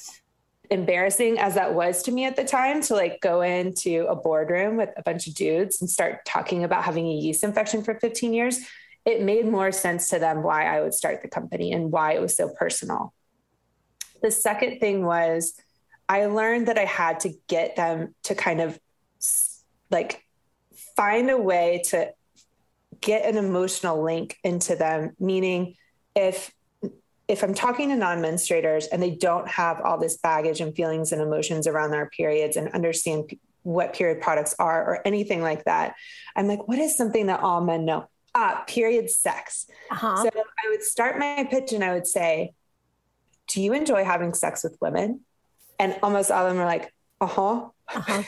embarrassing 0.70 1.38
as 1.38 1.56
that 1.56 1.74
was 1.74 2.02
to 2.02 2.12
me 2.14 2.24
at 2.24 2.38
the 2.38 2.46
time 2.46 2.82
to 2.82 2.96
like 2.96 3.20
go 3.20 3.42
into 3.42 4.06
a 4.08 4.16
boardroom 4.16 4.78
with 4.78 4.90
a 4.96 5.04
bunch 5.04 5.28
of 5.28 5.36
dudes 5.36 5.82
and 5.82 5.90
start 5.90 6.24
talking 6.26 6.64
about 6.64 6.86
having 6.86 7.06
a 7.08 7.14
yeast 7.14 7.44
infection 7.44 7.84
for 7.84 8.00
15 8.00 8.34
years 8.34 8.62
it 9.06 9.22
made 9.22 9.48
more 9.48 9.72
sense 9.72 10.10
to 10.10 10.20
them 10.20 10.44
why 10.44 10.66
I 10.66 10.82
would 10.82 10.94
start 10.94 11.22
the 11.22 11.28
company 11.28 11.72
and 11.72 11.92
why 11.92 12.14
it 12.14 12.22
was 12.22 12.36
so 12.36 12.50
personal. 12.50 13.14
The 14.22 14.32
second 14.32 14.80
thing 14.80 15.04
was 15.04 15.54
I 16.08 16.26
learned 16.26 16.68
that 16.68 16.78
I 16.78 16.86
had 16.86 17.22
to 17.22 17.34
get 17.48 17.76
them 17.76 18.14
to 18.24 18.36
kind 18.36 18.62
of 18.62 18.80
like 19.90 20.26
find 20.96 21.30
a 21.30 21.38
way 21.38 21.82
to 21.86 22.12
get 23.00 23.26
an 23.26 23.38
emotional 23.38 24.04
link 24.04 24.38
into 24.44 24.76
them 24.76 25.16
meaning 25.20 25.76
if 26.16 26.52
if 27.28 27.44
i'm 27.44 27.54
talking 27.54 27.90
to 27.90 27.96
non-menstruators 27.96 28.86
and 28.92 29.02
they 29.02 29.12
don't 29.12 29.48
have 29.48 29.82
all 29.82 29.98
this 29.98 30.18
baggage 30.18 30.62
and 30.62 30.76
feelings 30.76 31.12
and 31.12 31.22
emotions 31.22 31.68
around 31.68 31.92
their 31.92 32.10
periods 32.10 32.58
and 32.58 32.70
understand 32.70 33.32
what 33.64 33.94
period 33.94 34.22
products 34.22 34.56
are 34.60 34.86
or 34.86 35.08
anything 35.08 35.42
like 35.42 35.64
that 35.66 35.96
i'm 36.36 36.48
like 36.48 36.68
what 36.68 36.80
is 36.80 36.96
something 36.96 37.28
that 37.28 37.40
all 37.40 37.62
men 37.62 37.86
know 37.86 38.06
uh, 38.34 38.62
period 38.62 39.10
sex. 39.10 39.68
Uh-huh. 39.90 40.24
So 40.24 40.30
I 40.34 40.70
would 40.70 40.84
start 40.84 41.20
my 41.20 41.48
pitch 41.50 41.74
and 41.74 41.84
I 41.84 41.94
would 41.94 42.08
say, 42.08 42.54
Do 43.48 43.62
you 43.62 43.74
enjoy 43.74 44.04
having 44.04 44.34
sex 44.34 44.64
with 44.64 44.78
women? 44.82 45.22
And 45.80 45.98
almost 46.04 46.32
all 46.32 46.46
of 46.46 46.54
them 46.54 46.62
are 46.62 46.66
like, 46.66 46.94
Uh 47.20 47.28
huh. 47.28 47.70
Uh-huh. 47.94 48.24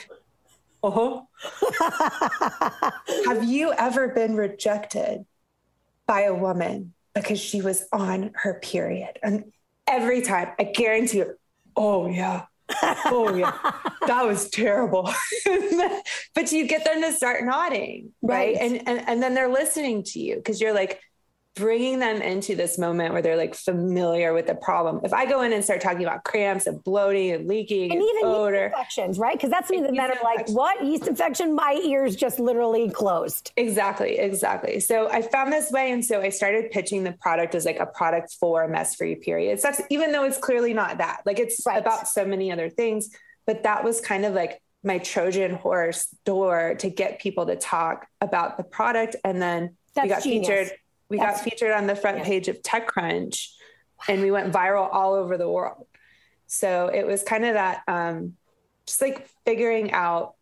uh-huh. 0.82 2.90
Have 3.26 3.44
you 3.44 3.72
ever 3.72 4.08
been 4.08 4.36
rejected 4.36 5.24
by 6.06 6.22
a 6.22 6.34
woman 6.34 6.92
because 7.14 7.40
she 7.40 7.62
was 7.62 7.86
on 7.92 8.32
her 8.34 8.60
period? 8.62 9.18
And 9.22 9.52
every 9.86 10.20
time, 10.20 10.50
I 10.58 10.64
guarantee 10.64 11.18
you, 11.18 11.38
oh, 11.76 12.06
yeah 12.06 12.44
oh 13.06 13.34
yeah. 13.34 13.52
That 14.06 14.26
was 14.26 14.48
terrible. 14.50 15.12
But 16.34 16.50
you 16.50 16.66
get 16.66 16.84
them 16.84 17.00
to 17.02 17.12
start 17.12 17.44
nodding 17.44 18.12
right, 18.20 18.54
right? 18.54 18.56
And, 18.56 18.88
and 18.88 19.08
and 19.08 19.22
then 19.22 19.34
they're 19.34 19.48
listening 19.48 20.02
to 20.04 20.18
you 20.18 20.36
because 20.36 20.60
you're 20.60 20.74
like 20.74 21.00
bringing 21.54 22.00
them 22.00 22.20
into 22.20 22.56
this 22.56 22.78
moment 22.78 23.12
where 23.12 23.22
they're 23.22 23.36
like 23.36 23.54
familiar 23.54 24.32
with 24.34 24.46
the 24.46 24.54
problem. 24.54 25.00
If 25.04 25.12
I 25.12 25.24
go 25.24 25.42
in 25.42 25.52
and 25.52 25.62
start 25.62 25.80
talking 25.80 26.02
about 26.02 26.24
cramps 26.24 26.66
and 26.66 26.82
bloating 26.82 27.30
and 27.30 27.46
leaking 27.46 27.92
and, 27.92 28.00
and 28.00 28.02
even 28.02 28.24
odor, 28.24 28.64
yeast 28.64 28.74
infections, 28.74 29.18
right? 29.18 29.34
Because 29.34 29.50
that's 29.50 29.68
something 29.68 29.94
that 29.94 30.10
are 30.10 30.22
like, 30.24 30.48
"What 30.50 30.84
yeast 30.84 31.06
infection? 31.06 31.54
My 31.54 31.80
ears 31.84 32.16
just 32.16 32.40
literally 32.40 32.90
closed." 32.90 33.52
Exactly, 33.56 34.18
exactly. 34.18 34.80
So 34.80 35.08
I 35.08 35.22
found 35.22 35.52
this 35.52 35.70
way, 35.70 35.92
and 35.92 36.04
so 36.04 36.20
I 36.20 36.30
started 36.30 36.70
pitching 36.72 37.04
the 37.04 37.12
product 37.12 37.54
as 37.54 37.64
like 37.64 37.78
a 37.78 37.86
product 37.86 38.34
for 38.40 38.66
mess-free 38.66 39.16
periods. 39.16 39.62
That's 39.62 39.80
even 39.90 40.10
though 40.10 40.24
it's 40.24 40.38
clearly 40.38 40.74
not 40.74 40.98
that. 40.98 41.22
Like 41.24 41.38
it's 41.38 41.64
right. 41.66 41.78
about 41.78 42.08
so 42.08 42.24
many 42.24 42.50
other 42.50 42.68
things, 42.68 43.10
but 43.46 43.62
that 43.62 43.84
was 43.84 44.00
kind 44.00 44.24
of 44.24 44.34
like 44.34 44.60
my 44.82 44.98
Trojan 44.98 45.54
horse 45.54 46.08
door 46.24 46.74
to 46.80 46.90
get 46.90 47.20
people 47.20 47.46
to 47.46 47.56
talk 47.56 48.06
about 48.20 48.56
the 48.56 48.64
product, 48.64 49.14
and 49.24 49.40
then 49.40 49.76
that's 49.94 50.04
we 50.04 50.08
got 50.08 50.22
genius. 50.24 50.48
featured 50.48 50.72
we 51.08 51.18
That's, 51.18 51.38
got 51.38 51.44
featured 51.44 51.72
on 51.72 51.86
the 51.86 51.96
front 51.96 52.18
yeah. 52.18 52.24
page 52.24 52.48
of 52.48 52.62
TechCrunch 52.62 53.48
and 54.08 54.22
we 54.22 54.30
went 54.30 54.52
viral 54.52 54.88
all 54.92 55.14
over 55.14 55.36
the 55.36 55.48
world. 55.48 55.86
So 56.46 56.88
it 56.88 57.06
was 57.06 57.22
kind 57.22 57.44
of 57.44 57.54
that, 57.54 57.82
um, 57.88 58.34
just 58.86 59.00
like 59.00 59.28
figuring 59.44 59.92
out 59.92 60.34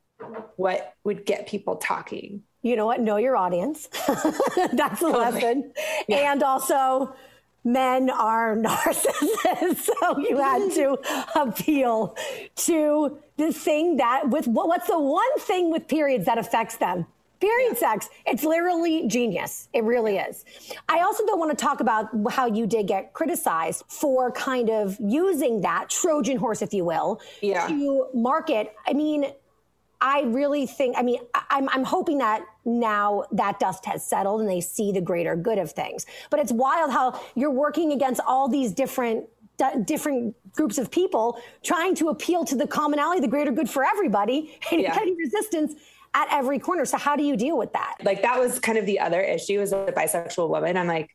what 0.57 0.95
would 1.05 1.25
get 1.27 1.47
people 1.47 1.77
talking. 1.77 2.43
You 2.63 2.77
know 2.77 2.87
what? 2.87 3.01
Know 3.01 3.17
your 3.17 3.37
audience. 3.37 3.89
That's 4.73 5.01
the 5.01 5.09
lesson. 5.09 5.73
Yeah. 6.07 6.33
And 6.33 6.43
also, 6.43 7.15
men 7.65 8.11
are 8.11 8.57
narcissists. 8.57 9.91
so 10.01 10.19
you 10.19 10.39
had 10.39 10.71
to 10.73 10.99
appeal 11.35 12.17
to 12.57 13.19
the 13.37 13.53
thing 13.53 13.97
that 13.97 14.29
with 14.29 14.47
what's 14.47 14.87
the 14.87 14.99
one 14.99 15.39
thing 15.41 15.71
with 15.71 15.89
periods 15.89 16.27
that 16.27 16.39
affects 16.39 16.77
them? 16.77 17.07
Period 17.43 17.73
yeah. 17.73 17.79
sex. 17.79 18.09
It's 18.25 18.45
literally 18.45 19.09
genius. 19.09 19.69
It 19.73 19.83
really 19.83 20.17
is. 20.19 20.45
I 20.89 21.01
also 21.01 21.27
don't 21.27 21.41
want 21.41 21.51
to 21.51 21.57
talk 21.57 21.81
about 21.81 22.07
how 22.31 22.47
you 22.47 22.69
did 22.69 22.87
get 22.87 23.15
criticized 23.15 23.83
for 23.89 24.31
kind 24.31 24.71
of 24.71 24.97
using 25.01 25.61
that 25.63 25.91
Trojan 25.91 26.37
horse, 26.37 26.63
if 26.63 26.73
you 26.73 26.85
will, 26.85 27.21
yeah. 27.41 27.67
to 27.67 28.07
market. 28.15 28.73
I 28.87 28.93
mean, 28.93 29.27
I 30.01 30.21
really 30.23 30.67
think, 30.67 30.97
I 30.97 31.03
mean, 31.03 31.19
I'm, 31.51 31.69
I'm 31.71 31.83
hoping 31.83 32.19
that 32.19 32.45
now 32.65 33.25
that 33.33 33.59
dust 33.59 33.87
has 33.87 34.07
settled 34.07 34.41
and 34.41 34.49
they 34.49 34.61
see 34.61 34.93
the 34.93 35.01
greater 35.01 35.35
good 35.35 35.59
of 35.59 35.73
things. 35.73 36.07
But 36.31 36.39
it's 36.39 36.53
wild 36.53 36.93
how 36.93 37.21
you're 37.35 37.51
working 37.51 37.91
against 37.91 38.21
all 38.25 38.47
these 38.47 38.71
different 38.73 39.25
different 39.85 40.35
groups 40.55 40.77
of 40.77 40.91
people 40.91 41.39
trying 41.63 41.95
to 41.95 42.09
appeal 42.09 42.45
to 42.45 42.57
the 42.57 42.67
commonality, 42.67 43.21
the 43.21 43.29
greater 43.29 43.53
good 43.53 43.71
for 43.71 43.85
everybody, 43.85 44.59
and 44.73 44.81
yeah. 44.81 44.95
getting 44.95 45.17
resistance 45.17 45.75
at 46.15 46.29
every 46.31 46.59
corner. 46.59 46.85
So 46.85 46.99
how 46.99 47.17
do 47.17 47.23
you 47.23 47.37
deal 47.37 47.57
with 47.57 47.73
that? 47.73 47.97
Like 48.03 48.23
that 48.23 48.39
was 48.39 48.59
kind 48.59 48.79
of 48.79 48.87
the 48.87 49.01
other 49.01 49.21
issue 49.21 49.61
as 49.61 49.73
a 49.73 49.93
bisexual 49.97 50.49
woman. 50.49 50.77
I'm 50.77 50.87
like, 50.87 51.11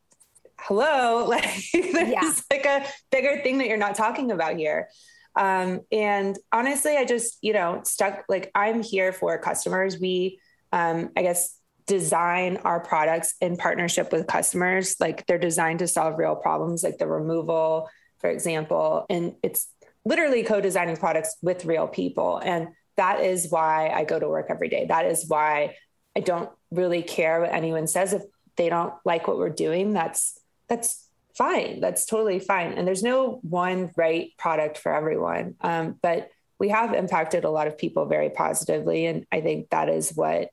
hello, 0.60 1.24
like 1.28 1.54
there's 1.72 2.10
yeah. 2.10 2.32
like 2.50 2.66
a 2.66 2.84
bigger 3.10 3.40
thing 3.42 3.58
that 3.58 3.68
you're 3.68 3.76
not 3.76 3.94
talking 3.94 4.30
about 4.30 4.56
here. 4.56 4.88
Um, 5.36 5.80
and 5.92 6.36
honestly, 6.52 6.96
I 6.96 7.04
just, 7.04 7.38
you 7.42 7.52
know, 7.52 7.82
stuck 7.84 8.24
like 8.28 8.50
I'm 8.54 8.82
here 8.82 9.12
for 9.12 9.38
customers. 9.38 9.98
We, 10.00 10.40
um, 10.72 11.10
I 11.16 11.22
guess, 11.22 11.58
design 11.86 12.58
our 12.58 12.80
products 12.80 13.34
in 13.40 13.56
partnership 13.56 14.12
with 14.12 14.26
customers. 14.26 14.96
Like 14.98 15.26
they're 15.26 15.38
designed 15.38 15.78
to 15.78 15.86
solve 15.86 16.18
real 16.18 16.36
problems, 16.36 16.82
like 16.82 16.98
the 16.98 17.06
removal, 17.06 17.88
for 18.18 18.28
example. 18.28 19.06
And 19.08 19.34
it's 19.42 19.68
literally 20.04 20.42
co 20.42 20.60
designing 20.60 20.96
products 20.96 21.36
with 21.40 21.64
real 21.64 21.86
people. 21.86 22.38
And 22.38 22.68
that 22.98 23.20
is 23.20 23.48
why 23.48 23.88
I 23.88 24.04
go 24.04 24.18
to 24.18 24.28
work 24.28 24.46
every 24.50 24.68
day. 24.68 24.86
That 24.86 25.06
is 25.06 25.26
why 25.26 25.76
I 26.14 26.20
don't 26.20 26.50
really 26.70 27.02
care 27.02 27.40
what 27.40 27.52
anyone 27.52 27.86
says 27.86 28.12
if 28.12 28.22
they 28.56 28.68
don't 28.68 28.92
like 29.04 29.26
what 29.26 29.38
we're 29.38 29.48
doing. 29.48 29.92
That's 29.92 30.38
that's 30.68 31.08
fine. 31.34 31.80
That's 31.80 32.04
totally 32.04 32.40
fine. 32.40 32.72
And 32.72 32.86
there's 32.86 33.02
no 33.02 33.38
one 33.42 33.92
right 33.96 34.32
product 34.36 34.78
for 34.78 34.92
everyone. 34.92 35.54
Um, 35.60 35.96
but 36.02 36.30
we 36.58 36.70
have 36.70 36.92
impacted 36.92 37.44
a 37.44 37.50
lot 37.50 37.68
of 37.68 37.78
people 37.78 38.06
very 38.06 38.30
positively, 38.30 39.06
and 39.06 39.24
I 39.30 39.40
think 39.40 39.70
that 39.70 39.88
is 39.88 40.10
what 40.14 40.50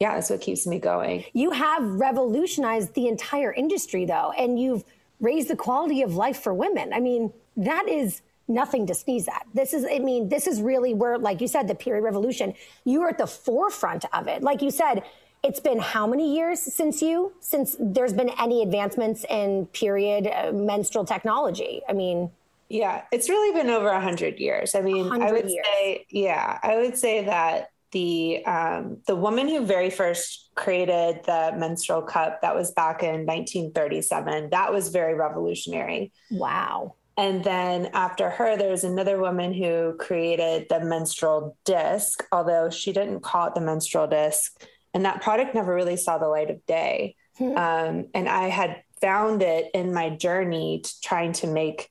yeah, 0.00 0.14
that's 0.14 0.28
what 0.28 0.42
keeps 0.42 0.66
me 0.66 0.78
going. 0.78 1.24
You 1.32 1.52
have 1.52 1.82
revolutionized 1.82 2.94
the 2.94 3.08
entire 3.08 3.52
industry, 3.52 4.04
though, 4.04 4.32
and 4.36 4.60
you've 4.60 4.84
raised 5.20 5.48
the 5.48 5.56
quality 5.56 6.02
of 6.02 6.14
life 6.14 6.38
for 6.42 6.52
women. 6.52 6.92
I 6.92 7.00
mean, 7.00 7.32
that 7.56 7.88
is 7.88 8.20
nothing 8.48 8.86
to 8.86 8.94
sneeze 8.94 9.28
at. 9.28 9.46
This 9.54 9.72
is, 9.72 9.84
I 9.84 9.98
mean, 9.98 10.28
this 10.28 10.46
is 10.46 10.60
really 10.60 10.94
where, 10.94 11.18
like 11.18 11.40
you 11.40 11.48
said, 11.48 11.68
the 11.68 11.74
period 11.74 12.02
revolution, 12.02 12.54
you 12.84 13.02
are 13.02 13.10
at 13.10 13.18
the 13.18 13.26
forefront 13.26 14.04
of 14.12 14.28
it. 14.28 14.42
Like 14.42 14.62
you 14.62 14.70
said, 14.70 15.02
it's 15.42 15.60
been 15.60 15.78
how 15.78 16.06
many 16.06 16.34
years 16.34 16.60
since 16.60 17.02
you, 17.02 17.32
since 17.40 17.76
there's 17.78 18.12
been 18.12 18.30
any 18.40 18.62
advancements 18.62 19.24
in 19.28 19.66
period 19.66 20.26
uh, 20.26 20.52
menstrual 20.52 21.04
technology? 21.04 21.82
I 21.88 21.92
mean, 21.92 22.30
yeah, 22.68 23.02
it's 23.12 23.28
really 23.28 23.56
been 23.56 23.70
over 23.70 23.88
a 23.88 24.00
hundred 24.00 24.40
years. 24.40 24.74
I 24.74 24.80
mean, 24.80 25.10
I 25.10 25.30
would 25.30 25.48
years. 25.48 25.66
say, 25.66 26.06
yeah, 26.10 26.58
I 26.62 26.76
would 26.76 26.98
say 26.98 27.24
that 27.24 27.70
the 27.92 28.44
um, 28.44 28.98
the 29.06 29.14
woman 29.14 29.48
who 29.48 29.64
very 29.64 29.90
first 29.90 30.50
created 30.54 31.20
the 31.24 31.54
menstrual 31.56 32.02
cup 32.02 32.42
that 32.42 32.54
was 32.54 32.72
back 32.72 33.02
in 33.02 33.24
1937 33.26 34.50
that 34.50 34.72
was 34.72 34.88
very 34.88 35.14
revolutionary 35.14 36.12
wow 36.30 36.94
and 37.16 37.42
then 37.42 37.90
after 37.94 38.28
her, 38.28 38.56
there's 38.56 38.84
another 38.84 39.18
woman 39.18 39.54
who 39.54 39.96
created 39.98 40.66
the 40.68 40.80
menstrual 40.80 41.56
disc, 41.64 42.24
although 42.30 42.68
she 42.68 42.92
didn't 42.92 43.20
call 43.20 43.46
it 43.46 43.54
the 43.54 43.60
menstrual 43.62 44.06
disc. 44.06 44.62
And 44.92 45.04
that 45.04 45.22
product 45.22 45.54
never 45.54 45.74
really 45.74 45.96
saw 45.96 46.18
the 46.18 46.28
light 46.28 46.50
of 46.50 46.64
day. 46.66 47.16
Hmm. 47.38 47.56
Um, 47.56 48.06
and 48.14 48.28
I 48.28 48.48
had 48.48 48.82
found 49.00 49.42
it 49.42 49.70
in 49.72 49.94
my 49.94 50.10
journey 50.10 50.80
to 50.84 51.00
trying 51.00 51.32
to 51.34 51.46
make 51.46 51.90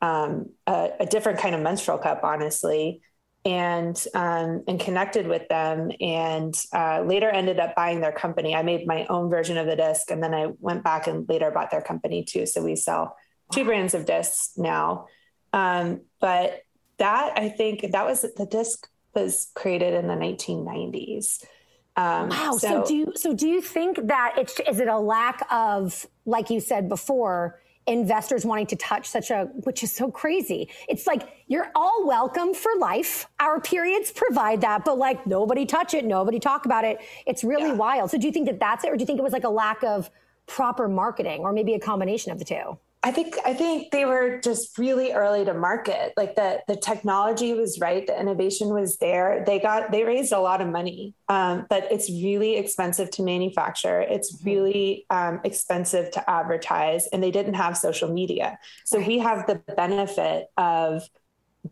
um, 0.00 0.50
a, 0.66 0.90
a, 1.00 1.06
different 1.06 1.38
kind 1.38 1.54
of 1.54 1.60
menstrual 1.60 1.98
cup, 1.98 2.20
honestly, 2.22 3.00
and 3.44 3.96
um, 4.14 4.62
and 4.68 4.78
connected 4.78 5.26
with 5.26 5.48
them, 5.48 5.90
and 6.00 6.54
uh, 6.72 7.02
later 7.02 7.30
ended 7.30 7.58
up 7.58 7.74
buying 7.74 8.00
their 8.00 8.12
company. 8.12 8.54
I 8.54 8.62
made 8.62 8.86
my 8.86 9.06
own 9.06 9.30
version 9.30 9.56
of 9.56 9.66
the 9.66 9.76
disc, 9.76 10.10
and 10.10 10.22
then 10.22 10.34
I 10.34 10.52
went 10.60 10.84
back 10.84 11.06
and 11.06 11.28
later 11.28 11.50
bought 11.50 11.70
their 11.70 11.80
company 11.80 12.22
too. 12.22 12.44
So 12.44 12.62
we 12.62 12.76
sell 12.76 13.16
two 13.54 13.64
brands 13.64 13.94
of 13.94 14.06
discs 14.06 14.52
now. 14.56 15.06
Um, 15.52 16.02
but 16.20 16.64
that 16.98 17.38
I 17.38 17.48
think 17.48 17.92
that 17.92 18.04
was 18.04 18.22
the 18.22 18.46
disc 18.46 18.88
was 19.14 19.50
created 19.54 19.94
in 19.94 20.08
the 20.08 20.14
1990s. 20.14 21.44
Um, 21.96 22.28
wow. 22.28 22.52
So, 22.52 22.58
so, 22.58 22.84
do 22.86 22.96
you, 22.96 23.12
so 23.14 23.34
do 23.34 23.48
you 23.48 23.60
think 23.60 24.08
that 24.08 24.34
it's 24.36 24.58
is 24.68 24.80
it 24.80 24.88
a 24.88 24.98
lack 24.98 25.46
of 25.50 26.06
like 26.26 26.50
you 26.50 26.58
said 26.58 26.88
before 26.88 27.60
investors 27.86 28.44
wanting 28.46 28.66
to 28.66 28.76
touch 28.76 29.06
such 29.06 29.30
a 29.30 29.44
which 29.62 29.82
is 29.82 29.92
so 29.92 30.10
crazy. 30.10 30.68
It's 30.88 31.06
like 31.06 31.28
you're 31.46 31.70
all 31.74 32.06
welcome 32.06 32.54
for 32.54 32.72
life. 32.78 33.28
Our 33.38 33.60
periods 33.60 34.10
provide 34.10 34.62
that, 34.62 34.84
but 34.84 34.98
like 34.98 35.26
nobody 35.26 35.66
touch 35.66 35.94
it, 35.94 36.04
nobody 36.04 36.40
talk 36.40 36.64
about 36.64 36.84
it. 36.84 36.98
It's 37.26 37.44
really 37.44 37.68
yeah. 37.68 37.74
wild. 37.74 38.10
So 38.10 38.18
do 38.18 38.26
you 38.26 38.32
think 38.32 38.46
that 38.46 38.58
that's 38.58 38.84
it, 38.84 38.90
or 38.90 38.96
do 38.96 39.02
you 39.02 39.06
think 39.06 39.18
it 39.18 39.22
was 39.22 39.32
like 39.32 39.44
a 39.44 39.50
lack 39.50 39.84
of 39.84 40.10
proper 40.46 40.88
marketing, 40.88 41.40
or 41.40 41.52
maybe 41.52 41.74
a 41.74 41.80
combination 41.80 42.32
of 42.32 42.38
the 42.38 42.44
two? 42.44 42.78
I 43.04 43.10
think 43.10 43.36
I 43.44 43.52
think 43.52 43.90
they 43.90 44.06
were 44.06 44.40
just 44.40 44.78
really 44.78 45.12
early 45.12 45.44
to 45.44 45.52
market. 45.52 46.14
Like 46.16 46.36
the 46.36 46.62
the 46.66 46.74
technology 46.74 47.52
was 47.52 47.78
right, 47.78 48.06
the 48.06 48.18
innovation 48.18 48.72
was 48.72 48.96
there. 48.96 49.44
They 49.46 49.60
got 49.60 49.92
they 49.92 50.04
raised 50.04 50.32
a 50.32 50.40
lot 50.40 50.62
of 50.62 50.68
money, 50.68 51.14
um, 51.28 51.66
but 51.68 51.86
it's 51.92 52.08
really 52.08 52.56
expensive 52.56 53.10
to 53.10 53.22
manufacture. 53.22 54.00
It's 54.00 54.34
mm-hmm. 54.34 54.48
really 54.48 55.06
um, 55.10 55.40
expensive 55.44 56.12
to 56.12 56.30
advertise, 56.30 57.06
and 57.08 57.22
they 57.22 57.30
didn't 57.30 57.54
have 57.54 57.76
social 57.76 58.10
media. 58.10 58.58
So 58.86 58.98
we 58.98 59.18
have 59.18 59.46
the 59.46 59.56
benefit 59.76 60.46
of 60.56 61.02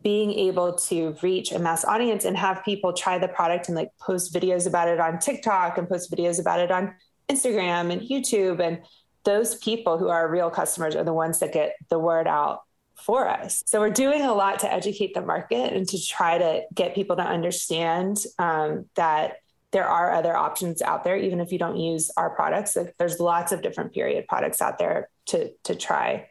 being 0.03 0.33
able 0.33 0.73
to 0.73 1.15
reach 1.23 1.51
a 1.51 1.57
mass 1.57 1.83
audience 1.83 2.25
and 2.25 2.37
have 2.37 2.63
people 2.63 2.93
try 2.93 3.17
the 3.17 3.27
product 3.27 3.69
and 3.69 3.75
like 3.75 3.89
post 3.99 4.35
videos 4.35 4.67
about 4.67 4.87
it 4.87 4.99
on 4.99 5.17
TikTok 5.17 5.79
and 5.79 5.89
post 5.89 6.11
videos 6.11 6.39
about 6.39 6.59
it 6.59 6.69
on 6.69 6.93
Instagram 7.27 7.91
and 7.91 8.01
YouTube 8.01 8.59
and 8.59 8.81
those 9.23 9.55
people 9.55 9.97
who 9.97 10.09
are 10.09 10.29
real 10.29 10.49
customers 10.49 10.95
are 10.95 11.03
the 11.03 11.13
ones 11.13 11.39
that 11.39 11.53
get 11.53 11.75
the 11.89 11.99
word 11.99 12.27
out 12.27 12.63
for 12.95 13.27
us. 13.27 13.63
So 13.65 13.79
we're 13.79 13.89
doing 13.89 14.21
a 14.21 14.33
lot 14.33 14.59
to 14.59 14.71
educate 14.71 15.13
the 15.13 15.21
market 15.21 15.73
and 15.73 15.87
to 15.89 16.01
try 16.05 16.37
to 16.37 16.63
get 16.73 16.95
people 16.95 17.15
to 17.15 17.23
understand 17.23 18.23
um, 18.39 18.85
that 18.95 19.37
there 19.71 19.87
are 19.87 20.11
other 20.11 20.35
options 20.35 20.81
out 20.81 21.03
there, 21.03 21.17
even 21.17 21.39
if 21.39 21.51
you 21.51 21.57
don't 21.57 21.77
use 21.77 22.11
our 22.15 22.29
products. 22.29 22.75
Like, 22.75 22.93
there's 22.99 23.19
lots 23.19 23.51
of 23.51 23.61
different 23.61 23.91
period 23.91 24.27
products 24.27 24.61
out 24.61 24.77
there 24.77 25.09
to 25.27 25.51
to 25.63 25.75
try. 25.75 26.29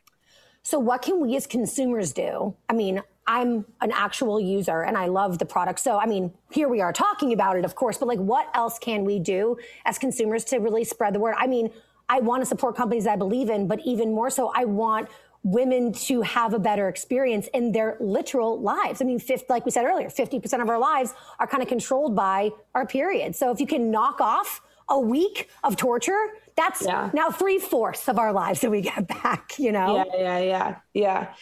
So 0.62 0.78
what 0.78 1.02
can 1.02 1.20
we 1.20 1.35
as 1.35 1.46
consumers 1.46 2.12
do? 2.12 2.55
I 2.68 2.74
mean, 2.74 3.02
I'm 3.26 3.64
an 3.81 3.90
actual 3.92 4.40
user 4.40 4.83
and 4.83 4.96
I 4.96 5.07
love 5.07 5.38
the 5.38 5.44
product. 5.44 5.81
So, 5.81 5.98
I 5.98 6.07
mean, 6.07 6.33
here 6.52 6.68
we 6.68 6.81
are 6.81 6.92
talking 6.92 7.33
about 7.33 7.57
it, 7.57 7.64
of 7.64 7.74
course, 7.74 7.98
but 7.98 8.07
like, 8.07 8.18
what 8.20 8.48
else 8.55 8.78
can 8.78 9.05
we 9.05 9.18
do 9.18 9.57
as 9.85 9.98
consumers 9.98 10.44
to 10.46 10.59
really 10.59 10.85
spread 10.85 11.14
the 11.14 11.20
word? 11.20 11.35
I 11.37 11.48
mean, 11.48 11.70
I 12.09 12.21
want 12.21 12.43
to 12.43 12.47
support 12.47 12.77
companies 12.77 13.07
I 13.07 13.17
believe 13.17 13.51
in, 13.51 13.67
but 13.67 13.81
even 13.85 14.12
more 14.12 14.31
so, 14.31 14.53
I 14.55 14.65
want 14.65 15.09
women 15.45 15.93
to 15.93 16.23
have 16.23 16.55
a 16.55 16.59
better 16.59 16.88
experience 16.88 17.49
in 17.53 17.73
their 17.73 17.97
literal 18.01 18.61
lives. 18.61 19.03
I 19.03 19.05
mean, 19.05 19.19
fifth, 19.19 19.45
like 19.49 19.65
we 19.65 19.71
said 19.71 19.85
earlier, 19.85 20.09
50% 20.09 20.62
of 20.62 20.69
our 20.69 20.79
lives 20.79 21.15
are 21.41 21.47
kind 21.47 21.62
of 21.62 21.69
controlled 21.69 22.15
by 22.15 22.51
our 22.75 22.87
period. 22.87 23.35
So 23.35 23.51
if 23.51 23.59
you 23.59 23.67
can 23.67 23.91
knock 23.91 24.21
off 24.21 24.61
a 24.88 24.99
week 25.01 25.49
of 25.65 25.77
torture, 25.77 26.29
that's 26.57 26.85
yeah. 26.85 27.11
now 27.12 27.31
three 27.31 27.59
fourths 27.59 28.09
of 28.09 28.19
our 28.19 28.33
lives 28.33 28.61
that 28.61 28.71
we 28.71 28.83
get 28.83 29.09
back, 29.09 29.59
you 29.59 29.73
know? 29.73 29.97
Yeah, 29.97 30.19
yeah, 30.19 30.38
yeah, 30.38 30.77
yeah. 30.95 31.35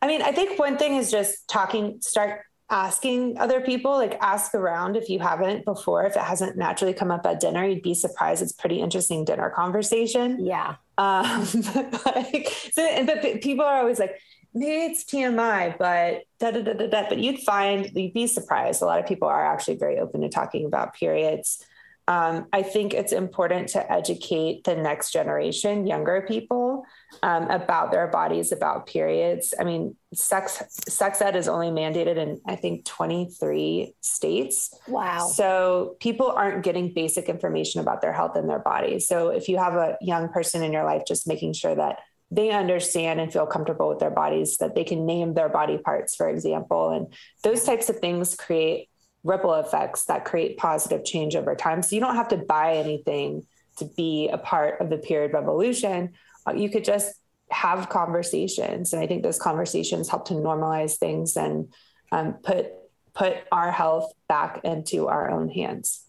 I 0.00 0.06
mean, 0.06 0.22
I 0.22 0.30
think 0.30 0.58
one 0.58 0.78
thing 0.78 0.96
is 0.96 1.10
just 1.10 1.48
talking, 1.48 2.00
start 2.00 2.42
asking 2.70 3.38
other 3.38 3.60
people, 3.60 3.92
like 3.92 4.18
ask 4.20 4.54
around 4.54 4.96
if 4.96 5.08
you 5.08 5.18
haven't 5.18 5.64
before, 5.64 6.04
if 6.04 6.16
it 6.16 6.22
hasn't 6.22 6.56
naturally 6.56 6.92
come 6.92 7.10
up 7.10 7.24
at 7.24 7.40
dinner, 7.40 7.64
you'd 7.64 7.82
be 7.82 7.94
surprised. 7.94 8.42
It's 8.42 8.52
pretty 8.52 8.80
interesting 8.80 9.24
dinner 9.24 9.50
conversation. 9.50 10.44
Yeah. 10.44 10.76
Um, 10.98 11.46
like, 12.06 12.48
so, 12.72 12.82
and, 12.82 13.06
but 13.06 13.40
people 13.40 13.64
are 13.64 13.78
always 13.78 13.98
like, 13.98 14.20
maybe 14.54 14.92
it's 14.92 15.04
TMI, 15.04 15.78
but 15.78 16.24
da 16.38 16.50
da 16.50 16.62
da 16.62 16.74
da 16.74 16.86
da. 16.88 17.08
But 17.08 17.18
you'd 17.18 17.40
find, 17.40 17.90
you'd 17.94 18.12
be 18.12 18.26
surprised. 18.26 18.82
A 18.82 18.86
lot 18.86 19.00
of 19.00 19.06
people 19.06 19.28
are 19.28 19.46
actually 19.46 19.76
very 19.76 19.98
open 19.98 20.20
to 20.20 20.28
talking 20.28 20.66
about 20.66 20.94
periods. 20.94 21.64
Um, 22.08 22.46
I 22.54 22.62
think 22.62 22.94
it's 22.94 23.12
important 23.12 23.68
to 23.70 23.92
educate 23.92 24.64
the 24.64 24.74
next 24.74 25.12
generation, 25.12 25.86
younger 25.86 26.24
people, 26.26 26.84
um, 27.22 27.50
about 27.50 27.92
their 27.92 28.06
bodies, 28.06 28.50
about 28.50 28.86
periods. 28.86 29.52
I 29.60 29.64
mean, 29.64 29.94
sex 30.14 30.62
sex 30.88 31.20
ed 31.20 31.36
is 31.36 31.48
only 31.48 31.68
mandated 31.68 32.16
in 32.16 32.40
I 32.46 32.56
think 32.56 32.86
23 32.86 33.94
states. 34.00 34.74
Wow! 34.88 35.26
So 35.26 35.96
people 36.00 36.30
aren't 36.30 36.64
getting 36.64 36.94
basic 36.94 37.28
information 37.28 37.82
about 37.82 38.00
their 38.00 38.14
health 38.14 38.36
and 38.36 38.48
their 38.48 38.58
bodies. 38.58 39.06
So 39.06 39.28
if 39.28 39.46
you 39.46 39.58
have 39.58 39.74
a 39.74 39.98
young 40.00 40.30
person 40.30 40.62
in 40.62 40.72
your 40.72 40.84
life, 40.84 41.02
just 41.06 41.28
making 41.28 41.52
sure 41.52 41.74
that 41.74 41.98
they 42.30 42.50
understand 42.50 43.20
and 43.20 43.30
feel 43.30 43.46
comfortable 43.46 43.88
with 43.88 43.98
their 43.98 44.10
bodies, 44.10 44.58
that 44.58 44.74
they 44.74 44.84
can 44.84 45.04
name 45.04 45.34
their 45.34 45.48
body 45.50 45.76
parts, 45.76 46.14
for 46.14 46.28
example, 46.28 46.90
and 46.90 47.12
those 47.42 47.64
types 47.64 47.90
of 47.90 47.98
things 47.98 48.34
create 48.34 48.87
ripple 49.24 49.54
effects 49.54 50.04
that 50.04 50.24
create 50.24 50.56
positive 50.56 51.04
change 51.04 51.36
over 51.36 51.54
time. 51.54 51.82
So 51.82 51.94
you 51.94 52.00
don't 52.00 52.16
have 52.16 52.28
to 52.28 52.36
buy 52.36 52.74
anything 52.74 53.46
to 53.78 53.84
be 53.84 54.28
a 54.28 54.38
part 54.38 54.80
of 54.80 54.90
the 54.90 54.98
period 54.98 55.32
revolution. 55.32 56.14
Uh, 56.46 56.52
you 56.52 56.68
could 56.68 56.84
just 56.84 57.14
have 57.50 57.88
conversations, 57.88 58.92
and 58.92 59.02
I 59.02 59.06
think 59.06 59.22
those 59.22 59.38
conversations 59.38 60.08
help 60.08 60.26
to 60.26 60.34
normalize 60.34 60.96
things 60.98 61.36
and 61.36 61.72
um, 62.12 62.34
put 62.42 62.72
put 63.14 63.36
our 63.50 63.72
health 63.72 64.12
back 64.28 64.60
into 64.64 65.08
our 65.08 65.30
own 65.30 65.48
hands. 65.48 66.04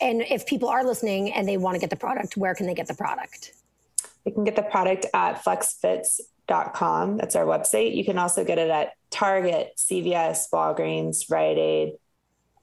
And 0.00 0.22
if 0.22 0.46
people 0.46 0.68
are 0.68 0.84
listening 0.84 1.32
and 1.32 1.46
they 1.46 1.58
want 1.58 1.74
to 1.74 1.80
get 1.80 1.90
the 1.90 1.96
product, 1.96 2.36
where 2.36 2.54
can 2.54 2.66
they 2.66 2.74
get 2.74 2.86
the 2.86 2.94
product? 2.94 3.52
They 4.24 4.30
can 4.30 4.44
get 4.44 4.56
the 4.56 4.62
product 4.62 5.06
at 5.12 5.44
flexfits.com. 5.44 7.18
That's 7.18 7.36
our 7.36 7.44
website. 7.44 7.94
You 7.94 8.04
can 8.04 8.18
also 8.18 8.44
get 8.44 8.58
it 8.58 8.70
at 8.70 8.94
Target, 9.10 9.72
CVS, 9.76 10.50
Walgreens, 10.52 11.30
Rite 11.30 11.58
Aid, 11.58 11.92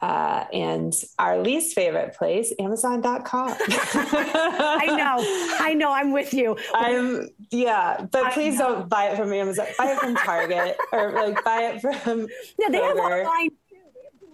uh, 0.03 0.45
and 0.51 0.93
our 1.17 1.37
least 1.37 1.73
favorite 1.73 2.13
place, 2.13 2.51
Amazon.com. 2.59 3.55
I 3.69 4.85
know, 4.89 5.63
I 5.63 5.73
know, 5.75 5.93
I'm 5.93 6.11
with 6.11 6.33
you. 6.33 6.57
I'm, 6.75 7.29
yeah, 7.51 8.05
but 8.11 8.25
I 8.25 8.31
please 8.31 8.59
know. 8.59 8.75
don't 8.75 8.89
buy 8.89 9.05
it 9.05 9.15
from 9.15 9.31
Amazon. 9.31 9.65
Buy 9.77 9.93
it 9.93 9.99
from 9.99 10.15
Target 10.15 10.75
or 10.91 11.13
like 11.13 11.41
buy 11.45 11.71
it 11.73 11.81
from. 11.81 12.27
Yeah, 12.59 12.67
they 12.67 12.79
have 12.79 12.97
online 12.97 13.51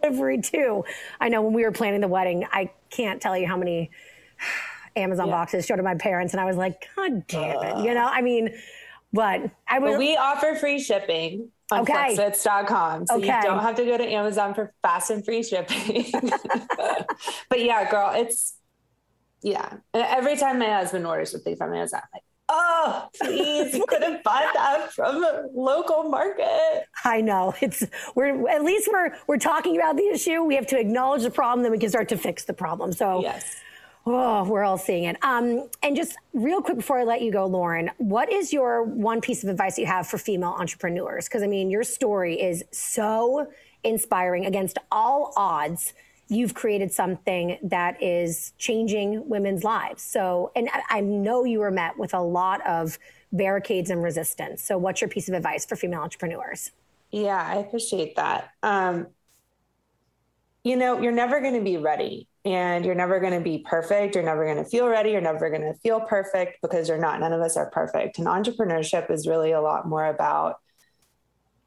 delivery 0.02 0.42
too. 0.42 0.86
I 1.22 1.30
know 1.30 1.44
when 1.44 1.54
we 1.54 1.62
were 1.62 1.72
planning 1.72 2.02
the 2.02 2.08
wedding, 2.08 2.48
I 2.52 2.72
can't 2.90 3.22
tell 3.22 3.38
you 3.38 3.46
how 3.46 3.56
many 3.56 3.92
Amazon 4.96 5.28
yeah. 5.28 5.34
boxes 5.34 5.68
showed 5.68 5.76
to 5.76 5.84
my 5.84 5.96
parents, 5.96 6.34
and 6.34 6.42
I 6.42 6.46
was 6.46 6.56
like, 6.56 6.88
God 6.96 7.28
damn 7.28 7.64
it, 7.64 7.76
uh, 7.76 7.84
you 7.84 7.94
know. 7.94 8.08
I 8.08 8.24
mean, 8.24 8.58
but 9.14 9.52
I 9.68 9.78
was. 9.78 10.00
we 10.00 10.18
offer 10.18 10.56
free 10.56 10.80
shipping 10.80 11.52
on 11.72 11.82
okay. 11.82 12.16
flexfits.com. 12.16 13.08
So 13.08 13.18
okay. 13.18 13.26
you 13.28 13.42
don't 13.44 13.60
have 13.60 13.76
to 13.76 13.86
go 13.86 13.98
to 13.98 14.04
Amazon 14.04 14.54
for 14.54 14.74
fast 14.82 15.10
and 15.10 15.24
free 15.24 15.44
shipping. 15.44 16.06
but 17.50 17.60
yeah, 17.64 17.90
girl, 17.90 18.12
it's 18.14 18.56
yeah. 19.42 19.78
Every 19.94 20.38
time 20.38 20.60
my 20.60 20.70
husband 20.70 21.06
orders 21.06 21.32
something 21.32 21.56
from 21.56 21.74
Amazon, 21.74 22.02
I'm 22.04 22.10
like, 22.14 22.24
oh, 22.50 23.08
please, 23.22 23.74
you 23.74 23.86
could 23.88 24.04
have 24.04 24.24
bought 24.24 24.54
that 24.54 24.92
from 24.94 25.24
a 25.24 25.46
local 25.54 26.04
market. 26.04 26.86
I 27.06 27.22
know. 27.22 27.54
It's 27.62 27.84
we're 28.16 28.50
at 28.50 28.64
least 28.64 28.90
we're 28.92 29.16
we're 29.28 29.38
talking 29.38 29.78
about 29.78 29.96
the 29.96 30.08
issue. 30.08 30.44
We 30.44 30.56
have 30.56 30.68
to 30.68 30.80
acknowledge 30.80 31.24
the 31.24 31.32
problem, 31.32 31.64
then 31.64 31.72
we 31.72 31.78
can 31.78 31.90
start 31.90 32.10
to 32.10 32.18
fix 32.18 32.46
the 32.46 32.54
problem. 32.54 32.92
So 32.92 33.22
yes. 33.22 33.62
Oh, 34.06 34.44
we're 34.46 34.64
all 34.64 34.78
seeing 34.78 35.04
it. 35.04 35.18
Um, 35.24 35.70
and 35.84 35.96
just 35.96 36.16
real 36.34 36.62
quick 36.62 36.78
before 36.78 37.00
I 37.00 37.04
let 37.04 37.22
you 37.22 37.32
go, 37.32 37.46
Lauren, 37.46 37.92
what 37.98 38.32
is 38.32 38.52
your 38.52 38.84
one 38.84 39.22
piece 39.22 39.44
of 39.44 39.50
advice 39.50 39.78
you 39.78 39.86
have 39.86 40.08
for 40.08 40.18
female 40.18 40.56
entrepreneurs? 40.58 41.26
Because 41.28 41.44
I 41.44 41.48
mean, 41.48 41.70
your 41.70 41.84
story 41.84 42.40
is 42.42 42.64
so 42.72 43.52
inspiring 43.84 44.46
against 44.46 44.78
all 44.92 45.34
odds. 45.36 45.94
You've 46.28 46.54
created 46.54 46.92
something 46.92 47.58
that 47.64 48.02
is 48.02 48.54
changing 48.58 49.28
women's 49.28 49.64
lives. 49.64 50.02
So, 50.04 50.52
and 50.56 50.70
I, 50.72 50.98
I 50.98 51.02
know 51.02 51.44
you 51.44 51.60
were 51.60 51.72
met 51.72 51.98
with 51.98 52.14
a 52.14 52.22
lot 52.22 52.66
of 52.66 52.98
barricades 53.32 53.90
and 53.90 54.02
resistance. 54.02 54.64
So, 54.64 54.78
what's 54.78 55.02
your 55.02 55.10
piece 55.10 55.28
of 55.28 55.36
advice 55.36 55.66
for 55.66 55.76
female 55.76 56.02
entrepreneurs? 56.02 56.72
Yeah, 57.12 57.44
I 57.44 57.56
appreciate 57.56 58.16
that. 58.16 58.52
Um, 58.64 59.08
you 60.64 60.76
know, 60.76 61.00
you're 61.02 61.12
never 61.12 61.42
going 61.42 61.56
to 61.56 61.62
be 61.62 61.78
ready 61.78 62.28
and 62.50 62.84
you're 62.84 62.96
never 62.96 63.20
going 63.20 63.34
to 63.34 63.40
be 63.40 63.60
perfect. 63.60 64.16
You're 64.16 64.24
never 64.24 64.44
going 64.44 64.58
to 64.58 64.68
feel 64.68 64.88
ready. 64.88 65.12
You're 65.12 65.22
never 65.22 65.52
going 65.52 65.62
to 65.62 65.76
feel 65.82 66.00
perfect 66.00 66.64
because 66.64 66.90
you're 66.90 66.98
not. 66.98 67.20
None 67.20 67.32
of 67.32 67.42
us 67.42 67.56
are 67.56 67.70
perfect. 67.70 68.18
And 68.18 68.26
entrepreneurship 68.26 69.12
is 69.12 69.28
really 69.28 69.52
a 69.52 69.62
lot 69.62 69.88
more 69.88 70.06
about 70.08 70.58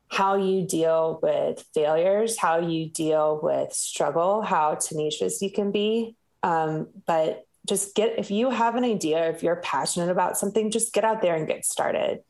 how 0.09 0.35
you 0.35 0.67
deal 0.67 1.21
with 1.23 1.65
failures, 1.73 2.37
how 2.37 2.59
you 2.59 2.89
deal 2.91 3.39
with 3.41 3.73
struggle, 3.73 4.43
how 4.43 4.75
tenacious 4.75 5.41
you 5.41 5.53
can 5.53 5.71
be. 5.71 6.17
Um, 6.43 6.89
but 7.07 7.47
just 7.65 7.95
get 7.95 8.19
if 8.19 8.33
you 8.33 8.51
have 8.51 8.75
an 8.75 8.83
idea, 8.83 9.31
if 9.31 9.45
you're 9.45 9.57
passionate 9.57 10.11
about 10.11 10.37
something, 10.37 10.73
just 10.73 10.93
get 10.93 11.05
out 11.05 11.23
there 11.23 11.37
and 11.37 11.47
get 11.47 11.65
started. 11.65 12.25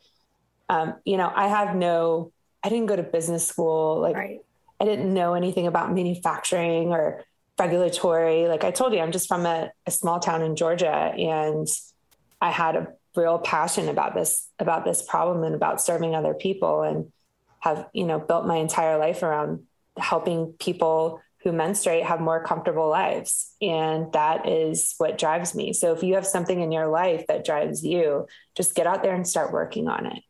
Um, 0.69 0.97
you 1.07 1.17
know, 1.17 1.33
I 1.35 1.49
have 1.49 1.75
no, 1.75 2.33
I 2.63 2.69
didn't 2.69 2.87
go 2.87 2.97
to 2.97 3.03
business 3.03 3.47
school. 3.47 3.99
Like 3.99 4.15
right. 4.15 4.41
I 4.79 4.85
didn't 4.85 5.15
know 5.15 5.33
anything 5.33 5.67
about 5.67 5.95
manufacturing 5.95 6.93
or 6.93 7.25
regulatory. 7.59 8.49
Like 8.49 8.65
I 8.65 8.71
told 8.71 8.93
you, 8.93 9.01
I'm 9.01 9.13
just 9.13 9.29
from 9.29 9.47
a, 9.47 9.71
a 9.87 9.91
small 9.91 10.21
town 10.21 10.43
in 10.43 10.57
Georgia 10.57 10.91
and 10.91 11.67
I 12.41 12.51
had 12.51 12.77
a 12.77 12.89
real 13.15 13.39
passion 13.39 13.89
about 13.89 14.15
this, 14.15 14.49
about 14.59 14.85
this 14.85 15.03
problem 15.03 15.45
and 15.45 15.55
about 15.55 15.81
serving 15.81 16.15
other 16.15 16.35
people 16.35 16.83
and 16.83 17.13
have, 17.61 17.87
you 17.93 18.05
know, 18.05 18.19
built 18.19 18.47
my 18.47 18.57
entire 18.57 18.99
life 18.99 19.23
around 19.23 19.61
helping 19.97 20.55
people 20.59 21.21
who 21.43 21.53
menstruate 21.53 22.05
have 22.05 22.21
more 22.21 22.43
comfortable 22.43 22.89
lives. 22.89 23.55
And 23.61 24.13
that 24.13 24.49
is 24.49 24.95
what 24.99 25.19
drives 25.19 25.55
me. 25.55 25.73
So 25.73 25.93
if 25.93 26.03
you 26.03 26.15
have 26.15 26.27
something 26.27 26.61
in 26.61 26.73
your 26.73 26.87
life 26.87 27.27
that 27.29 27.45
drives 27.45 27.85
you, 27.85 28.27
just 28.55 28.75
get 28.75 28.87
out 28.87 29.03
there 29.03 29.15
and 29.15 29.27
start 29.27 29.53
working 29.53 29.89
on 29.89 30.07
it. 30.07 30.23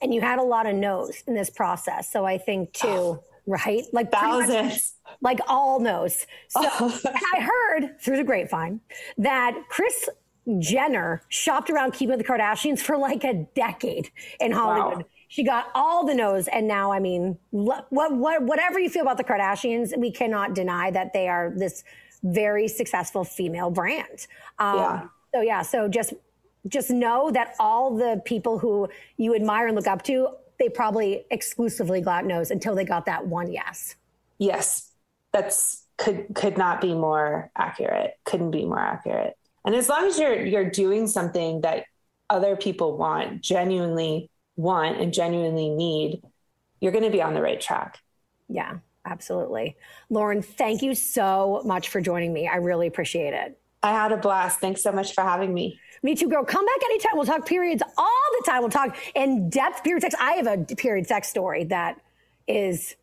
And 0.00 0.14
you 0.14 0.20
had 0.20 0.38
a 0.38 0.42
lot 0.42 0.66
of 0.66 0.74
no's 0.74 1.22
in 1.26 1.34
this 1.34 1.50
process. 1.50 2.10
So 2.10 2.24
I 2.24 2.38
think 2.38 2.72
too, 2.72 2.88
oh, 2.88 3.24
right? 3.46 3.84
Like 3.92 4.10
thousands. 4.10 4.95
Like 5.20 5.40
all 5.48 5.80
knows. 5.80 6.26
So 6.48 6.60
I 7.34 7.40
heard 7.40 8.00
through 8.00 8.18
the 8.18 8.24
grapevine 8.24 8.80
that 9.18 9.54
Kris 9.68 10.08
Jenner 10.58 11.22
shopped 11.28 11.70
around 11.70 11.92
keeping 11.92 12.18
the 12.18 12.24
Kardashians 12.24 12.80
for 12.80 12.96
like 12.96 13.24
a 13.24 13.46
decade 13.54 14.10
in 14.40 14.52
Hollywood. 14.52 14.98
Wow. 14.98 15.08
She 15.28 15.42
got 15.42 15.66
all 15.74 16.06
the 16.06 16.14
no's, 16.14 16.46
and 16.46 16.68
now, 16.68 16.92
I 16.92 17.00
mean, 17.00 17.36
what, 17.50 17.86
what, 17.90 18.12
whatever 18.14 18.78
you 18.78 18.88
feel 18.88 19.02
about 19.02 19.16
the 19.16 19.24
Kardashians, 19.24 19.96
we 19.98 20.12
cannot 20.12 20.54
deny 20.54 20.92
that 20.92 21.12
they 21.12 21.26
are 21.26 21.52
this 21.56 21.82
very 22.22 22.68
successful 22.68 23.24
female 23.24 23.70
brand. 23.70 24.28
Um, 24.58 24.76
yeah. 24.76 25.06
So 25.34 25.40
yeah, 25.42 25.62
so 25.62 25.88
just 25.88 26.14
just 26.68 26.90
know 26.90 27.30
that 27.30 27.54
all 27.60 27.96
the 27.96 28.20
people 28.24 28.58
who 28.58 28.88
you 29.16 29.34
admire 29.34 29.66
and 29.66 29.76
look 29.76 29.86
up 29.86 30.02
to, 30.02 30.28
they 30.58 30.68
probably 30.68 31.24
exclusively 31.30 32.00
got 32.00 32.24
no's 32.24 32.50
until 32.50 32.74
they 32.74 32.84
got 32.84 33.06
that 33.06 33.26
one 33.26 33.52
yes. 33.52 33.96
Yes, 34.38 34.85
that's 35.36 35.84
could 35.98 36.26
could 36.34 36.58
not 36.58 36.80
be 36.80 36.94
more 36.94 37.50
accurate. 37.56 38.18
Couldn't 38.24 38.50
be 38.50 38.64
more 38.64 38.78
accurate. 38.78 39.36
And 39.64 39.74
as 39.74 39.88
long 39.88 40.06
as 40.06 40.18
you're 40.18 40.44
you're 40.44 40.70
doing 40.70 41.06
something 41.06 41.62
that 41.62 41.84
other 42.28 42.56
people 42.56 42.96
want, 42.96 43.42
genuinely 43.42 44.30
want 44.56 45.00
and 45.00 45.12
genuinely 45.12 45.68
need, 45.68 46.22
you're 46.80 46.92
going 46.92 47.04
to 47.04 47.10
be 47.10 47.22
on 47.22 47.34
the 47.34 47.42
right 47.42 47.60
track. 47.60 47.98
Yeah, 48.48 48.78
absolutely. 49.04 49.76
Lauren, 50.10 50.42
thank 50.42 50.82
you 50.82 50.94
so 50.94 51.62
much 51.64 51.88
for 51.88 52.00
joining 52.00 52.32
me. 52.32 52.48
I 52.48 52.56
really 52.56 52.86
appreciate 52.86 53.34
it. 53.34 53.58
I 53.82 53.92
had 53.92 54.10
a 54.12 54.16
blast. 54.16 54.58
Thanks 54.58 54.82
so 54.82 54.90
much 54.90 55.14
for 55.14 55.22
having 55.22 55.54
me. 55.54 55.78
Me 56.02 56.14
too, 56.14 56.28
girl. 56.28 56.44
Come 56.44 56.64
back 56.64 56.84
anytime. 56.84 57.12
We'll 57.14 57.26
talk 57.26 57.46
periods 57.46 57.82
all 57.96 58.28
the 58.38 58.50
time. 58.50 58.60
We'll 58.60 58.70
talk 58.70 58.96
in 59.14 59.48
depth 59.50 59.84
period 59.84 60.02
sex. 60.02 60.14
I 60.18 60.32
have 60.32 60.46
a 60.46 60.74
period 60.74 61.06
sex 61.06 61.28
story 61.28 61.64
that 61.64 62.00
is 62.48 62.96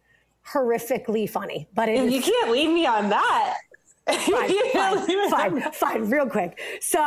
horrifically 0.52 1.30
funny, 1.30 1.68
but 1.74 1.90
you 1.90 2.22
can't 2.22 2.52
leave 2.52 2.70
me 2.70 2.86
on 2.86 3.10
that. 3.10 3.58
Fine, 4.06 4.72
fine, 4.74 5.30
fine, 5.30 5.72
fine, 5.72 6.10
real 6.10 6.28
quick. 6.28 6.60
So, 6.82 7.00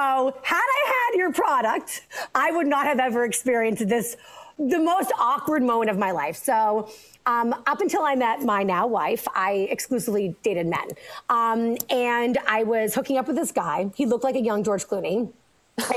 had 0.42 0.56
I 0.56 1.10
had 1.10 1.18
your 1.18 1.30
product, 1.30 2.06
I 2.34 2.50
would 2.52 2.66
not 2.66 2.86
have 2.86 2.98
ever 2.98 3.26
experienced 3.26 3.86
this, 3.86 4.16
the 4.58 4.78
most 4.78 5.12
awkward 5.18 5.62
moment 5.62 5.90
of 5.90 5.98
my 5.98 6.10
life. 6.12 6.36
So, 6.36 6.88
um, 7.26 7.54
up 7.66 7.82
until 7.82 8.00
I 8.00 8.14
met 8.14 8.40
my 8.44 8.62
now 8.62 8.86
wife, 8.86 9.28
I 9.34 9.68
exclusively 9.70 10.36
dated 10.42 10.68
men. 10.68 10.88
Um, 11.28 11.76
and 11.90 12.38
I 12.48 12.62
was 12.62 12.94
hooking 12.94 13.18
up 13.18 13.26
with 13.26 13.36
this 13.36 13.52
guy. 13.52 13.90
He 13.94 14.06
looked 14.06 14.24
like 14.24 14.36
a 14.36 14.40
young 14.40 14.64
George 14.64 14.86
Clooney 14.86 15.30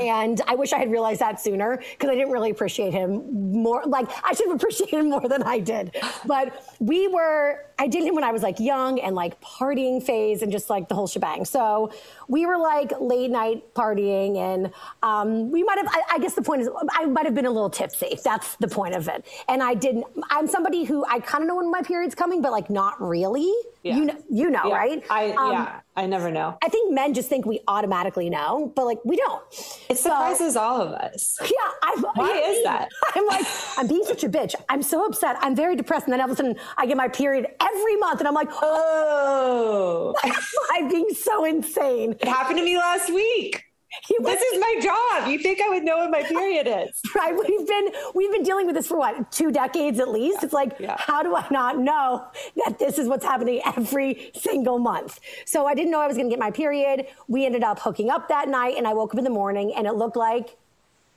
and 0.00 0.40
I 0.46 0.54
wish 0.54 0.72
I 0.72 0.78
had 0.78 0.90
realized 0.90 1.20
that 1.20 1.40
sooner 1.40 1.78
because 1.78 2.10
I 2.10 2.14
didn't 2.14 2.30
really 2.30 2.50
appreciate 2.50 2.92
him 2.92 3.52
more. 3.62 3.82
Like 3.86 4.08
I 4.22 4.34
should 4.34 4.48
have 4.48 4.56
appreciated 4.56 4.98
him 4.98 5.10
more 5.10 5.26
than 5.26 5.42
I 5.42 5.58
did. 5.58 5.96
But 6.26 6.74
we 6.80 7.08
were, 7.08 7.64
I 7.78 7.86
did 7.86 8.04
him 8.04 8.14
when 8.14 8.24
I 8.24 8.30
was 8.30 8.42
like 8.42 8.60
young 8.60 9.00
and 9.00 9.14
like 9.14 9.40
partying 9.40 10.02
phase 10.02 10.42
and 10.42 10.52
just 10.52 10.68
like 10.68 10.88
the 10.88 10.94
whole 10.94 11.06
shebang. 11.06 11.46
So 11.46 11.92
we 12.28 12.44
were 12.44 12.58
like 12.58 12.92
late 13.00 13.30
night 13.30 13.74
partying 13.74 14.36
and 14.36 14.70
um, 15.02 15.50
we 15.50 15.62
might 15.62 15.78
have, 15.78 15.88
I, 15.88 16.02
I 16.12 16.18
guess 16.18 16.34
the 16.34 16.42
point 16.42 16.60
is 16.60 16.68
I 16.90 17.06
might 17.06 17.24
have 17.24 17.34
been 17.34 17.46
a 17.46 17.50
little 17.50 17.70
tipsy. 17.70 18.18
That's 18.22 18.56
the 18.56 18.68
point 18.68 18.94
of 18.94 19.08
it. 19.08 19.26
And 19.48 19.62
I 19.62 19.72
didn't, 19.72 20.04
I'm 20.28 20.46
somebody 20.46 20.84
who 20.84 21.06
I 21.06 21.20
kind 21.20 21.42
of 21.42 21.48
know 21.48 21.56
when 21.56 21.70
my 21.70 21.80
period's 21.80 22.14
coming, 22.14 22.42
but 22.42 22.52
like 22.52 22.68
not 22.68 23.00
really. 23.00 23.50
Yeah. 23.82 23.96
You 23.96 24.04
know, 24.04 24.16
you 24.30 24.50
know, 24.50 24.62
yeah. 24.66 24.74
right? 24.74 25.04
I, 25.08 25.30
um, 25.32 25.52
yeah. 25.52 25.80
I 25.96 26.06
never 26.06 26.30
know. 26.30 26.58
I 26.62 26.68
think 26.68 26.92
men 26.92 27.14
just 27.14 27.28
think 27.28 27.46
we 27.46 27.60
automatically 27.66 28.28
know, 28.28 28.72
but 28.76 28.84
like 28.84 28.98
we 29.04 29.16
don't. 29.16 29.42
It 29.88 29.98
surprises 29.98 30.54
so, 30.54 30.60
all 30.60 30.80
of 30.82 30.92
us. 30.92 31.38
Yeah. 31.42 31.48
I'm, 31.82 32.02
Why 32.14 32.36
is 32.36 32.64
that? 32.64 32.88
I'm 33.14 33.26
like, 33.26 33.46
I'm 33.78 33.86
being 33.86 34.04
such 34.04 34.22
a 34.24 34.28
bitch. 34.28 34.54
I'm 34.68 34.82
so 34.82 35.06
upset. 35.06 35.36
I'm 35.40 35.56
very 35.56 35.76
depressed. 35.76 36.04
And 36.04 36.12
then 36.12 36.20
all 36.20 36.26
of 36.26 36.32
a 36.32 36.36
sudden 36.36 36.56
I 36.76 36.86
get 36.86 36.96
my 36.96 37.08
period 37.08 37.46
every 37.60 37.96
month 37.96 38.20
and 38.20 38.28
I'm 38.28 38.34
like, 38.34 38.50
oh, 38.62 40.14
I'm 40.72 40.88
being 40.88 41.10
so 41.10 41.44
insane. 41.44 42.16
It 42.20 42.28
happened 42.28 42.58
to 42.58 42.64
me 42.64 42.76
last 42.76 43.12
week 43.12 43.69
this 44.08 44.40
is 44.40 44.60
my 44.60 44.80
job. 44.82 45.28
You 45.28 45.38
think 45.38 45.60
I 45.60 45.68
would 45.68 45.82
know 45.82 45.98
what 45.98 46.10
my 46.10 46.22
period 46.22 46.66
is? 46.66 47.00
right. 47.14 47.34
We've 47.34 47.66
been 47.66 47.88
we've 48.14 48.32
been 48.32 48.42
dealing 48.42 48.66
with 48.66 48.74
this 48.74 48.86
for 48.86 48.98
what 48.98 49.30
two 49.32 49.50
decades 49.50 49.98
at 50.00 50.08
least. 50.08 50.38
Yeah. 50.40 50.44
It's 50.44 50.52
like 50.52 50.76
yeah. 50.78 50.96
how 50.98 51.22
do 51.22 51.34
I 51.36 51.46
not 51.50 51.78
know 51.78 52.26
that 52.64 52.78
this 52.78 52.98
is 52.98 53.08
what's 53.08 53.24
happening 53.24 53.60
every 53.64 54.30
single 54.34 54.78
month? 54.78 55.20
So 55.44 55.66
I 55.66 55.74
didn't 55.74 55.90
know 55.90 56.00
I 56.00 56.06
was 56.06 56.16
going 56.16 56.28
to 56.28 56.32
get 56.32 56.40
my 56.40 56.50
period. 56.50 57.06
We 57.28 57.46
ended 57.46 57.62
up 57.62 57.78
hooking 57.78 58.10
up 58.10 58.28
that 58.28 58.48
night, 58.48 58.74
and 58.76 58.86
I 58.86 58.94
woke 58.94 59.12
up 59.12 59.18
in 59.18 59.24
the 59.24 59.30
morning, 59.30 59.72
and 59.74 59.86
it 59.86 59.94
looked 59.94 60.16
like 60.16 60.56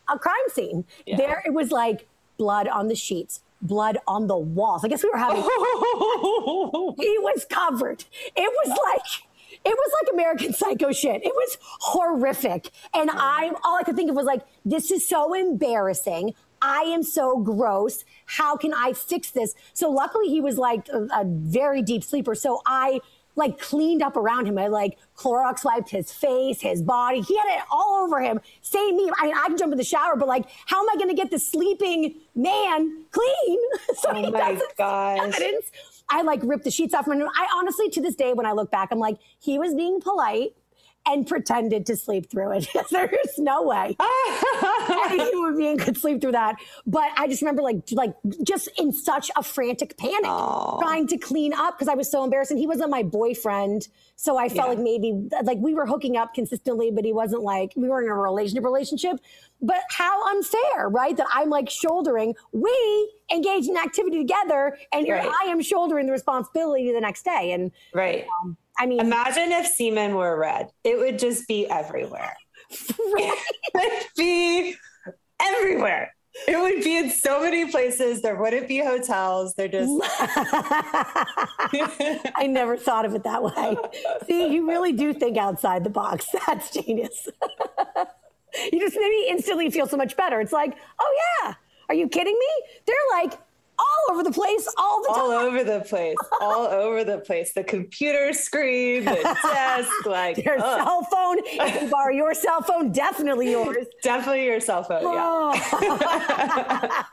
a 0.10 0.18
crime 0.20 0.36
scene. 0.50 0.86
Yeah. 1.06 1.18
There, 1.18 1.44
it 1.46 1.54
was 1.54 1.72
like 1.72 2.08
blood 2.38 2.68
on 2.68 2.88
the 2.88 2.96
sheets, 2.96 3.42
blood 3.62 3.98
on 4.08 4.28
the 4.28 4.38
walls. 4.38 4.84
I 4.84 4.88
guess 4.88 5.04
we 5.04 5.10
were 5.10 5.18
having. 5.18 5.42
he 5.42 7.18
was 7.20 7.46
covered. 7.50 8.04
It 8.36 8.52
was 8.66 8.78
like 8.86 9.24
it 9.66 9.78
was 9.78 9.92
like 10.02 10.14
American 10.14 10.54
Psycho 10.54 10.92
shit. 10.92 11.24
It 11.24 11.34
was 11.34 11.58
horrific. 11.62 12.70
And 12.94 13.10
I, 13.12 13.52
all 13.64 13.78
I 13.78 13.84
could 13.84 13.96
think 13.96 14.10
of 14.10 14.16
was 14.16 14.26
like, 14.26 14.42
this 14.66 14.92
is 14.92 15.08
so 15.08 15.34
embarrassing. 15.34 16.34
I 16.62 16.82
am 16.82 17.04
so 17.04 17.40
gross. 17.40 18.06
How 18.26 18.56
can 18.56 18.74
I 18.74 18.94
fix 18.94 19.32
this? 19.32 19.54
So 19.74 19.90
luckily 19.90 20.28
he 20.30 20.42
was 20.42 20.58
like 20.58 20.88
a, 20.90 21.04
a 21.14 21.24
very 21.26 21.82
deep 21.82 22.04
sleeper. 22.04 22.36
So 22.36 22.62
I 22.66 23.00
like 23.36 23.60
cleaned 23.60 24.02
up 24.02 24.16
around 24.16 24.48
him. 24.48 24.58
I 24.58 24.68
like 24.68 24.98
Clorox 25.18 25.66
wiped 25.66 25.90
his 25.90 26.12
face, 26.12 26.62
his 26.62 26.82
body. 26.82 27.22
He 27.22 27.38
had 27.38 27.58
it 27.58 27.64
all 27.72 28.06
over 28.06 28.22
him. 28.22 28.40
Same 28.62 28.96
me. 28.96 29.12
I 29.20 29.26
mean, 29.26 29.36
I 29.36 29.48
can 29.48 29.58
jump 29.58 29.72
in 29.72 29.78
the 29.78 29.84
shower, 29.84 30.16
but 30.16 30.28
like, 30.28 30.46
how 30.68 30.82
am 30.82 30.90
I 30.90 30.96
going 30.96 31.10
to 31.10 31.16
get 31.16 31.32
the 31.32 31.40
sleeping 31.40 32.16
man 32.36 33.06
clean? 33.12 33.60
so 33.96 34.10
oh 34.12 34.32
my 34.32 34.62
gosh. 34.78 35.20
Evidence. 35.20 35.72
I 36.10 36.22
like 36.22 36.42
ripped 36.44 36.64
the 36.64 36.72
sheets 36.72 36.94
off 36.94 37.08
my 37.08 37.16
room. 37.16 37.30
I 37.36 37.48
honestly, 37.56 37.90
to 37.90 38.02
this 38.02 38.16
day, 38.16 38.34
when 38.34 38.46
I 38.46 38.52
look 38.52 38.72
back, 38.72 38.90
I'm 38.92 39.00
like, 39.00 39.18
he 39.40 39.58
was 39.58 39.74
being 39.74 40.00
polite 40.02 40.56
and 41.06 41.28
pretended 41.28 41.86
to 41.88 41.96
sleep 41.96 42.30
through 42.30 42.52
it. 42.52 42.68
There's 42.92 43.38
no 43.38 43.64
way 43.64 43.96
any 45.10 45.30
human 45.30 45.58
being 45.58 45.78
could 45.78 45.98
sleep 45.98 46.22
through 46.22 46.32
that. 46.32 46.56
But 46.86 47.10
I 47.18 47.28
just 47.28 47.42
remember 47.42 47.62
like 47.62 47.82
like 47.92 48.16
just 48.44 48.70
in 48.78 48.94
such 48.94 49.30
a 49.36 49.44
frantic 49.44 49.98
panic, 49.98 50.26
Aww. 50.26 50.80
trying 50.80 51.08
to 51.08 51.18
clean 51.18 51.54
up 51.54 51.78
because 51.78 51.88
I 51.88 51.96
was 51.96 52.10
so 52.10 52.24
embarrassed. 52.24 52.52
And 52.52 52.60
he 52.60 52.68
wasn't 52.68 52.90
my 52.90 53.04
boyfriend, 53.04 53.88
so 54.16 54.38
I 54.38 54.48
felt 54.48 54.70
yeah. 54.70 54.76
like 54.76 54.80
maybe 54.80 55.30
like 55.44 55.58
we 55.60 55.74
were 55.74 55.86
hooking 55.86 56.18
up 56.18 56.34
consistently, 56.34 56.92
but 56.92 57.04
he 57.04 57.14
wasn't 57.14 57.44
like 57.44 57.74
we 57.76 57.90
were 57.90 58.02
in 58.02 58.10
a 58.10 58.16
relationship 58.16 58.64
relationship. 58.64 59.18
But 59.62 59.82
how 59.90 60.36
unfair, 60.36 60.90
right? 60.90 61.16
That 61.16 61.28
I'm 61.34 61.50
like 61.50 61.70
shouldering. 61.70 62.36
We 62.52 63.12
engaged 63.32 63.70
in 63.70 63.78
activity 63.78 64.20
together, 64.20 64.78
and 64.92 65.08
right. 65.08 65.30
I 65.44 65.48
am 65.48 65.62
shouldering 65.62 66.06
the 66.06 66.12
responsibility 66.12 66.92
the 66.92 67.02
next 67.02 67.24
day. 67.24 67.52
And 67.52 67.72
right. 67.94 68.26
Um, 68.42 68.58
I 68.78 68.86
mean, 68.86 69.00
imagine 69.00 69.52
if 69.52 69.68
semen 69.68 70.16
were 70.16 70.38
red, 70.38 70.70
it 70.84 70.98
would 70.98 71.20
just 71.20 71.48
be 71.48 71.68
everywhere. 71.68 72.36
it 72.70 73.40
would 73.76 74.08
be 74.18 74.76
everywhere. 75.40 76.14
It 76.48 76.58
would 76.58 76.84
be 76.84 76.98
in 76.98 77.12
so 77.12 77.42
many 77.42 77.70
places. 77.70 78.24
There 78.24 78.36
wouldn't 78.36 78.68
be 78.68 78.80
hotels. 78.80 79.54
They're 79.54 79.68
just. 79.68 79.92
I 82.36 82.48
never 82.50 82.76
thought 82.76 83.06
of 83.06 83.14
it 83.14 83.24
that 83.24 83.44
way. 83.44 83.78
See, 84.26 84.52
you 84.52 84.68
really 84.68 84.94
do 84.94 85.14
think 85.14 85.38
outside 85.38 85.84
the 85.84 85.92
box. 85.92 86.28
That's 86.48 86.72
genius. 86.72 87.28
you 88.72 88.80
just 88.80 88.96
made 88.96 89.10
me 89.10 89.28
instantly 89.30 89.70
feel 89.70 89.86
so 89.86 89.96
much 89.96 90.18
better. 90.18 90.42
It's 90.42 90.52
like, 90.52 90.76
oh, 91.00 91.18
yeah. 91.44 91.54
Are 91.90 91.96
you 91.96 92.08
kidding 92.08 92.38
me? 92.38 92.48
They're 92.88 92.96
like 93.22 93.34
all 93.84 94.14
over 94.14 94.24
the 94.24 94.32
place 94.32 94.68
all 94.78 95.02
the 95.02 95.10
time. 95.10 95.20
All 95.20 95.32
over 95.32 95.64
the 95.64 95.82
place. 95.82 96.18
all 96.42 96.68
over 96.84 97.04
the 97.04 97.20
place. 97.20 97.54
The 97.54 97.64
computer 97.64 98.34
screen, 98.34 99.06
the 99.06 99.16
desk, 99.44 100.06
like 100.06 100.44
your 100.44 100.58
ugh. 100.60 100.78
cell 100.80 101.04
phone. 101.04 101.38
If 101.46 101.82
you 101.82 101.90
borrow 101.92 102.14
your 102.14 102.34
cell 102.34 102.62
phone, 102.62 102.92
definitely 102.92 103.52
yours. 103.52 103.88
definitely 104.02 104.46
your 104.46 104.60
cell 104.60 104.84
phone. 104.84 105.02
Oh. 105.04 105.54
Yeah. 105.82 107.06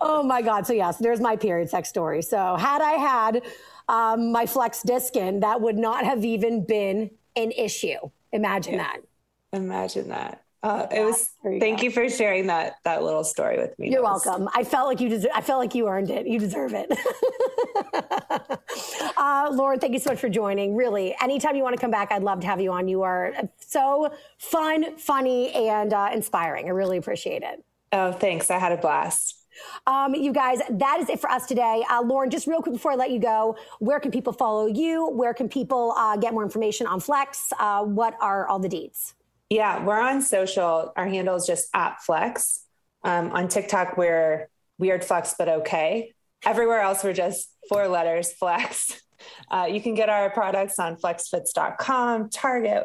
oh 0.00 0.22
my 0.22 0.42
God. 0.42 0.66
So 0.66 0.72
yes, 0.72 0.98
there's 0.98 1.20
my 1.20 1.36
period 1.36 1.70
sex 1.70 1.88
story. 1.88 2.22
So 2.22 2.56
had 2.56 2.82
I 2.82 2.92
had 2.92 3.42
um, 3.88 4.32
my 4.32 4.46
flex 4.46 4.82
disc 4.82 5.16
in, 5.16 5.40
that 5.40 5.60
would 5.60 5.76
not 5.76 6.04
have 6.04 6.24
even 6.24 6.64
been 6.64 7.10
an 7.36 7.52
issue. 7.52 7.98
Imagine 8.32 8.74
yeah. 8.74 8.78
that. 8.82 9.00
Imagine 9.52 10.08
that. 10.08 10.44
Uh, 10.62 10.86
it 10.90 11.02
was. 11.02 11.30
You 11.42 11.58
thank 11.58 11.78
go. 11.78 11.84
you 11.84 11.90
for 11.90 12.08
sharing 12.10 12.46
that 12.48 12.76
that 12.84 13.02
little 13.02 13.24
story 13.24 13.58
with 13.58 13.78
me. 13.78 13.90
You're 13.90 14.02
welcome. 14.02 14.48
I 14.54 14.62
felt 14.62 14.88
like 14.88 15.00
you 15.00 15.08
deserve. 15.08 15.30
I 15.34 15.40
felt 15.40 15.58
like 15.58 15.74
you 15.74 15.88
earned 15.88 16.10
it. 16.10 16.26
You 16.26 16.38
deserve 16.38 16.74
it. 16.74 16.90
uh, 19.16 19.48
Lauren, 19.52 19.80
thank 19.80 19.94
you 19.94 19.98
so 19.98 20.10
much 20.10 20.20
for 20.20 20.28
joining. 20.28 20.76
Really, 20.76 21.16
anytime 21.22 21.56
you 21.56 21.62
want 21.62 21.76
to 21.76 21.80
come 21.80 21.90
back, 21.90 22.12
I'd 22.12 22.22
love 22.22 22.40
to 22.40 22.46
have 22.46 22.60
you 22.60 22.72
on. 22.72 22.88
You 22.88 23.02
are 23.02 23.32
so 23.58 24.12
fun, 24.38 24.98
funny, 24.98 25.50
and 25.52 25.94
uh, 25.94 26.10
inspiring. 26.12 26.66
I 26.66 26.70
really 26.70 26.98
appreciate 26.98 27.42
it. 27.42 27.64
Oh, 27.92 28.12
thanks. 28.12 28.50
I 28.50 28.58
had 28.58 28.72
a 28.72 28.76
blast. 28.76 29.36
Um, 29.86 30.14
you 30.14 30.32
guys, 30.32 30.60
that 30.68 31.00
is 31.00 31.08
it 31.08 31.20
for 31.20 31.30
us 31.30 31.46
today. 31.46 31.84
Uh, 31.90 32.02
Lauren, 32.02 32.30
just 32.30 32.46
real 32.46 32.62
quick 32.62 32.74
before 32.74 32.92
I 32.92 32.94
let 32.96 33.10
you 33.10 33.18
go, 33.18 33.56
where 33.78 34.00
can 34.00 34.10
people 34.10 34.32
follow 34.32 34.66
you? 34.66 35.08
Where 35.08 35.34
can 35.34 35.48
people 35.48 35.94
uh, 35.96 36.16
get 36.16 36.32
more 36.32 36.42
information 36.42 36.86
on 36.86 37.00
Flex? 37.00 37.52
Uh, 37.58 37.82
what 37.82 38.16
are 38.20 38.46
all 38.46 38.58
the 38.58 38.68
deets? 38.68 39.14
Yeah, 39.50 39.84
we're 39.84 40.00
on 40.00 40.22
social. 40.22 40.92
Our 40.96 41.06
handle 41.08 41.34
is 41.34 41.44
just 41.44 41.68
at 41.74 42.00
Flex. 42.02 42.64
Um, 43.02 43.32
on 43.32 43.48
TikTok, 43.48 43.96
we're 43.96 44.48
Weird 44.78 45.04
Flex, 45.04 45.34
but 45.36 45.48
okay. 45.48 46.14
Everywhere 46.44 46.80
else, 46.80 47.02
we're 47.02 47.12
just 47.12 47.50
four 47.68 47.88
letters 47.88 48.32
Flex. 48.32 49.02
Uh, 49.50 49.68
you 49.70 49.82
can 49.82 49.94
get 49.94 50.08
our 50.08 50.30
products 50.30 50.78
on 50.78 50.96
flexfits.com, 50.96 52.30
Target, 52.30 52.84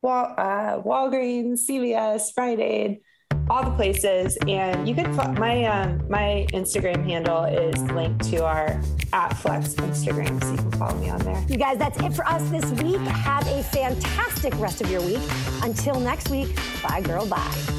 Wal- 0.00 0.34
uh, 0.38 0.80
Walgreens, 0.80 1.68
CVS, 1.68 2.30
Rite 2.34 2.60
Aid, 2.60 3.00
all 3.48 3.64
the 3.64 3.70
places. 3.70 4.36
And 4.48 4.88
you 4.88 4.94
can 4.94 5.14
my 5.34 5.64
um, 5.64 6.04
my 6.08 6.46
Instagram 6.52 7.04
handle 7.04 7.44
is 7.44 7.80
linked 7.90 8.24
to 8.30 8.44
our 8.44 8.80
at 9.12 9.36
Flex 9.36 9.74
Instagram, 9.74 10.42
so 10.42 10.50
you 10.50 10.58
can 10.58 10.72
follow 10.72 10.98
me 10.98 11.08
on 11.08 11.20
there. 11.20 11.42
You 11.48 11.56
guys, 11.56 11.78
that's 11.78 12.00
it 12.00 12.12
for 12.12 12.26
us 12.26 12.48
this 12.50 12.70
week. 12.82 13.00
Have 13.00 13.46
a 13.46 13.62
fantastic 13.62 14.58
rest 14.58 14.80
of 14.80 14.90
your 14.90 15.02
week. 15.02 15.22
Until 15.62 16.00
next 16.00 16.28
week, 16.28 16.48
bye, 16.82 17.00
girl, 17.00 17.26
bye. 17.26 17.75